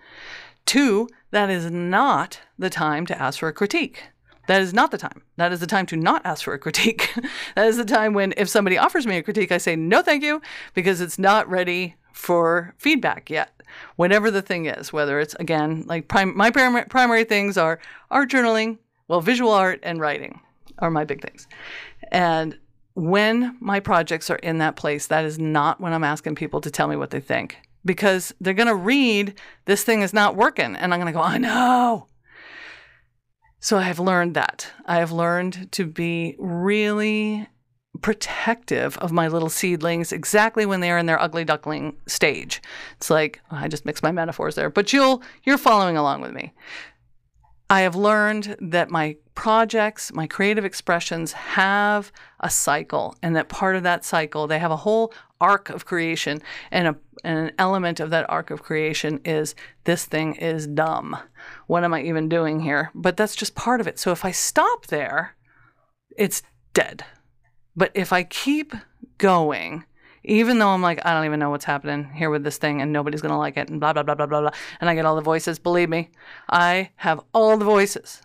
Two, 0.66 1.08
that 1.32 1.50
is 1.50 1.70
not 1.72 2.40
the 2.58 2.70
time 2.70 3.06
to 3.08 3.22
ask 3.22 3.40
for 3.40 3.48
a 3.48 3.54
critique. 3.54 4.04
That 4.48 4.62
is 4.62 4.74
not 4.74 4.92
the 4.92 4.98
time. 4.98 5.24
That 5.38 5.52
is 5.52 5.60
the 5.60 5.68
time 5.68 5.88
to 5.88 5.96
not 5.96 6.22
ask 6.24 6.44
for 6.44 6.54
a 6.54 6.60
critique. 6.60 7.12
that 7.56 7.68
is 7.68 7.78
the 7.78 7.86
time 7.86 8.14
when, 8.14 8.34
if 8.38 8.48
somebody 8.48 8.78
offers 8.78 9.08
me 9.08 9.18
a 9.18 9.24
critique, 9.24 9.52
I 9.52 9.58
say, 9.58 9.76
no, 9.76 10.04
thank 10.04 10.24
you, 10.24 10.42
because 10.76 11.02
it's 11.02 11.18
not 11.18 11.50
ready 11.50 11.96
for 12.14 12.76
feedback 12.78 13.30
yet. 13.30 13.52
Whatever 13.96 14.30
the 14.30 14.44
thing 14.44 14.68
is, 14.68 14.94
whether 14.94 15.20
it's, 15.20 15.34
again, 15.36 15.84
like 15.88 16.08
prim- 16.08 16.38
my 16.38 16.52
prim- 16.52 16.88
primary 16.90 17.24
things 17.24 17.58
are 17.58 17.80
art 18.12 18.30
journaling, 18.30 18.78
well, 19.08 19.22
visual 19.22 19.52
art 19.52 19.80
and 19.82 20.00
writing 20.00 20.40
are 20.80 20.92
my 20.92 21.04
big 21.06 21.22
things. 21.22 21.48
And 22.12 22.58
when 22.96 23.58
my 23.60 23.80
projects 23.80 24.30
are 24.30 24.38
in 24.38 24.58
that 24.58 24.76
place, 24.76 25.08
that 25.08 25.26
is 25.26 25.38
not 25.38 25.80
when 25.80 25.94
I'm 25.94 26.04
asking 26.04 26.36
people 26.36 26.62
to 26.62 26.72
tell 26.72 26.88
me 26.88 26.96
what 26.96 27.12
they 27.12 27.20
think 27.20 27.58
because 27.84 28.34
they're 28.42 28.54
going 28.54 28.68
to 28.68 28.76
read 28.76 29.36
this 29.66 29.84
thing 29.84 30.02
is 30.02 30.14
not 30.14 30.36
working. 30.36 30.76
And 30.76 30.94
I'm 30.94 31.00
going 31.00 31.14
to 31.14 31.18
go, 31.18 31.24
I 31.24 31.38
know. 31.38 32.08
So 33.60 33.78
I 33.78 33.84
have 33.84 34.00
learned 34.00 34.34
that. 34.36 34.72
I 34.86 34.98
have 34.98 35.12
learned 35.12 35.72
to 35.74 35.86
be 35.86 36.36
really 36.40 37.48
protective 38.02 38.98
of 38.98 39.12
my 39.12 39.28
little 39.28 39.50
seedlings 39.50 40.12
exactly 40.12 40.66
when 40.66 40.82
they're 40.82 40.98
in 40.98 41.06
their 41.06 41.22
ugly 41.22 41.46
duckling 41.46 41.96
stage. 42.08 42.62
It's 42.98 43.10
like 43.10 43.42
oh, 43.52 43.56
I 43.56 43.68
just 43.68 43.86
mixed 43.86 44.04
my 44.04 44.12
metaphors 44.12 44.56
there, 44.56 44.70
but 44.70 44.94
you'll 44.94 45.24
you're 45.44 45.58
following 45.58 45.98
along 45.98 46.22
with 46.22 46.34
me. 46.34 46.54
I 47.70 47.82
have 47.82 47.96
learned 47.96 48.58
that 48.60 48.92
my 48.92 49.18
projects, 49.34 50.14
my 50.14 50.28
creative 50.28 50.66
expressions 50.66 51.32
have 51.32 52.12
a 52.40 52.50
cycle, 52.50 53.16
and 53.24 53.36
that 53.36 53.50
part 53.50 53.76
of 53.76 53.84
that 53.84 54.06
cycle, 54.06 54.48
they 54.48 54.60
have 54.60 54.72
a 54.72 54.78
whole 54.78 55.14
arc 55.42 55.70
of 55.70 55.86
creation, 55.86 56.42
and, 56.72 56.88
a, 56.88 56.96
and 57.24 57.40
an 57.40 57.52
element 57.58 58.00
of 58.00 58.12
that 58.12 58.30
arc 58.30 58.52
of 58.52 58.62
creation 58.64 59.20
is 59.26 59.56
this 59.84 60.06
thing 60.06 60.36
is 60.36 60.68
dumb. 60.68 61.18
What 61.68 61.84
am 61.84 61.94
I 61.94 62.04
even 62.04 62.30
doing 62.30 62.60
here? 62.60 62.92
But 62.94 63.18
that's 63.18 63.36
just 63.36 63.56
part 63.56 63.82
of 63.82 63.88
it. 63.88 64.00
So 64.00 64.12
if 64.12 64.24
I 64.24 64.32
stop 64.32 64.88
there, 64.88 65.36
it's 66.16 66.44
dead. 66.74 67.04
But 67.76 67.92
if 67.94 68.14
I 68.14 68.24
keep 68.24 68.74
going, 69.18 69.86
even 70.28 70.60
though 70.60 70.70
I'm 70.70 70.82
like, 70.82 71.06
I 71.06 71.14
don't 71.14 71.26
even 71.26 71.40
know 71.40 71.50
what's 71.50 71.66
happening 71.66 72.10
here 72.14 72.30
with 72.30 72.44
this 72.44 72.58
thing 72.58 72.82
and 72.82 72.92
nobody's 72.92 73.22
going 73.22 73.32
to 73.34 73.38
like 73.38 73.58
it 73.58 73.70
and 73.70 73.80
blah, 73.80 73.94
blah, 73.94 74.04
blah, 74.04 74.16
blah, 74.16 74.26
blah, 74.26 74.42
blah. 74.42 74.52
And 74.82 74.90
I 74.90 74.96
get 74.96 75.06
all 75.06 75.16
the 75.16 75.22
voices. 75.22 75.60
Believe 75.60 75.90
me, 75.90 76.10
I 76.50 76.90
have 76.98 77.22
all 77.34 77.58
the 77.58 77.66
voices 77.66 78.22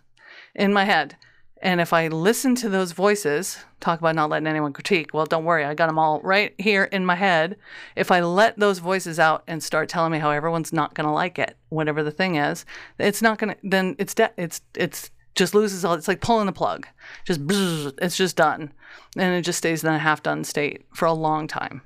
in 0.54 0.72
my 0.72 0.84
head. 0.84 1.16
And 1.62 1.78
if 1.78 1.92
I 1.92 2.08
listen 2.08 2.54
to 2.56 2.70
those 2.70 2.92
voices, 2.92 3.58
talk 3.80 4.00
about 4.00 4.14
not 4.14 4.30
letting 4.30 4.46
anyone 4.46 4.72
critique, 4.72 5.12
well, 5.12 5.26
don't 5.26 5.44
worry, 5.44 5.62
I 5.62 5.74
got 5.74 5.88
them 5.88 5.98
all 5.98 6.18
right 6.22 6.54
here 6.56 6.84
in 6.84 7.04
my 7.04 7.16
head. 7.16 7.56
If 7.96 8.10
I 8.10 8.20
let 8.20 8.58
those 8.58 8.78
voices 8.78 9.18
out 9.18 9.44
and 9.46 9.62
start 9.62 9.90
telling 9.90 10.12
me 10.12 10.18
how 10.18 10.30
everyone's 10.30 10.72
not 10.72 10.94
going 10.94 11.06
to 11.06 11.12
like 11.12 11.38
it, 11.38 11.58
whatever 11.68 12.02
the 12.02 12.10
thing 12.10 12.36
is, 12.36 12.64
it's 12.98 13.20
not 13.20 13.38
going 13.38 13.54
to, 13.54 13.60
then 13.62 13.94
it's, 13.98 14.14
de- 14.14 14.32
it's, 14.38 14.62
it's, 14.74 15.10
just 15.36 15.54
loses 15.54 15.84
all. 15.84 15.94
It's 15.94 16.08
like 16.08 16.20
pulling 16.20 16.46
the 16.46 16.52
plug. 16.52 16.86
Just 17.24 17.40
it's 17.48 18.16
just 18.16 18.36
done, 18.36 18.72
and 19.16 19.34
it 19.34 19.42
just 19.42 19.58
stays 19.58 19.84
in 19.84 19.92
a 19.92 19.98
half 19.98 20.24
done 20.24 20.42
state 20.42 20.84
for 20.92 21.06
a 21.06 21.12
long 21.12 21.46
time. 21.46 21.82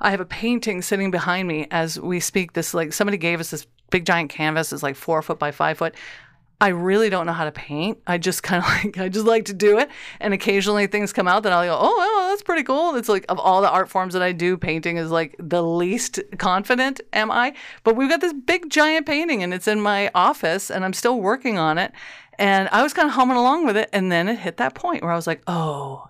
I 0.00 0.10
have 0.10 0.20
a 0.20 0.26
painting 0.26 0.82
sitting 0.82 1.10
behind 1.10 1.48
me 1.48 1.66
as 1.70 1.98
we 1.98 2.20
speak. 2.20 2.52
This 2.52 2.74
like 2.74 2.92
somebody 2.92 3.16
gave 3.16 3.40
us 3.40 3.50
this 3.50 3.66
big 3.90 4.04
giant 4.04 4.30
canvas. 4.30 4.72
It's 4.72 4.82
like 4.82 4.96
four 4.96 5.22
foot 5.22 5.38
by 5.38 5.50
five 5.50 5.78
foot. 5.78 5.94
I 6.60 6.68
really 6.68 7.10
don't 7.10 7.26
know 7.26 7.32
how 7.32 7.44
to 7.44 7.52
paint. 7.52 7.98
I 8.06 8.16
just 8.16 8.42
kind 8.42 8.62
of 8.62 8.68
like 8.84 8.98
I 8.98 9.08
just 9.08 9.26
like 9.26 9.46
to 9.46 9.52
do 9.52 9.78
it, 9.78 9.90
and 10.20 10.32
occasionally 10.32 10.86
things 10.86 11.12
come 11.12 11.28
out 11.28 11.42
that 11.42 11.52
I'll 11.52 11.66
go, 11.66 11.78
oh, 11.78 11.96
well, 11.96 12.28
that's 12.30 12.42
pretty 12.42 12.62
cool. 12.62 12.94
It's 12.96 13.08
like 13.08 13.24
of 13.28 13.38
all 13.38 13.60
the 13.60 13.70
art 13.70 13.88
forms 13.88 14.14
that 14.14 14.22
I 14.22 14.32
do, 14.32 14.56
painting 14.56 14.96
is 14.96 15.10
like 15.10 15.36
the 15.38 15.62
least 15.62 16.20
confident 16.38 17.00
am 17.12 17.30
I. 17.30 17.54
But 17.82 17.96
we've 17.96 18.08
got 18.08 18.20
this 18.20 18.32
big 18.32 18.70
giant 18.70 19.06
painting, 19.06 19.42
and 19.42 19.52
it's 19.52 19.68
in 19.68 19.80
my 19.80 20.10
office, 20.14 20.70
and 20.70 20.84
I'm 20.84 20.92
still 20.92 21.20
working 21.20 21.58
on 21.58 21.78
it. 21.78 21.92
And 22.38 22.68
I 22.72 22.82
was 22.82 22.92
kind 22.92 23.08
of 23.08 23.14
humming 23.14 23.36
along 23.36 23.66
with 23.66 23.76
it, 23.76 23.90
and 23.92 24.10
then 24.10 24.28
it 24.28 24.38
hit 24.38 24.56
that 24.56 24.74
point 24.74 25.02
where 25.02 25.12
I 25.12 25.16
was 25.16 25.26
like, 25.26 25.42
oh, 25.46 26.08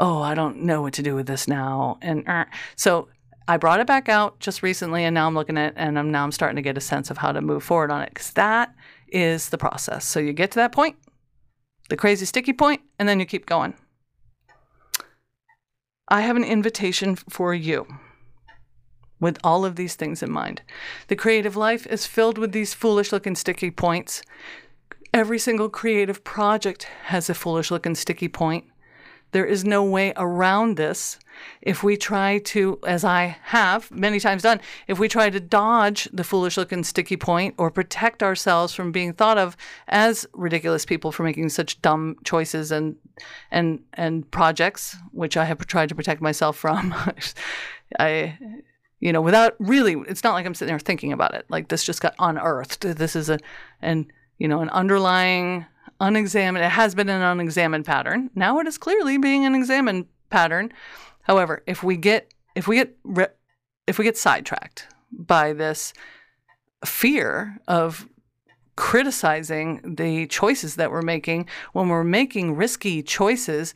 oh, 0.00 0.22
I 0.22 0.34
don't 0.34 0.62
know 0.62 0.82
what 0.82 0.94
to 0.94 1.02
do 1.02 1.14
with 1.14 1.26
this 1.26 1.46
now. 1.46 1.98
And 2.00 2.26
uh, 2.26 2.46
so 2.74 3.08
I 3.46 3.58
brought 3.58 3.80
it 3.80 3.86
back 3.86 4.08
out 4.08 4.40
just 4.40 4.62
recently, 4.62 5.04
and 5.04 5.14
now 5.14 5.26
I'm 5.26 5.34
looking 5.34 5.58
at 5.58 5.72
it, 5.72 5.74
and 5.76 5.98
I'm 5.98 6.10
now 6.10 6.24
I'm 6.24 6.32
starting 6.32 6.56
to 6.56 6.62
get 6.62 6.78
a 6.78 6.80
sense 6.80 7.10
of 7.10 7.18
how 7.18 7.30
to 7.32 7.42
move 7.42 7.62
forward 7.62 7.90
on 7.92 8.02
it 8.02 8.08
because 8.08 8.30
that 8.32 8.74
is 9.08 9.50
the 9.50 9.58
process. 9.58 10.04
So 10.04 10.18
you 10.18 10.32
get 10.32 10.50
to 10.52 10.58
that 10.58 10.72
point, 10.72 10.96
the 11.90 11.96
crazy 11.96 12.24
sticky 12.24 12.54
point, 12.54 12.80
and 12.98 13.08
then 13.08 13.20
you 13.20 13.26
keep 13.26 13.46
going. 13.46 13.74
I 16.08 16.22
have 16.22 16.36
an 16.36 16.44
invitation 16.44 17.14
for 17.14 17.54
you 17.54 17.86
with 19.20 19.38
all 19.44 19.64
of 19.64 19.76
these 19.76 19.96
things 19.96 20.22
in 20.22 20.32
mind. 20.32 20.62
The 21.08 21.16
creative 21.16 21.56
life 21.56 21.86
is 21.86 22.06
filled 22.06 22.38
with 22.38 22.52
these 22.52 22.72
foolish 22.72 23.12
looking 23.12 23.36
sticky 23.36 23.70
points. 23.70 24.22
Every 25.12 25.38
single 25.38 25.68
creative 25.68 26.24
project 26.24 26.84
has 27.04 27.28
a 27.28 27.34
foolish 27.34 27.70
looking 27.70 27.94
sticky 27.94 28.28
point. 28.28 28.64
There 29.32 29.44
is 29.44 29.64
no 29.64 29.84
way 29.84 30.12
around 30.16 30.76
this. 30.76 31.18
If 31.62 31.82
we 31.82 31.96
try 31.96 32.38
to, 32.38 32.78
as 32.86 33.04
I 33.04 33.38
have 33.44 33.90
many 33.90 34.20
times 34.20 34.42
done, 34.42 34.60
if 34.88 34.98
we 34.98 35.08
try 35.08 35.30
to 35.30 35.40
dodge 35.40 36.08
the 36.12 36.24
foolish 36.24 36.56
looking 36.56 36.84
sticky 36.84 37.16
point 37.16 37.54
or 37.56 37.70
protect 37.70 38.22
ourselves 38.22 38.74
from 38.74 38.92
being 38.92 39.12
thought 39.12 39.38
of 39.38 39.56
as 39.88 40.26
ridiculous 40.34 40.84
people 40.84 41.12
for 41.12 41.22
making 41.22 41.48
such 41.48 41.80
dumb 41.80 42.16
choices 42.24 42.70
and 42.72 42.96
and 43.50 43.80
and 43.94 44.30
projects, 44.30 44.96
which 45.12 45.36
I 45.36 45.44
have 45.44 45.66
tried 45.66 45.88
to 45.90 45.94
protect 45.94 46.20
myself 46.20 46.56
from, 46.56 46.94
I 47.98 48.38
you 49.00 49.12
know, 49.12 49.22
without 49.22 49.56
really, 49.58 49.96
it's 50.08 50.22
not 50.22 50.34
like 50.34 50.44
I'm 50.44 50.54
sitting 50.54 50.72
there 50.72 50.78
thinking 50.78 51.12
about 51.12 51.34
it. 51.34 51.46
Like 51.48 51.68
this 51.68 51.84
just 51.84 52.02
got 52.02 52.14
unearthed. 52.18 52.82
This 52.82 53.16
is 53.16 53.30
a, 53.30 53.38
and 53.80 54.12
you 54.38 54.46
know, 54.46 54.60
an 54.60 54.68
underlying 54.70 55.66
unexamined, 56.00 56.64
it 56.64 56.70
has 56.70 56.94
been 56.94 57.08
an 57.08 57.22
unexamined 57.22 57.84
pattern. 57.84 58.30
Now 58.34 58.58
it 58.58 58.66
is 58.66 58.78
clearly 58.78 59.18
being 59.18 59.44
an 59.44 59.54
examined 59.54 60.06
pattern. 60.30 60.72
However, 61.22 61.62
if 61.66 61.82
we 61.82 61.96
get 61.96 62.32
if 62.54 62.66
we 62.66 62.76
get 62.76 62.96
if 63.86 63.98
we 63.98 64.04
get 64.04 64.16
sidetracked 64.16 64.88
by 65.12 65.52
this 65.52 65.92
fear 66.84 67.58
of 67.68 68.08
criticizing 68.76 69.96
the 69.96 70.26
choices 70.26 70.76
that 70.76 70.90
we're 70.90 71.02
making 71.02 71.46
when 71.72 71.88
we're 71.88 72.02
making 72.02 72.56
risky 72.56 73.02
choices 73.02 73.74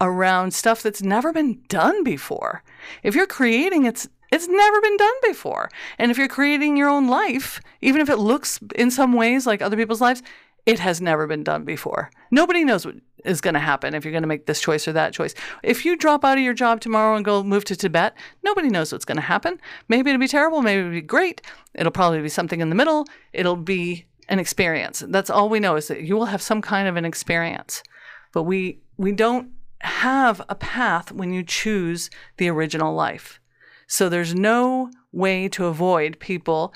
around 0.00 0.54
stuff 0.54 0.82
that's 0.82 1.02
never 1.02 1.32
been 1.32 1.60
done 1.68 2.04
before. 2.04 2.62
If 3.02 3.14
you're 3.14 3.26
creating 3.26 3.84
it's 3.84 4.08
It's 4.32 4.48
never 4.48 4.80
been 4.80 4.96
done 4.96 5.18
before. 5.22 5.68
And 5.98 6.10
if 6.10 6.18
you're 6.18 6.36
creating 6.38 6.76
your 6.76 6.90
own 6.90 7.06
life, 7.06 7.60
even 7.80 8.00
if 8.00 8.08
it 8.08 8.18
looks 8.18 8.58
in 8.74 8.90
some 8.90 9.12
ways 9.12 9.46
like 9.46 9.62
other 9.62 9.76
people's 9.76 10.00
lives, 10.00 10.22
it 10.66 10.78
has 10.78 11.00
never 11.00 11.26
been 11.26 11.44
done 11.44 11.64
before. 11.64 12.10
Nobody 12.30 12.64
knows 12.64 12.86
what 12.86 12.96
is 13.24 13.40
going 13.40 13.54
to 13.54 13.60
happen 13.60 13.94
if 13.94 14.04
you're 14.04 14.12
going 14.12 14.22
to 14.22 14.28
make 14.28 14.46
this 14.46 14.60
choice 14.60 14.86
or 14.88 14.92
that 14.92 15.12
choice. 15.12 15.34
If 15.62 15.84
you 15.84 15.96
drop 15.96 16.24
out 16.24 16.38
of 16.38 16.44
your 16.44 16.54
job 16.54 16.80
tomorrow 16.80 17.16
and 17.16 17.24
go 17.24 17.42
move 17.42 17.64
to 17.66 17.76
Tibet, 17.76 18.14
nobody 18.42 18.68
knows 18.68 18.92
what's 18.92 19.04
going 19.04 19.16
to 19.16 19.22
happen. 19.22 19.60
Maybe 19.88 20.10
it'll 20.10 20.20
be 20.20 20.28
terrible, 20.28 20.62
maybe 20.62 20.80
it'll 20.80 20.92
be 20.92 21.02
great. 21.02 21.42
It'll 21.74 21.92
probably 21.92 22.22
be 22.22 22.28
something 22.28 22.60
in 22.60 22.68
the 22.68 22.74
middle. 22.74 23.06
It'll 23.32 23.56
be 23.56 24.06
an 24.28 24.38
experience. 24.38 25.02
That's 25.06 25.30
all 25.30 25.48
we 25.48 25.60
know 25.60 25.76
is 25.76 25.88
that 25.88 26.02
you 26.02 26.16
will 26.16 26.26
have 26.26 26.42
some 26.42 26.62
kind 26.62 26.88
of 26.88 26.96
an 26.96 27.04
experience. 27.04 27.82
But 28.32 28.44
we 28.44 28.80
we 28.96 29.12
don't 29.12 29.50
have 29.80 30.40
a 30.48 30.54
path 30.54 31.12
when 31.12 31.32
you 31.32 31.42
choose 31.42 32.08
the 32.38 32.48
original 32.48 32.94
life. 32.94 33.38
So 33.86 34.08
there's 34.08 34.34
no 34.34 34.90
way 35.12 35.48
to 35.50 35.66
avoid 35.66 36.18
people 36.18 36.74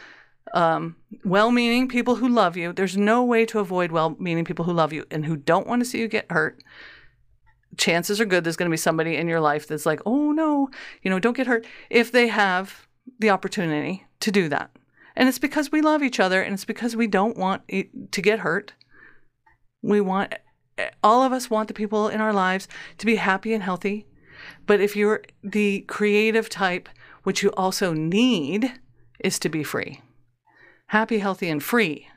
um, 0.54 0.96
well 1.24 1.50
meaning 1.50 1.88
people 1.88 2.16
who 2.16 2.28
love 2.28 2.56
you. 2.56 2.72
There's 2.72 2.96
no 2.96 3.24
way 3.24 3.44
to 3.46 3.58
avoid 3.58 3.92
well 3.92 4.16
meaning 4.18 4.44
people 4.44 4.64
who 4.64 4.72
love 4.72 4.92
you 4.92 5.04
and 5.10 5.24
who 5.24 5.36
don't 5.36 5.66
want 5.66 5.80
to 5.80 5.84
see 5.84 6.00
you 6.00 6.08
get 6.08 6.30
hurt. 6.30 6.62
Chances 7.76 8.20
are 8.20 8.24
good 8.24 8.44
there's 8.44 8.56
going 8.56 8.70
to 8.70 8.72
be 8.72 8.78
somebody 8.78 9.16
in 9.16 9.28
your 9.28 9.40
life 9.40 9.66
that's 9.66 9.86
like, 9.86 10.00
oh 10.06 10.32
no, 10.32 10.68
you 11.02 11.10
know, 11.10 11.18
don't 11.18 11.36
get 11.36 11.46
hurt 11.46 11.66
if 11.90 12.10
they 12.10 12.28
have 12.28 12.86
the 13.18 13.30
opportunity 13.30 14.06
to 14.20 14.30
do 14.30 14.48
that. 14.48 14.70
And 15.16 15.28
it's 15.28 15.38
because 15.38 15.72
we 15.72 15.80
love 15.80 16.02
each 16.02 16.20
other 16.20 16.42
and 16.42 16.54
it's 16.54 16.64
because 16.64 16.94
we 16.94 17.06
don't 17.06 17.36
want 17.36 17.62
to 17.68 18.22
get 18.22 18.40
hurt. 18.40 18.72
We 19.82 20.00
want, 20.00 20.34
all 21.02 21.22
of 21.22 21.32
us 21.32 21.50
want 21.50 21.68
the 21.68 21.74
people 21.74 22.08
in 22.08 22.20
our 22.20 22.32
lives 22.32 22.68
to 22.98 23.06
be 23.06 23.16
happy 23.16 23.52
and 23.52 23.62
healthy. 23.62 24.06
But 24.66 24.80
if 24.80 24.94
you're 24.94 25.22
the 25.42 25.80
creative 25.82 26.48
type, 26.48 26.88
what 27.24 27.42
you 27.42 27.50
also 27.56 27.92
need 27.92 28.72
is 29.18 29.38
to 29.40 29.48
be 29.48 29.64
free 29.64 30.00
happy, 30.88 31.18
healthy, 31.18 31.48
and 31.48 31.62
free. 31.62 32.08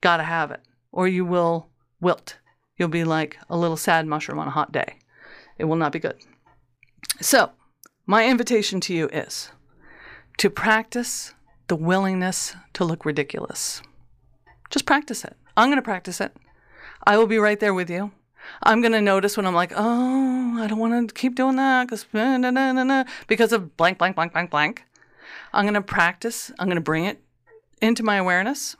Gotta 0.00 0.22
have 0.22 0.50
it, 0.50 0.60
or 0.92 1.08
you 1.08 1.24
will 1.24 1.68
wilt. 2.00 2.38
You'll 2.76 2.88
be 2.88 3.04
like 3.04 3.38
a 3.50 3.56
little 3.56 3.76
sad 3.76 4.06
mushroom 4.06 4.38
on 4.38 4.46
a 4.46 4.52
hot 4.52 4.72
day. 4.72 4.98
It 5.58 5.64
will 5.64 5.76
not 5.76 5.92
be 5.92 5.98
good. 5.98 6.16
So, 7.20 7.50
my 8.06 8.26
invitation 8.26 8.80
to 8.82 8.94
you 8.94 9.08
is 9.08 9.50
to 10.38 10.48
practice 10.48 11.34
the 11.66 11.76
willingness 11.76 12.54
to 12.74 12.84
look 12.84 13.04
ridiculous. 13.04 13.82
Just 14.70 14.86
practice 14.86 15.24
it. 15.24 15.36
I'm 15.56 15.68
going 15.68 15.76
to 15.76 15.82
practice 15.82 16.20
it. 16.20 16.34
I 17.04 17.18
will 17.18 17.26
be 17.26 17.38
right 17.38 17.58
there 17.58 17.74
with 17.74 17.90
you. 17.90 18.12
I'm 18.62 18.80
going 18.80 18.92
to 18.92 19.00
notice 19.00 19.36
when 19.36 19.46
I'm 19.46 19.54
like, 19.54 19.72
oh, 19.74 20.56
I 20.58 20.66
don't 20.68 20.78
want 20.78 21.08
to 21.08 21.14
keep 21.14 21.34
doing 21.34 21.56
that 21.56 21.86
because 21.86 22.06
because 23.26 23.52
of 23.52 23.76
blank, 23.76 23.98
blank, 23.98 24.14
blank, 24.14 24.32
blank, 24.32 24.50
blank. 24.50 24.84
I'm 25.52 25.64
going 25.64 25.74
to 25.74 25.82
practice. 25.82 26.50
I'm 26.58 26.68
going 26.68 26.76
to 26.76 26.82
bring 26.82 27.04
it 27.04 27.20
into 27.80 28.02
my 28.02 28.16
awareness, 28.16 28.76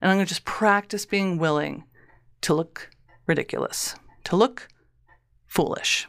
and 0.00 0.10
I'm 0.10 0.16
going 0.16 0.26
to 0.26 0.28
just 0.28 0.44
practice 0.44 1.06
being 1.06 1.38
willing 1.38 1.84
to 2.42 2.54
look 2.54 2.90
ridiculous, 3.26 3.94
to 4.24 4.36
look 4.36 4.68
foolish. 5.46 6.06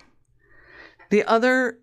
The 1.09 1.23
other 1.25 1.79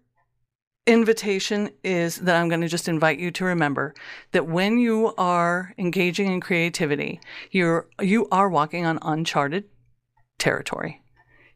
invitation 0.87 1.71
is 1.85 2.17
that 2.17 2.37
I'm 2.37 2.49
going 2.49 2.63
to 2.63 2.69
just 2.69 2.89
invite 2.89 3.19
you 3.19 3.31
to 3.33 3.45
remember 3.45 3.95
that 4.33 4.47
when 4.47 4.79
you 4.79 5.15
are 5.19 5.75
engaging 5.77 6.33
in 6.33 6.41
creativity, 6.41 7.21
you're 7.51 7.89
you 8.01 8.27
are 8.33 8.49
walking 8.49 8.87
on 8.87 8.99
uncharted 9.03 9.65
territory. 10.39 11.03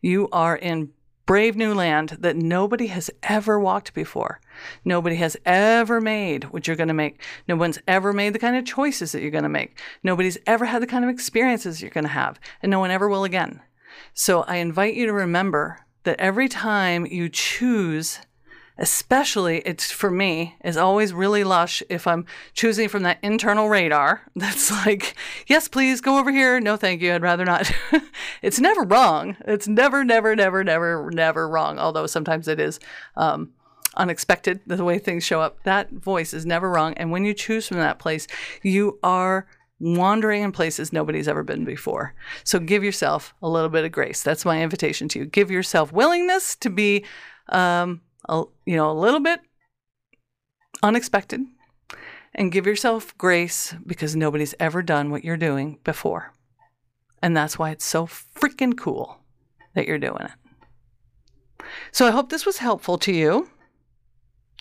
You 0.02 0.28
are 0.32 0.56
in 0.56 0.90
brave 1.26 1.56
new 1.56 1.74
land 1.74 2.16
that 2.20 2.36
nobody 2.36 2.88
has 2.88 3.10
ever 3.22 3.58
walked 3.58 3.94
before. 3.94 4.40
Nobody 4.84 5.16
has 5.16 5.36
ever 5.44 6.00
made 6.00 6.44
what 6.44 6.66
you're 6.66 6.76
going 6.76 6.88
to 6.88 6.94
make. 6.94 7.22
No 7.48 7.56
one's 7.56 7.78
ever 7.86 8.12
made 8.12 8.32
the 8.32 8.38
kind 8.38 8.56
of 8.56 8.64
choices 8.64 9.12
that 9.12 9.22
you're 9.22 9.30
going 9.30 9.42
to 9.42 9.48
make. 9.48 9.78
Nobody's 10.02 10.38
ever 10.46 10.64
had 10.64 10.82
the 10.82 10.86
kind 10.86 11.04
of 11.04 11.10
experiences 11.10 11.80
you're 11.80 11.90
going 11.90 12.04
to 12.04 12.10
have, 12.10 12.40
and 12.62 12.70
no 12.70 12.80
one 12.80 12.90
ever 12.90 13.08
will 13.08 13.24
again. 13.24 13.60
So 14.14 14.42
I 14.42 14.56
invite 14.56 14.94
you 14.94 15.06
to 15.06 15.12
remember 15.12 15.78
that 16.04 16.20
every 16.20 16.48
time 16.48 17.06
you 17.06 17.28
choose 17.28 18.18
especially 18.78 19.58
it's 19.60 19.90
for 19.90 20.10
me 20.10 20.56
is 20.64 20.76
always 20.76 21.12
really 21.12 21.44
lush 21.44 21.82
if 21.88 22.06
i'm 22.06 22.24
choosing 22.54 22.88
from 22.88 23.02
that 23.02 23.18
internal 23.22 23.68
radar 23.68 24.22
that's 24.36 24.70
like 24.86 25.14
yes 25.46 25.68
please 25.68 26.00
go 26.00 26.18
over 26.18 26.30
here 26.30 26.58
no 26.60 26.76
thank 26.76 27.00
you 27.00 27.12
i'd 27.12 27.22
rather 27.22 27.44
not 27.44 27.70
it's 28.42 28.58
never 28.58 28.82
wrong 28.82 29.36
it's 29.46 29.68
never 29.68 30.04
never 30.04 30.34
never 30.34 30.64
never 30.64 31.10
never 31.12 31.48
wrong 31.48 31.78
although 31.78 32.06
sometimes 32.06 32.48
it 32.48 32.58
is 32.58 32.80
um, 33.16 33.50
unexpected 33.96 34.60
the 34.66 34.84
way 34.84 34.98
things 34.98 35.22
show 35.22 35.40
up 35.40 35.62
that 35.64 35.90
voice 35.90 36.32
is 36.32 36.46
never 36.46 36.70
wrong 36.70 36.94
and 36.94 37.10
when 37.10 37.24
you 37.24 37.34
choose 37.34 37.68
from 37.68 37.76
that 37.76 37.98
place 37.98 38.26
you 38.62 38.98
are 39.02 39.46
wandering 39.82 40.42
in 40.42 40.52
places 40.52 40.92
nobody's 40.92 41.26
ever 41.26 41.42
been 41.42 41.64
before. 41.64 42.14
So 42.44 42.60
give 42.60 42.84
yourself 42.84 43.34
a 43.42 43.48
little 43.48 43.68
bit 43.68 43.84
of 43.84 43.90
grace. 43.90 44.22
That's 44.22 44.44
my 44.44 44.62
invitation 44.62 45.08
to 45.08 45.18
you. 45.18 45.24
Give 45.26 45.50
yourself 45.50 45.92
willingness 45.92 46.54
to 46.56 46.70
be 46.70 47.04
um, 47.48 48.00
a, 48.28 48.44
you 48.66 48.76
know, 48.76 48.90
a 48.90 48.92
little 48.92 49.20
bit 49.20 49.40
unexpected 50.82 51.40
and 52.34 52.52
give 52.52 52.66
yourself 52.66 53.16
grace 53.18 53.74
because 53.86 54.16
nobody's 54.16 54.54
ever 54.58 54.82
done 54.82 55.10
what 55.10 55.24
you're 55.24 55.36
doing 55.36 55.78
before. 55.84 56.32
And 57.22 57.36
that's 57.36 57.58
why 57.58 57.70
it's 57.70 57.84
so 57.84 58.06
freaking 58.06 58.76
cool 58.76 59.18
that 59.74 59.86
you're 59.86 59.98
doing 59.98 60.22
it. 60.22 61.66
So 61.92 62.06
I 62.06 62.10
hope 62.10 62.30
this 62.30 62.46
was 62.46 62.58
helpful 62.58 62.98
to 62.98 63.12
you. 63.12 63.48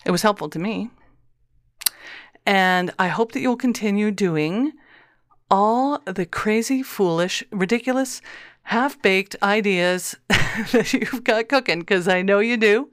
It 0.04 0.10
was 0.10 0.22
helpful 0.22 0.48
to 0.50 0.58
me. 0.58 0.90
And 2.46 2.92
I 2.98 3.08
hope 3.08 3.32
that 3.32 3.40
you'll 3.40 3.56
continue 3.56 4.10
doing 4.10 4.72
all 5.50 6.00
the 6.06 6.26
crazy, 6.26 6.82
foolish, 6.82 7.44
ridiculous, 7.50 8.20
half 8.64 9.00
baked 9.02 9.36
ideas 9.42 10.16
that 10.72 10.92
you've 10.92 11.24
got 11.24 11.48
cooking 11.48 11.80
because 11.80 12.08
I 12.08 12.22
know 12.22 12.38
you 12.38 12.56
do. 12.56 12.88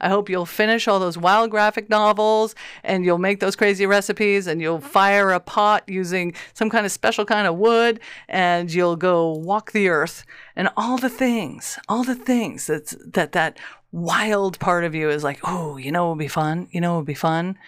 I 0.00 0.08
hope 0.08 0.28
you'll 0.28 0.46
finish 0.46 0.88
all 0.88 0.98
those 0.98 1.18
wild 1.18 1.50
graphic 1.50 1.90
novels 1.90 2.54
and 2.84 3.04
you'll 3.04 3.18
make 3.18 3.40
those 3.40 3.56
crazy 3.56 3.84
recipes 3.86 4.46
and 4.46 4.60
you'll 4.60 4.80
fire 4.80 5.30
a 5.30 5.40
pot 5.40 5.84
using 5.86 6.34
some 6.54 6.70
kind 6.70 6.86
of 6.86 6.92
special 6.92 7.24
kind 7.24 7.46
of 7.46 7.56
wood 7.56 8.00
and 8.28 8.72
you'll 8.72 8.96
go 8.96 9.32
walk 9.32 9.72
the 9.72 9.88
earth 9.88 10.24
and 10.56 10.68
all 10.76 10.96
the 10.96 11.10
things, 11.10 11.78
all 11.88 12.04
the 12.04 12.14
things 12.14 12.66
that's, 12.66 12.96
that 13.04 13.32
that 13.32 13.58
wild 13.92 14.58
part 14.58 14.84
of 14.84 14.94
you 14.94 15.10
is 15.10 15.24
like, 15.24 15.40
oh, 15.44 15.76
you 15.76 15.90
know, 15.90 16.06
it 16.06 16.10
would 16.10 16.18
be 16.18 16.28
fun. 16.28 16.68
You 16.70 16.80
know, 16.80 16.94
it 16.94 16.98
would 16.98 17.06
be 17.06 17.14
fun. 17.14 17.58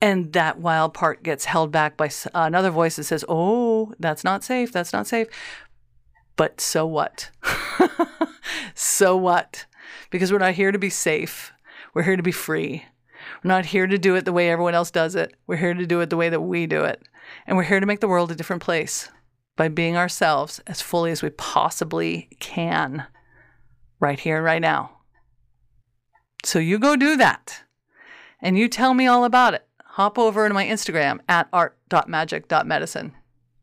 And 0.00 0.32
that 0.34 0.58
wild 0.60 0.92
part 0.92 1.22
gets 1.22 1.46
held 1.46 1.72
back 1.72 1.96
by 1.96 2.10
another 2.34 2.70
voice 2.70 2.96
that 2.96 3.04
says, 3.04 3.24
oh, 3.28 3.94
that's 3.98 4.24
not 4.24 4.44
safe. 4.44 4.70
That's 4.70 4.92
not 4.92 5.06
safe. 5.06 5.26
But 6.36 6.60
so 6.60 6.86
what? 6.86 7.30
so 8.74 9.16
what? 9.16 9.66
Because 10.10 10.30
we're 10.30 10.38
not 10.38 10.54
here 10.54 10.72
to 10.72 10.78
be 10.78 10.90
safe. 10.90 11.52
We're 11.94 12.02
here 12.02 12.16
to 12.16 12.22
be 12.22 12.32
free. 12.32 12.84
We're 13.42 13.48
not 13.48 13.66
here 13.66 13.86
to 13.86 13.98
do 13.98 14.14
it 14.14 14.24
the 14.24 14.32
way 14.32 14.50
everyone 14.50 14.74
else 14.74 14.90
does 14.90 15.14
it. 15.14 15.34
We're 15.46 15.56
here 15.56 15.74
to 15.74 15.86
do 15.86 16.00
it 16.00 16.10
the 16.10 16.16
way 16.16 16.28
that 16.28 16.40
we 16.40 16.66
do 16.66 16.84
it. 16.84 17.02
And 17.46 17.56
we're 17.56 17.64
here 17.64 17.80
to 17.80 17.86
make 17.86 18.00
the 18.00 18.08
world 18.08 18.30
a 18.30 18.34
different 18.34 18.62
place 18.62 19.10
by 19.56 19.68
being 19.68 19.96
ourselves 19.96 20.60
as 20.66 20.82
fully 20.82 21.10
as 21.10 21.22
we 21.22 21.30
possibly 21.30 22.28
can 22.38 23.06
right 23.98 24.20
here 24.20 24.36
and 24.36 24.44
right 24.44 24.60
now. 24.60 24.98
So 26.44 26.58
you 26.58 26.78
go 26.78 26.94
do 26.94 27.16
that 27.16 27.62
and 28.40 28.58
you 28.58 28.68
tell 28.68 28.94
me 28.94 29.06
all 29.06 29.24
about 29.24 29.54
it. 29.54 29.66
Hop 29.82 30.18
over 30.18 30.46
to 30.46 30.54
my 30.54 30.66
Instagram 30.66 31.20
at 31.28 31.48
art.magic.medicine. 31.52 33.14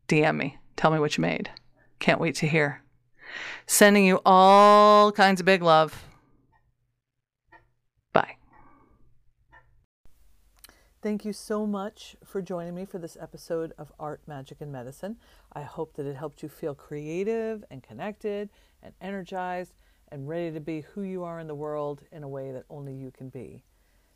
DM 0.08 0.36
me. 0.36 0.58
Tell 0.76 0.90
me 0.90 0.98
what 0.98 1.16
you 1.16 1.22
made. 1.22 1.50
Can't 2.04 2.20
wait 2.20 2.34
to 2.34 2.46
hear. 2.46 2.82
Sending 3.66 4.04
you 4.04 4.20
all 4.26 5.10
kinds 5.10 5.40
of 5.40 5.46
big 5.46 5.62
love. 5.62 6.04
Bye. 8.12 8.36
Thank 11.00 11.24
you 11.24 11.32
so 11.32 11.66
much 11.66 12.14
for 12.22 12.42
joining 12.42 12.74
me 12.74 12.84
for 12.84 12.98
this 12.98 13.16
episode 13.18 13.72
of 13.78 13.90
Art, 13.98 14.20
Magic, 14.26 14.60
and 14.60 14.70
Medicine. 14.70 15.16
I 15.54 15.62
hope 15.62 15.94
that 15.94 16.04
it 16.04 16.14
helped 16.14 16.42
you 16.42 16.50
feel 16.50 16.74
creative 16.74 17.64
and 17.70 17.82
connected 17.82 18.50
and 18.82 18.92
energized 19.00 19.72
and 20.08 20.28
ready 20.28 20.52
to 20.52 20.60
be 20.60 20.82
who 20.82 21.04
you 21.04 21.24
are 21.24 21.40
in 21.40 21.46
the 21.46 21.54
world 21.54 22.02
in 22.12 22.22
a 22.22 22.28
way 22.28 22.52
that 22.52 22.64
only 22.68 22.92
you 22.92 23.12
can 23.12 23.30
be. 23.30 23.64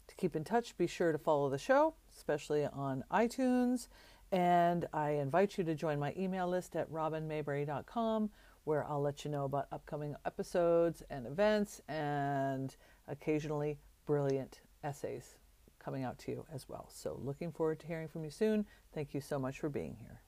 To 0.09 0.15
keep 0.17 0.37
in 0.37 0.45
touch, 0.45 0.77
be 0.77 0.87
sure 0.87 1.11
to 1.11 1.17
follow 1.17 1.49
the 1.49 1.57
show, 1.57 1.95
especially 2.15 2.67
on 2.67 3.03
iTunes 3.11 3.89
and 4.33 4.87
I 4.93 5.11
invite 5.13 5.59
you 5.59 5.65
to 5.65 5.75
join 5.75 5.99
my 5.99 6.15
email 6.17 6.49
list 6.49 6.77
at 6.77 6.91
robinmayberry.com, 6.91 8.31
where 8.65 8.85
I'll 8.85 9.01
let 9.01 9.25
you 9.25 9.31
know 9.31 9.45
about 9.45 9.67
upcoming 9.73 10.15
episodes 10.27 11.03
and 11.11 11.27
events 11.27 11.81
and 11.89 12.75
occasionally 13.07 13.79
brilliant 14.07 14.61
essays 14.85 15.37
coming 15.79 16.05
out 16.05 16.19
to 16.19 16.31
you 16.33 16.45
as 16.53 16.69
well. 16.69 16.89
So, 16.93 17.19
looking 17.23 17.53
forward 17.53 17.81
to 17.81 17.87
hearing 17.87 18.09
from 18.09 18.25
you 18.25 18.31
soon. 18.31 18.67
Thank 18.93 19.15
you 19.15 19.21
so 19.21 19.39
much 19.39 19.59
for 19.59 19.69
being 19.69 19.97
here. 20.01 20.21